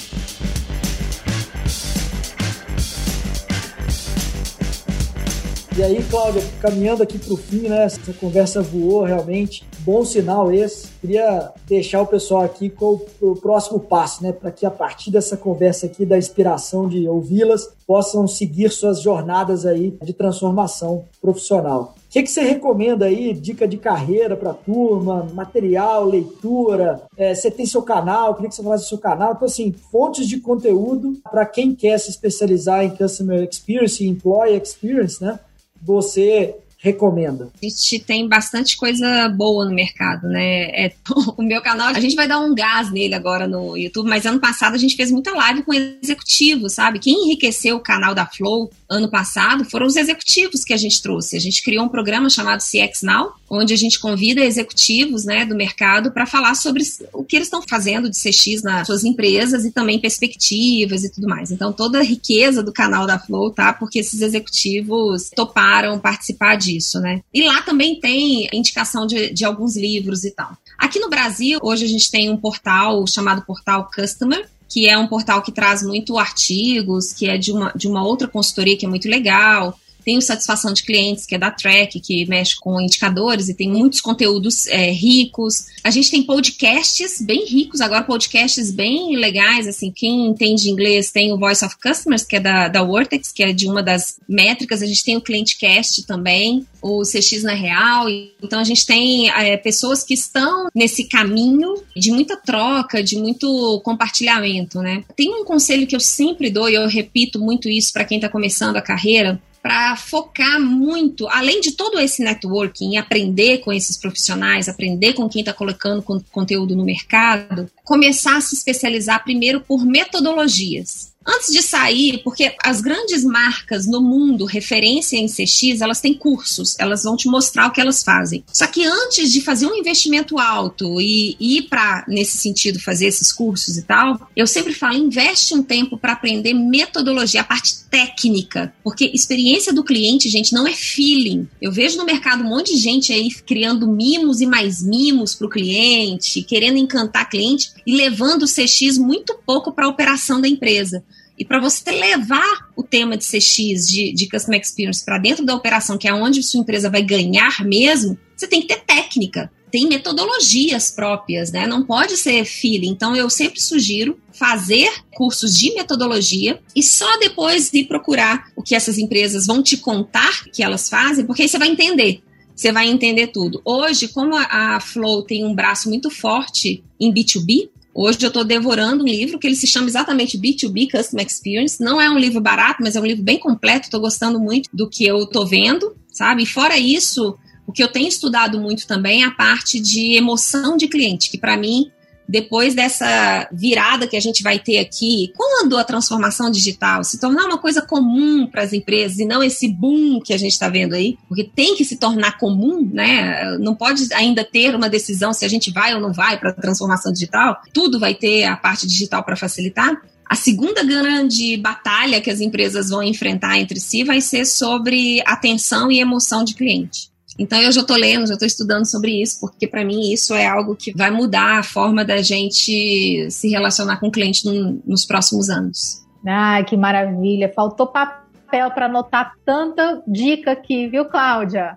E 5.78 5.82
aí, 5.82 6.02
Cláudia, 6.04 6.42
caminhando 6.58 7.02
aqui 7.02 7.18
para 7.18 7.34
o 7.34 7.36
fim, 7.36 7.68
né? 7.68 7.84
Essa 7.84 8.10
conversa 8.14 8.62
voou 8.62 9.02
realmente. 9.02 9.62
Bom 9.80 10.06
sinal 10.06 10.50
esse. 10.50 10.88
Queria 11.02 11.52
deixar 11.66 12.00
o 12.00 12.06
pessoal 12.06 12.44
aqui 12.44 12.70
com 12.70 12.98
o 13.20 13.36
próximo 13.36 13.78
passo, 13.78 14.22
né? 14.22 14.32
Para 14.32 14.50
que 14.50 14.64
a 14.64 14.70
partir 14.70 15.10
dessa 15.10 15.36
conversa 15.36 15.84
aqui, 15.84 16.06
da 16.06 16.16
inspiração 16.16 16.88
de 16.88 17.06
ouvi-las, 17.06 17.68
possam 17.86 18.26
seguir 18.26 18.70
suas 18.70 19.02
jornadas 19.02 19.66
aí 19.66 19.94
de 20.02 20.14
transformação 20.14 21.04
profissional. 21.20 21.94
O 22.08 22.10
que, 22.10 22.22
que 22.22 22.30
você 22.30 22.40
recomenda 22.40 23.04
aí? 23.04 23.34
Dica 23.34 23.68
de 23.68 23.76
carreira 23.76 24.34
para 24.34 24.52
a 24.52 24.54
turma, 24.54 25.28
material, 25.34 26.06
leitura. 26.06 27.02
É, 27.18 27.34
você 27.34 27.50
tem 27.50 27.66
seu 27.66 27.82
canal, 27.82 28.34
queria 28.34 28.48
que 28.48 28.54
você 28.54 28.62
falasse 28.62 28.84
do 28.84 28.88
seu 28.88 28.98
canal. 28.98 29.34
Então, 29.34 29.44
assim, 29.44 29.74
fontes 29.92 30.26
de 30.26 30.40
conteúdo 30.40 31.18
para 31.30 31.44
quem 31.44 31.74
quer 31.74 31.98
se 31.98 32.08
especializar 32.08 32.82
em 32.82 32.96
Customer 32.96 33.46
Experience 33.46 34.02
Employee 34.02 34.58
Experience, 34.58 35.22
né? 35.22 35.38
Você 35.82 36.56
recomenda? 36.86 37.50
A 37.60 37.66
gente 37.66 37.98
tem 37.98 38.28
bastante 38.28 38.76
coisa 38.76 39.28
boa 39.28 39.64
no 39.64 39.74
mercado, 39.74 40.28
né? 40.28 40.86
É, 40.86 40.92
o 41.36 41.42
meu 41.42 41.60
canal, 41.60 41.88
a 41.88 42.00
gente 42.00 42.14
vai 42.14 42.28
dar 42.28 42.40
um 42.40 42.54
gás 42.54 42.90
nele 42.90 43.14
agora 43.14 43.46
no 43.46 43.76
YouTube, 43.76 44.08
mas 44.08 44.24
ano 44.24 44.40
passado 44.40 44.74
a 44.74 44.78
gente 44.78 44.96
fez 44.96 45.10
muita 45.10 45.32
live 45.32 45.62
com 45.62 45.74
executivos, 45.74 46.74
sabe? 46.74 46.98
Quem 46.98 47.24
enriqueceu 47.24 47.76
o 47.76 47.80
canal 47.80 48.14
da 48.14 48.26
Flow 48.26 48.70
ano 48.88 49.08
passado 49.08 49.64
foram 49.64 49.86
os 49.86 49.96
executivos 49.96 50.64
que 50.64 50.72
a 50.72 50.76
gente 50.76 51.02
trouxe. 51.02 51.36
A 51.36 51.40
gente 51.40 51.62
criou 51.62 51.84
um 51.84 51.88
programa 51.88 52.30
chamado 52.30 52.60
CX 52.60 53.02
Now, 53.02 53.32
onde 53.50 53.72
a 53.72 53.76
gente 53.76 53.98
convida 53.98 54.44
executivos 54.44 55.24
né, 55.24 55.44
do 55.44 55.54
mercado 55.54 56.10
para 56.10 56.26
falar 56.26 56.54
sobre 56.54 56.82
o 57.12 57.24
que 57.24 57.36
eles 57.36 57.46
estão 57.46 57.62
fazendo 57.62 58.08
de 58.08 58.16
CX 58.16 58.62
nas 58.62 58.86
suas 58.86 59.04
empresas 59.04 59.64
e 59.64 59.72
também 59.72 59.98
perspectivas 60.00 61.04
e 61.04 61.10
tudo 61.10 61.28
mais. 61.28 61.50
Então, 61.50 61.72
toda 61.72 61.98
a 61.98 62.02
riqueza 62.02 62.62
do 62.62 62.72
canal 62.72 63.06
da 63.06 63.18
Flow 63.18 63.50
tá 63.50 63.72
porque 63.72 63.98
esses 63.98 64.20
executivos 64.20 65.30
toparam 65.30 65.98
participar 65.98 66.56
disso, 66.56 66.75
né? 67.00 67.22
E 67.32 67.42
lá 67.42 67.62
também 67.62 67.98
tem 68.00 68.48
indicação 68.52 69.06
de, 69.06 69.32
de 69.32 69.44
alguns 69.44 69.76
livros 69.76 70.24
e 70.24 70.30
tal. 70.30 70.56
Aqui 70.78 70.98
no 70.98 71.08
Brasil, 71.08 71.58
hoje 71.62 71.84
a 71.84 71.88
gente 71.88 72.10
tem 72.10 72.30
um 72.30 72.36
portal 72.36 73.06
chamado 73.06 73.42
Portal 73.42 73.88
Customer, 73.94 74.48
que 74.68 74.88
é 74.88 74.98
um 74.98 75.06
portal 75.06 75.42
que 75.42 75.52
traz 75.52 75.82
muito 75.82 76.18
artigos, 76.18 77.12
que 77.12 77.28
é 77.28 77.38
de 77.38 77.52
uma, 77.52 77.72
de 77.74 77.88
uma 77.88 78.04
outra 78.04 78.28
consultoria 78.28 78.76
que 78.76 78.84
é 78.84 78.88
muito 78.88 79.08
legal. 79.08 79.78
Tem 80.06 80.16
o 80.16 80.22
Satisfação 80.22 80.72
de 80.72 80.84
Clientes, 80.84 81.26
que 81.26 81.34
é 81.34 81.38
da 81.38 81.50
Track, 81.50 81.98
que 81.98 82.24
mexe 82.26 82.54
com 82.54 82.80
indicadores 82.80 83.48
e 83.48 83.54
tem 83.54 83.68
muitos 83.68 84.00
conteúdos 84.00 84.68
é, 84.68 84.88
ricos. 84.92 85.66
A 85.82 85.90
gente 85.90 86.12
tem 86.12 86.22
podcasts 86.22 87.20
bem 87.20 87.44
ricos, 87.44 87.80
agora 87.80 88.04
podcasts 88.04 88.70
bem 88.70 89.16
legais, 89.16 89.66
assim, 89.66 89.90
quem 89.90 90.28
entende 90.28 90.70
inglês 90.70 91.10
tem 91.10 91.32
o 91.32 91.36
Voice 91.36 91.64
of 91.64 91.74
Customers, 91.82 92.22
que 92.22 92.36
é 92.36 92.40
da, 92.40 92.68
da 92.68 92.84
Vortex, 92.84 93.32
que 93.32 93.42
é 93.42 93.52
de 93.52 93.66
uma 93.66 93.82
das 93.82 94.16
métricas. 94.28 94.80
A 94.80 94.86
gente 94.86 95.04
tem 95.04 95.16
o 95.16 95.20
ClientCast 95.20 96.06
também, 96.06 96.64
o 96.80 97.02
CX 97.02 97.42
na 97.42 97.54
Real. 97.54 98.08
Então 98.40 98.60
a 98.60 98.64
gente 98.64 98.86
tem 98.86 99.28
é, 99.28 99.56
pessoas 99.56 100.04
que 100.04 100.14
estão 100.14 100.68
nesse 100.72 101.08
caminho 101.08 101.82
de 101.96 102.12
muita 102.12 102.36
troca, 102.36 103.02
de 103.02 103.16
muito 103.16 103.80
compartilhamento, 103.84 104.78
né? 104.80 105.02
Tem 105.16 105.34
um 105.34 105.44
conselho 105.44 105.84
que 105.84 105.96
eu 105.96 106.00
sempre 106.00 106.48
dou, 106.48 106.70
e 106.70 106.74
eu 106.74 106.86
repito 106.86 107.40
muito 107.40 107.68
isso 107.68 107.92
para 107.92 108.04
quem 108.04 108.18
está 108.18 108.28
começando 108.28 108.76
a 108.76 108.80
carreira, 108.80 109.42
para 109.66 109.96
focar 109.96 110.60
muito, 110.60 111.26
além 111.28 111.60
de 111.60 111.72
todo 111.72 111.98
esse 111.98 112.22
networking, 112.22 112.98
aprender 112.98 113.58
com 113.58 113.72
esses 113.72 113.96
profissionais, 113.96 114.68
aprender 114.68 115.14
com 115.14 115.28
quem 115.28 115.40
está 115.40 115.52
colocando 115.52 116.04
conteúdo 116.30 116.76
no 116.76 116.84
mercado, 116.84 117.68
começar 117.82 118.36
a 118.36 118.40
se 118.40 118.54
especializar 118.54 119.24
primeiro 119.24 119.60
por 119.60 119.84
metodologias. 119.84 121.15
Antes 121.26 121.52
de 121.52 121.60
sair, 121.60 122.22
porque 122.22 122.54
as 122.62 122.80
grandes 122.80 123.24
marcas 123.24 123.86
no 123.86 124.00
mundo, 124.00 124.44
referência 124.44 125.16
em 125.16 125.26
CX, 125.26 125.80
elas 125.80 126.00
têm 126.00 126.14
cursos, 126.14 126.76
elas 126.78 127.02
vão 127.02 127.16
te 127.16 127.26
mostrar 127.26 127.66
o 127.66 127.72
que 127.72 127.80
elas 127.80 128.02
fazem. 128.04 128.44
Só 128.52 128.66
que 128.66 128.84
antes 128.84 129.32
de 129.32 129.40
fazer 129.40 129.66
um 129.66 129.74
investimento 129.74 130.38
alto 130.38 131.00
e 131.00 131.36
ir 131.40 131.62
para, 131.62 132.04
nesse 132.06 132.38
sentido, 132.38 132.78
fazer 132.78 133.06
esses 133.06 133.32
cursos 133.32 133.76
e 133.76 133.82
tal, 133.82 134.30
eu 134.36 134.46
sempre 134.46 134.72
falo, 134.72 134.94
investe 134.94 135.54
um 135.54 135.62
tempo 135.62 135.98
para 135.98 136.12
aprender 136.12 136.54
metodologia, 136.54 137.40
a 137.40 137.44
parte 137.44 137.84
técnica, 137.90 138.72
porque 138.84 139.10
experiência 139.12 139.72
do 139.72 139.82
cliente, 139.82 140.28
gente, 140.28 140.52
não 140.52 140.66
é 140.66 140.72
feeling. 140.72 141.48
Eu 141.60 141.72
vejo 141.72 141.96
no 141.96 142.04
mercado 142.04 142.44
um 142.44 142.48
monte 142.48 142.74
de 142.74 142.80
gente 142.80 143.12
aí 143.12 143.30
criando 143.46 143.90
mimos 143.90 144.40
e 144.40 144.46
mais 144.46 144.82
mimos 144.82 145.34
para 145.34 145.46
o 145.46 145.50
cliente, 145.50 146.42
querendo 146.42 146.78
encantar 146.78 147.28
cliente 147.28 147.72
e 147.86 147.96
levando 147.96 148.44
o 148.44 148.46
CX 148.46 148.98
muito 148.98 149.34
pouco 149.44 149.72
para 149.72 149.86
a 149.86 149.88
operação 149.88 150.40
da 150.40 150.48
empresa. 150.48 151.02
E 151.38 151.44
para 151.44 151.60
você 151.60 151.90
levar 151.90 152.70
o 152.74 152.82
tema 152.82 153.16
de 153.16 153.24
CX, 153.24 153.86
de, 153.88 154.12
de 154.12 154.28
Customer 154.28 154.60
Experience, 154.60 155.04
para 155.04 155.18
dentro 155.18 155.44
da 155.44 155.54
operação, 155.54 155.98
que 155.98 156.08
é 156.08 156.14
onde 156.14 156.42
sua 156.42 156.60
empresa 156.60 156.88
vai 156.88 157.02
ganhar 157.02 157.64
mesmo, 157.64 158.18
você 158.34 158.46
tem 158.46 158.62
que 158.62 158.68
ter 158.68 158.80
técnica, 158.80 159.50
tem 159.70 159.86
metodologias 159.86 160.90
próprias, 160.90 161.52
né? 161.52 161.66
Não 161.66 161.84
pode 161.84 162.16
ser 162.16 162.44
feeling. 162.44 162.88
Então, 162.88 163.14
eu 163.14 163.28
sempre 163.28 163.60
sugiro 163.60 164.18
fazer 164.32 164.90
cursos 165.12 165.54
de 165.54 165.74
metodologia 165.74 166.60
e 166.74 166.82
só 166.82 167.18
depois 167.18 167.72
ir 167.72 167.84
procurar 167.84 168.46
o 168.56 168.62
que 168.62 168.74
essas 168.74 168.98
empresas 168.98 169.46
vão 169.46 169.62
te 169.62 169.76
contar 169.76 170.44
que 170.50 170.62
elas 170.62 170.88
fazem, 170.88 171.26
porque 171.26 171.42
aí 171.42 171.48
você 171.48 171.58
vai 171.58 171.68
entender. 171.68 172.22
Você 172.54 172.72
vai 172.72 172.88
entender 172.88 173.26
tudo. 173.26 173.60
Hoje, 173.62 174.08
como 174.08 174.34
a 174.34 174.80
Flow 174.80 175.22
tem 175.22 175.44
um 175.44 175.54
braço 175.54 175.90
muito 175.90 176.08
forte 176.08 176.82
em 176.98 177.12
B2B, 177.12 177.68
Hoje 177.98 178.18
eu 178.20 178.28
estou 178.28 178.44
devorando 178.44 179.02
um 179.02 179.06
livro 179.06 179.38
que 179.38 179.46
ele 179.46 179.56
se 179.56 179.66
chama 179.66 179.86
exatamente 179.86 180.36
B2B 180.36 180.90
Customer 180.90 181.24
Experience. 181.24 181.82
Não 181.82 181.98
é 181.98 182.10
um 182.10 182.18
livro 182.18 182.42
barato, 182.42 182.82
mas 182.82 182.94
é 182.94 183.00
um 183.00 183.06
livro 183.06 183.24
bem 183.24 183.38
completo. 183.38 183.86
Estou 183.86 184.02
gostando 184.02 184.38
muito 184.38 184.68
do 184.70 184.86
que 184.86 185.06
eu 185.06 185.22
estou 185.22 185.46
vendo, 185.46 185.96
sabe? 186.12 186.42
E 186.42 186.46
fora 186.46 186.76
isso, 186.76 187.38
o 187.66 187.72
que 187.72 187.82
eu 187.82 187.88
tenho 187.88 188.06
estudado 188.06 188.60
muito 188.60 188.86
também 188.86 189.22
é 189.22 189.24
a 189.24 189.30
parte 189.30 189.80
de 189.80 190.12
emoção 190.12 190.76
de 190.76 190.88
cliente, 190.88 191.30
que 191.30 191.38
para 191.38 191.56
mim 191.56 191.90
depois 192.28 192.74
dessa 192.74 193.48
virada 193.52 194.06
que 194.06 194.16
a 194.16 194.20
gente 194.20 194.42
vai 194.42 194.58
ter 194.58 194.78
aqui, 194.78 195.32
quando 195.36 195.76
a 195.76 195.84
transformação 195.84 196.50
digital 196.50 197.04
se 197.04 197.20
tornar 197.20 197.46
uma 197.46 197.58
coisa 197.58 197.82
comum 197.82 198.46
para 198.46 198.62
as 198.62 198.72
empresas 198.72 199.18
e 199.18 199.24
não 199.24 199.42
esse 199.42 199.68
boom 199.68 200.20
que 200.20 200.32
a 200.32 200.38
gente 200.38 200.52
está 200.52 200.68
vendo 200.68 200.94
aí, 200.94 201.16
porque 201.28 201.44
tem 201.44 201.76
que 201.76 201.84
se 201.84 201.96
tornar 201.96 202.38
comum, 202.38 202.88
né? 202.92 203.56
Não 203.58 203.74
pode 203.74 204.12
ainda 204.14 204.44
ter 204.44 204.74
uma 204.74 204.88
decisão 204.88 205.32
se 205.32 205.44
a 205.44 205.48
gente 205.48 205.70
vai 205.70 205.94
ou 205.94 206.00
não 206.00 206.12
vai 206.12 206.38
para 206.38 206.50
a 206.50 206.54
transformação 206.54 207.12
digital. 207.12 207.60
Tudo 207.72 208.00
vai 208.00 208.14
ter 208.14 208.44
a 208.44 208.56
parte 208.56 208.86
digital 208.86 209.22
para 209.22 209.36
facilitar. 209.36 209.96
A 210.28 210.34
segunda 210.34 210.82
grande 210.82 211.56
batalha 211.56 212.20
que 212.20 212.30
as 212.30 212.40
empresas 212.40 212.88
vão 212.88 213.02
enfrentar 213.02 213.58
entre 213.58 213.78
si 213.78 214.02
vai 214.02 214.20
ser 214.20 214.44
sobre 214.44 215.22
atenção 215.24 215.90
e 215.90 216.00
emoção 216.00 216.42
de 216.42 216.54
cliente. 216.54 217.15
Então 217.38 217.60
eu 217.60 217.70
já 217.70 217.82
estou 217.82 217.96
lendo, 217.96 218.26
já 218.26 218.34
estou 218.34 218.46
estudando 218.46 218.86
sobre 218.86 219.20
isso, 219.20 219.40
porque 219.40 219.66
para 219.66 219.84
mim 219.84 220.12
isso 220.12 220.34
é 220.34 220.46
algo 220.46 220.74
que 220.74 220.96
vai 220.96 221.10
mudar 221.10 221.58
a 221.58 221.62
forma 221.62 222.04
da 222.04 222.18
gente 222.22 223.30
se 223.30 223.48
relacionar 223.50 223.98
com 223.98 224.08
o 224.08 224.10
cliente 224.10 224.44
no, 224.46 224.80
nos 224.86 225.04
próximos 225.04 225.50
anos. 225.50 226.02
Ah, 226.26 226.62
que 226.64 226.76
maravilha! 226.76 227.52
Faltou 227.54 227.86
papel 227.86 228.70
para 228.70 228.86
anotar 228.86 229.34
tanta 229.44 230.02
dica 230.06 230.52
aqui, 230.52 230.88
viu, 230.88 231.04
Cláudia? 231.04 231.76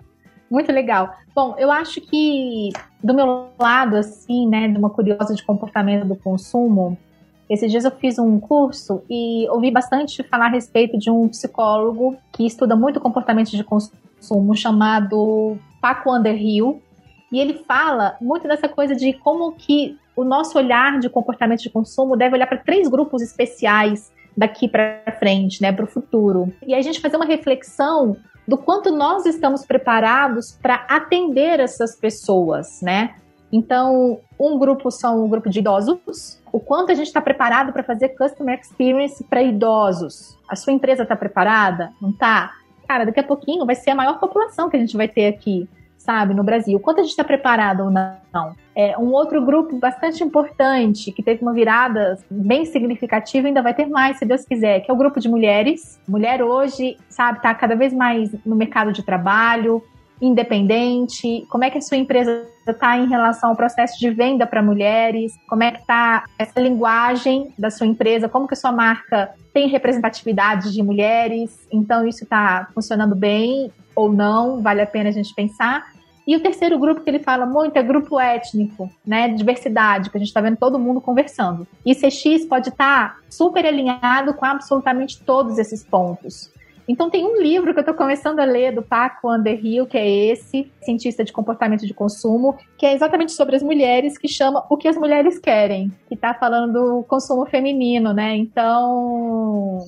Muito 0.50 0.72
legal. 0.72 1.14
Bom, 1.34 1.54
eu 1.58 1.70
acho 1.70 2.00
que 2.00 2.70
do 3.02 3.14
meu 3.14 3.48
lado, 3.58 3.96
assim, 3.96 4.48
né, 4.48 4.66
de 4.66 4.76
uma 4.76 4.90
curiosa 4.90 5.34
de 5.34 5.44
comportamento 5.44 6.06
do 6.06 6.16
consumo, 6.16 6.98
esses 7.48 7.70
dias 7.70 7.84
eu 7.84 7.90
fiz 7.90 8.18
um 8.18 8.38
curso 8.38 9.02
e 9.08 9.48
ouvi 9.50 9.70
bastante 9.70 10.22
falar 10.22 10.46
a 10.46 10.50
respeito 10.50 10.98
de 10.98 11.10
um 11.10 11.28
psicólogo 11.28 12.16
que 12.32 12.46
estuda 12.46 12.76
muito 12.76 13.00
comportamento 13.00 13.50
de 13.50 13.64
consumo 13.64 13.98
consumo 14.20 14.54
chamado 14.54 15.58
Paco 15.80 16.14
Underhill, 16.14 16.82
e 17.32 17.40
ele 17.40 17.64
fala 17.66 18.16
muito 18.20 18.46
dessa 18.46 18.68
coisa 18.68 18.94
de 18.94 19.12
como 19.14 19.52
que 19.52 19.98
o 20.14 20.24
nosso 20.24 20.58
olhar 20.58 20.98
de 20.98 21.08
comportamento 21.08 21.62
de 21.62 21.70
consumo 21.70 22.16
deve 22.16 22.34
olhar 22.34 22.46
para 22.46 22.58
três 22.58 22.88
grupos 22.88 23.22
especiais 23.22 24.12
daqui 24.36 24.68
para 24.68 25.16
frente, 25.18 25.62
né, 25.62 25.72
para 25.72 25.84
o 25.84 25.88
futuro. 25.88 26.52
E 26.66 26.74
a 26.74 26.82
gente 26.82 27.00
fazer 27.00 27.16
uma 27.16 27.24
reflexão 27.24 28.16
do 28.46 28.58
quanto 28.58 28.90
nós 28.90 29.26
estamos 29.26 29.64
preparados 29.64 30.58
para 30.60 30.86
atender 30.88 31.60
essas 31.60 31.96
pessoas, 31.96 32.80
né? 32.82 33.14
Então, 33.52 34.20
um 34.38 34.58
grupo 34.58 34.90
são 34.90 35.24
um 35.24 35.28
grupo 35.28 35.48
de 35.48 35.58
idosos. 35.58 36.40
O 36.52 36.60
quanto 36.60 36.92
a 36.92 36.94
gente 36.94 37.08
está 37.08 37.20
preparado 37.20 37.72
para 37.72 37.82
fazer 37.82 38.10
customer 38.10 38.58
experience 38.58 39.22
para 39.24 39.42
idosos? 39.42 40.36
A 40.48 40.54
sua 40.54 40.72
empresa 40.72 41.02
está 41.02 41.16
preparada? 41.16 41.92
Não 42.00 42.10
está? 42.10 42.52
Cara, 42.90 43.06
daqui 43.06 43.20
a 43.20 43.22
pouquinho 43.22 43.64
vai 43.64 43.76
ser 43.76 43.90
a 43.90 43.94
maior 43.94 44.18
população 44.18 44.68
que 44.68 44.76
a 44.76 44.80
gente 44.80 44.96
vai 44.96 45.06
ter 45.06 45.28
aqui 45.28 45.68
sabe, 45.96 46.34
no 46.34 46.42
Brasil. 46.42 46.80
Quanto 46.80 46.98
a 46.98 47.02
gente 47.02 47.12
está 47.12 47.22
preparado 47.22 47.84
ou 47.84 47.90
não? 47.90 48.56
É, 48.74 48.98
um 48.98 49.12
outro 49.12 49.44
grupo 49.44 49.78
bastante 49.78 50.24
importante, 50.24 51.12
que 51.12 51.22
teve 51.22 51.40
uma 51.40 51.52
virada 51.52 52.18
bem 52.28 52.64
significativa, 52.64 53.46
ainda 53.46 53.62
vai 53.62 53.74
ter 53.74 53.86
mais, 53.86 54.18
se 54.18 54.24
Deus 54.24 54.44
quiser, 54.44 54.80
que 54.80 54.90
é 54.90 54.94
o 54.94 54.96
grupo 54.96 55.20
de 55.20 55.28
mulheres. 55.28 56.00
Mulher 56.08 56.42
hoje, 56.42 56.96
sabe, 57.08 57.38
está 57.38 57.54
cada 57.54 57.76
vez 57.76 57.92
mais 57.92 58.34
no 58.44 58.56
mercado 58.56 58.92
de 58.92 59.04
trabalho, 59.04 59.84
independente? 60.20 61.46
Como 61.48 61.64
é 61.64 61.70
que 61.70 61.78
a 61.78 61.80
sua 61.80 61.96
empresa 61.96 62.46
está 62.66 62.96
em 62.96 63.08
relação 63.08 63.50
ao 63.50 63.56
processo 63.56 63.98
de 63.98 64.10
venda 64.10 64.46
para 64.46 64.62
mulheres? 64.62 65.32
Como 65.48 65.62
é 65.62 65.72
que 65.72 65.80
está 65.80 66.24
essa 66.38 66.60
linguagem 66.60 67.52
da 67.58 67.70
sua 67.70 67.86
empresa? 67.86 68.28
Como 68.28 68.46
que 68.46 68.54
a 68.54 68.56
sua 68.56 68.72
marca 68.72 69.30
tem 69.52 69.68
representatividade 69.68 70.72
de 70.72 70.82
mulheres? 70.82 71.66
Então 71.72 72.06
isso 72.06 72.24
está 72.24 72.68
funcionando 72.74 73.14
bem 73.14 73.72
ou 73.94 74.12
não? 74.12 74.60
Vale 74.60 74.82
a 74.82 74.86
pena 74.86 75.08
a 75.08 75.12
gente 75.12 75.34
pensar. 75.34 75.84
E 76.26 76.36
o 76.36 76.40
terceiro 76.40 76.78
grupo 76.78 77.00
que 77.00 77.10
ele 77.10 77.18
fala 77.18 77.44
muito 77.44 77.76
é 77.76 77.82
grupo 77.82 78.20
étnico, 78.20 78.88
né? 79.04 79.28
Diversidade, 79.28 80.10
que 80.10 80.16
a 80.16 80.20
gente 80.20 80.28
está 80.28 80.40
vendo 80.40 80.56
todo 80.56 80.78
mundo 80.78 81.00
conversando. 81.00 81.66
E 81.84 81.94
CX 81.94 82.44
pode 82.44 82.68
estar 82.68 83.14
tá 83.14 83.16
super 83.28 83.66
alinhado 83.66 84.34
com 84.34 84.44
absolutamente 84.44 85.20
todos 85.24 85.58
esses 85.58 85.82
pontos. 85.82 86.52
Então 86.88 87.08
tem 87.08 87.24
um 87.24 87.40
livro 87.40 87.72
que 87.72 87.78
eu 87.78 87.82
estou 87.82 87.94
começando 87.94 88.40
a 88.40 88.44
ler 88.44 88.74
do 88.74 88.82
Paco 88.82 89.32
Underhill, 89.32 89.86
que 89.86 89.96
é 89.96 90.08
esse, 90.08 90.70
cientista 90.80 91.24
de 91.24 91.32
comportamento 91.32 91.86
de 91.86 91.94
consumo, 91.94 92.56
que 92.76 92.84
é 92.84 92.94
exatamente 92.94 93.32
sobre 93.32 93.56
as 93.56 93.62
mulheres, 93.62 94.18
que 94.18 94.28
chama 94.28 94.64
O 94.68 94.76
que 94.76 94.88
as 94.88 94.96
mulheres 94.96 95.38
querem, 95.38 95.92
que 96.08 96.14
está 96.14 96.34
falando 96.34 96.72
do 96.72 97.02
consumo 97.04 97.46
feminino, 97.46 98.12
né? 98.12 98.36
Então, 98.36 99.78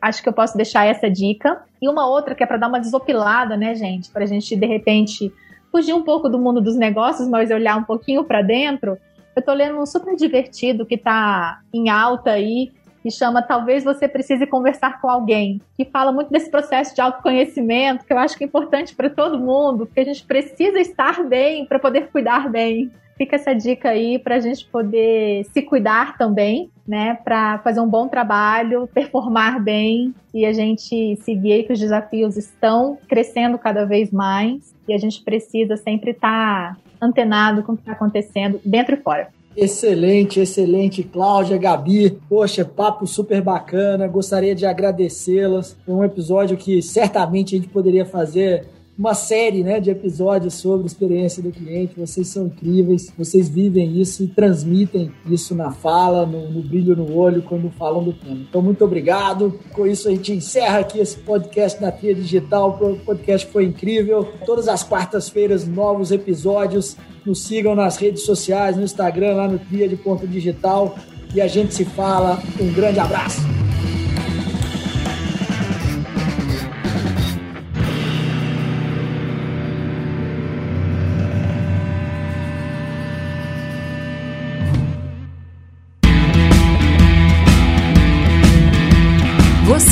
acho 0.00 0.22
que 0.22 0.28
eu 0.28 0.32
posso 0.32 0.56
deixar 0.56 0.84
essa 0.86 1.08
dica. 1.08 1.62
E 1.80 1.88
uma 1.88 2.06
outra 2.06 2.34
que 2.34 2.42
é 2.42 2.46
para 2.46 2.56
dar 2.58 2.68
uma 2.68 2.80
desopilada, 2.80 3.56
né, 3.56 3.74
gente? 3.74 4.10
Para 4.10 4.24
a 4.24 4.26
gente, 4.26 4.54
de 4.54 4.66
repente, 4.66 5.32
fugir 5.70 5.94
um 5.94 6.02
pouco 6.02 6.28
do 6.28 6.38
mundo 6.38 6.60
dos 6.60 6.76
negócios, 6.76 7.28
mas 7.28 7.50
olhar 7.50 7.76
um 7.76 7.84
pouquinho 7.84 8.24
para 8.24 8.42
dentro. 8.42 8.98
Eu 9.34 9.40
estou 9.40 9.54
lendo 9.54 9.80
um 9.80 9.86
super 9.86 10.14
divertido 10.14 10.84
que 10.84 10.96
está 10.96 11.60
em 11.72 11.88
alta 11.88 12.32
aí, 12.32 12.70
que 13.02 13.10
chama 13.10 13.42
Talvez 13.42 13.82
Você 13.82 14.06
Precise 14.06 14.46
Conversar 14.46 15.00
com 15.00 15.10
Alguém, 15.10 15.60
que 15.76 15.84
fala 15.84 16.12
muito 16.12 16.30
desse 16.30 16.50
processo 16.50 16.94
de 16.94 17.00
autoconhecimento, 17.00 18.04
que 18.04 18.12
eu 18.12 18.18
acho 18.18 18.36
que 18.38 18.44
é 18.44 18.46
importante 18.46 18.94
para 18.94 19.10
todo 19.10 19.38
mundo, 19.38 19.86
porque 19.86 20.00
a 20.00 20.04
gente 20.04 20.24
precisa 20.24 20.78
estar 20.78 21.24
bem 21.24 21.66
para 21.66 21.78
poder 21.78 22.08
cuidar 22.08 22.48
bem. 22.48 22.90
Fica 23.18 23.36
essa 23.36 23.54
dica 23.54 23.90
aí 23.90 24.18
para 24.18 24.36
a 24.36 24.40
gente 24.40 24.64
poder 24.66 25.44
se 25.52 25.62
cuidar 25.62 26.16
também, 26.16 26.70
né? 26.86 27.18
Para 27.22 27.58
fazer 27.58 27.80
um 27.80 27.88
bom 27.88 28.08
trabalho, 28.08 28.88
performar 28.92 29.62
bem 29.62 30.14
e 30.32 30.46
a 30.46 30.52
gente 30.52 31.16
seguir 31.16 31.52
aí 31.52 31.62
que 31.62 31.72
os 31.72 31.78
desafios 31.78 32.36
estão 32.36 32.98
crescendo 33.08 33.58
cada 33.58 33.84
vez 33.84 34.10
mais 34.10 34.74
e 34.88 34.94
a 34.94 34.98
gente 34.98 35.22
precisa 35.22 35.76
sempre 35.76 36.12
estar 36.12 36.74
tá 36.74 36.76
antenado 37.00 37.62
com 37.62 37.72
o 37.72 37.76
que 37.76 37.82
está 37.82 37.92
acontecendo 37.92 38.60
dentro 38.64 38.94
e 38.94 38.98
fora. 38.98 39.28
Excelente, 39.56 40.40
excelente, 40.40 41.02
Cláudia, 41.02 41.58
Gabi. 41.58 42.18
Poxa, 42.28 42.64
papo 42.64 43.06
super 43.06 43.42
bacana. 43.42 44.08
Gostaria 44.08 44.54
de 44.54 44.64
agradecê-las. 44.64 45.76
Foi 45.84 45.94
um 45.94 46.04
episódio 46.04 46.56
que 46.56 46.80
certamente 46.80 47.54
a 47.54 47.58
gente 47.58 47.70
poderia 47.70 48.06
fazer 48.06 48.66
uma 48.98 49.14
série 49.14 49.64
né, 49.64 49.80
de 49.80 49.90
episódios 49.90 50.54
sobre 50.54 50.86
experiência 50.86 51.42
do 51.42 51.50
cliente. 51.50 51.98
Vocês 51.98 52.28
são 52.28 52.46
incríveis, 52.46 53.12
vocês 53.16 53.48
vivem 53.48 54.00
isso 54.00 54.22
e 54.22 54.28
transmitem 54.28 55.10
isso 55.26 55.54
na 55.54 55.72
fala, 55.72 56.26
no, 56.26 56.50
no 56.50 56.62
brilho 56.62 56.94
no 56.94 57.16
olho, 57.16 57.42
quando 57.42 57.70
falam 57.70 58.04
do 58.04 58.12
tema. 58.12 58.40
Então, 58.48 58.60
muito 58.60 58.84
obrigado. 58.84 59.58
Com 59.72 59.86
isso, 59.86 60.08
a 60.08 60.10
gente 60.10 60.32
encerra 60.32 60.80
aqui 60.80 60.98
esse 60.98 61.18
podcast 61.18 61.80
da 61.80 61.90
Tria 61.90 62.14
Digital. 62.14 62.78
O 62.80 62.96
podcast 62.96 63.46
foi 63.48 63.64
incrível. 63.64 64.28
Todas 64.44 64.68
as 64.68 64.82
quartas-feiras, 64.82 65.66
novos 65.66 66.12
episódios. 66.12 66.96
Nos 67.24 67.42
sigam 67.44 67.74
nas 67.74 67.96
redes 67.96 68.24
sociais, 68.24 68.76
no 68.76 68.82
Instagram, 68.82 69.34
lá 69.34 69.48
no 69.48 69.58
Tria 69.58 69.88
de 69.88 69.96
Ponto 69.96 70.26
Digital. 70.26 70.96
E 71.34 71.40
a 71.40 71.46
gente 71.46 71.74
se 71.74 71.84
fala. 71.84 72.38
Um 72.60 72.72
grande 72.72 72.98
abraço. 72.98 73.40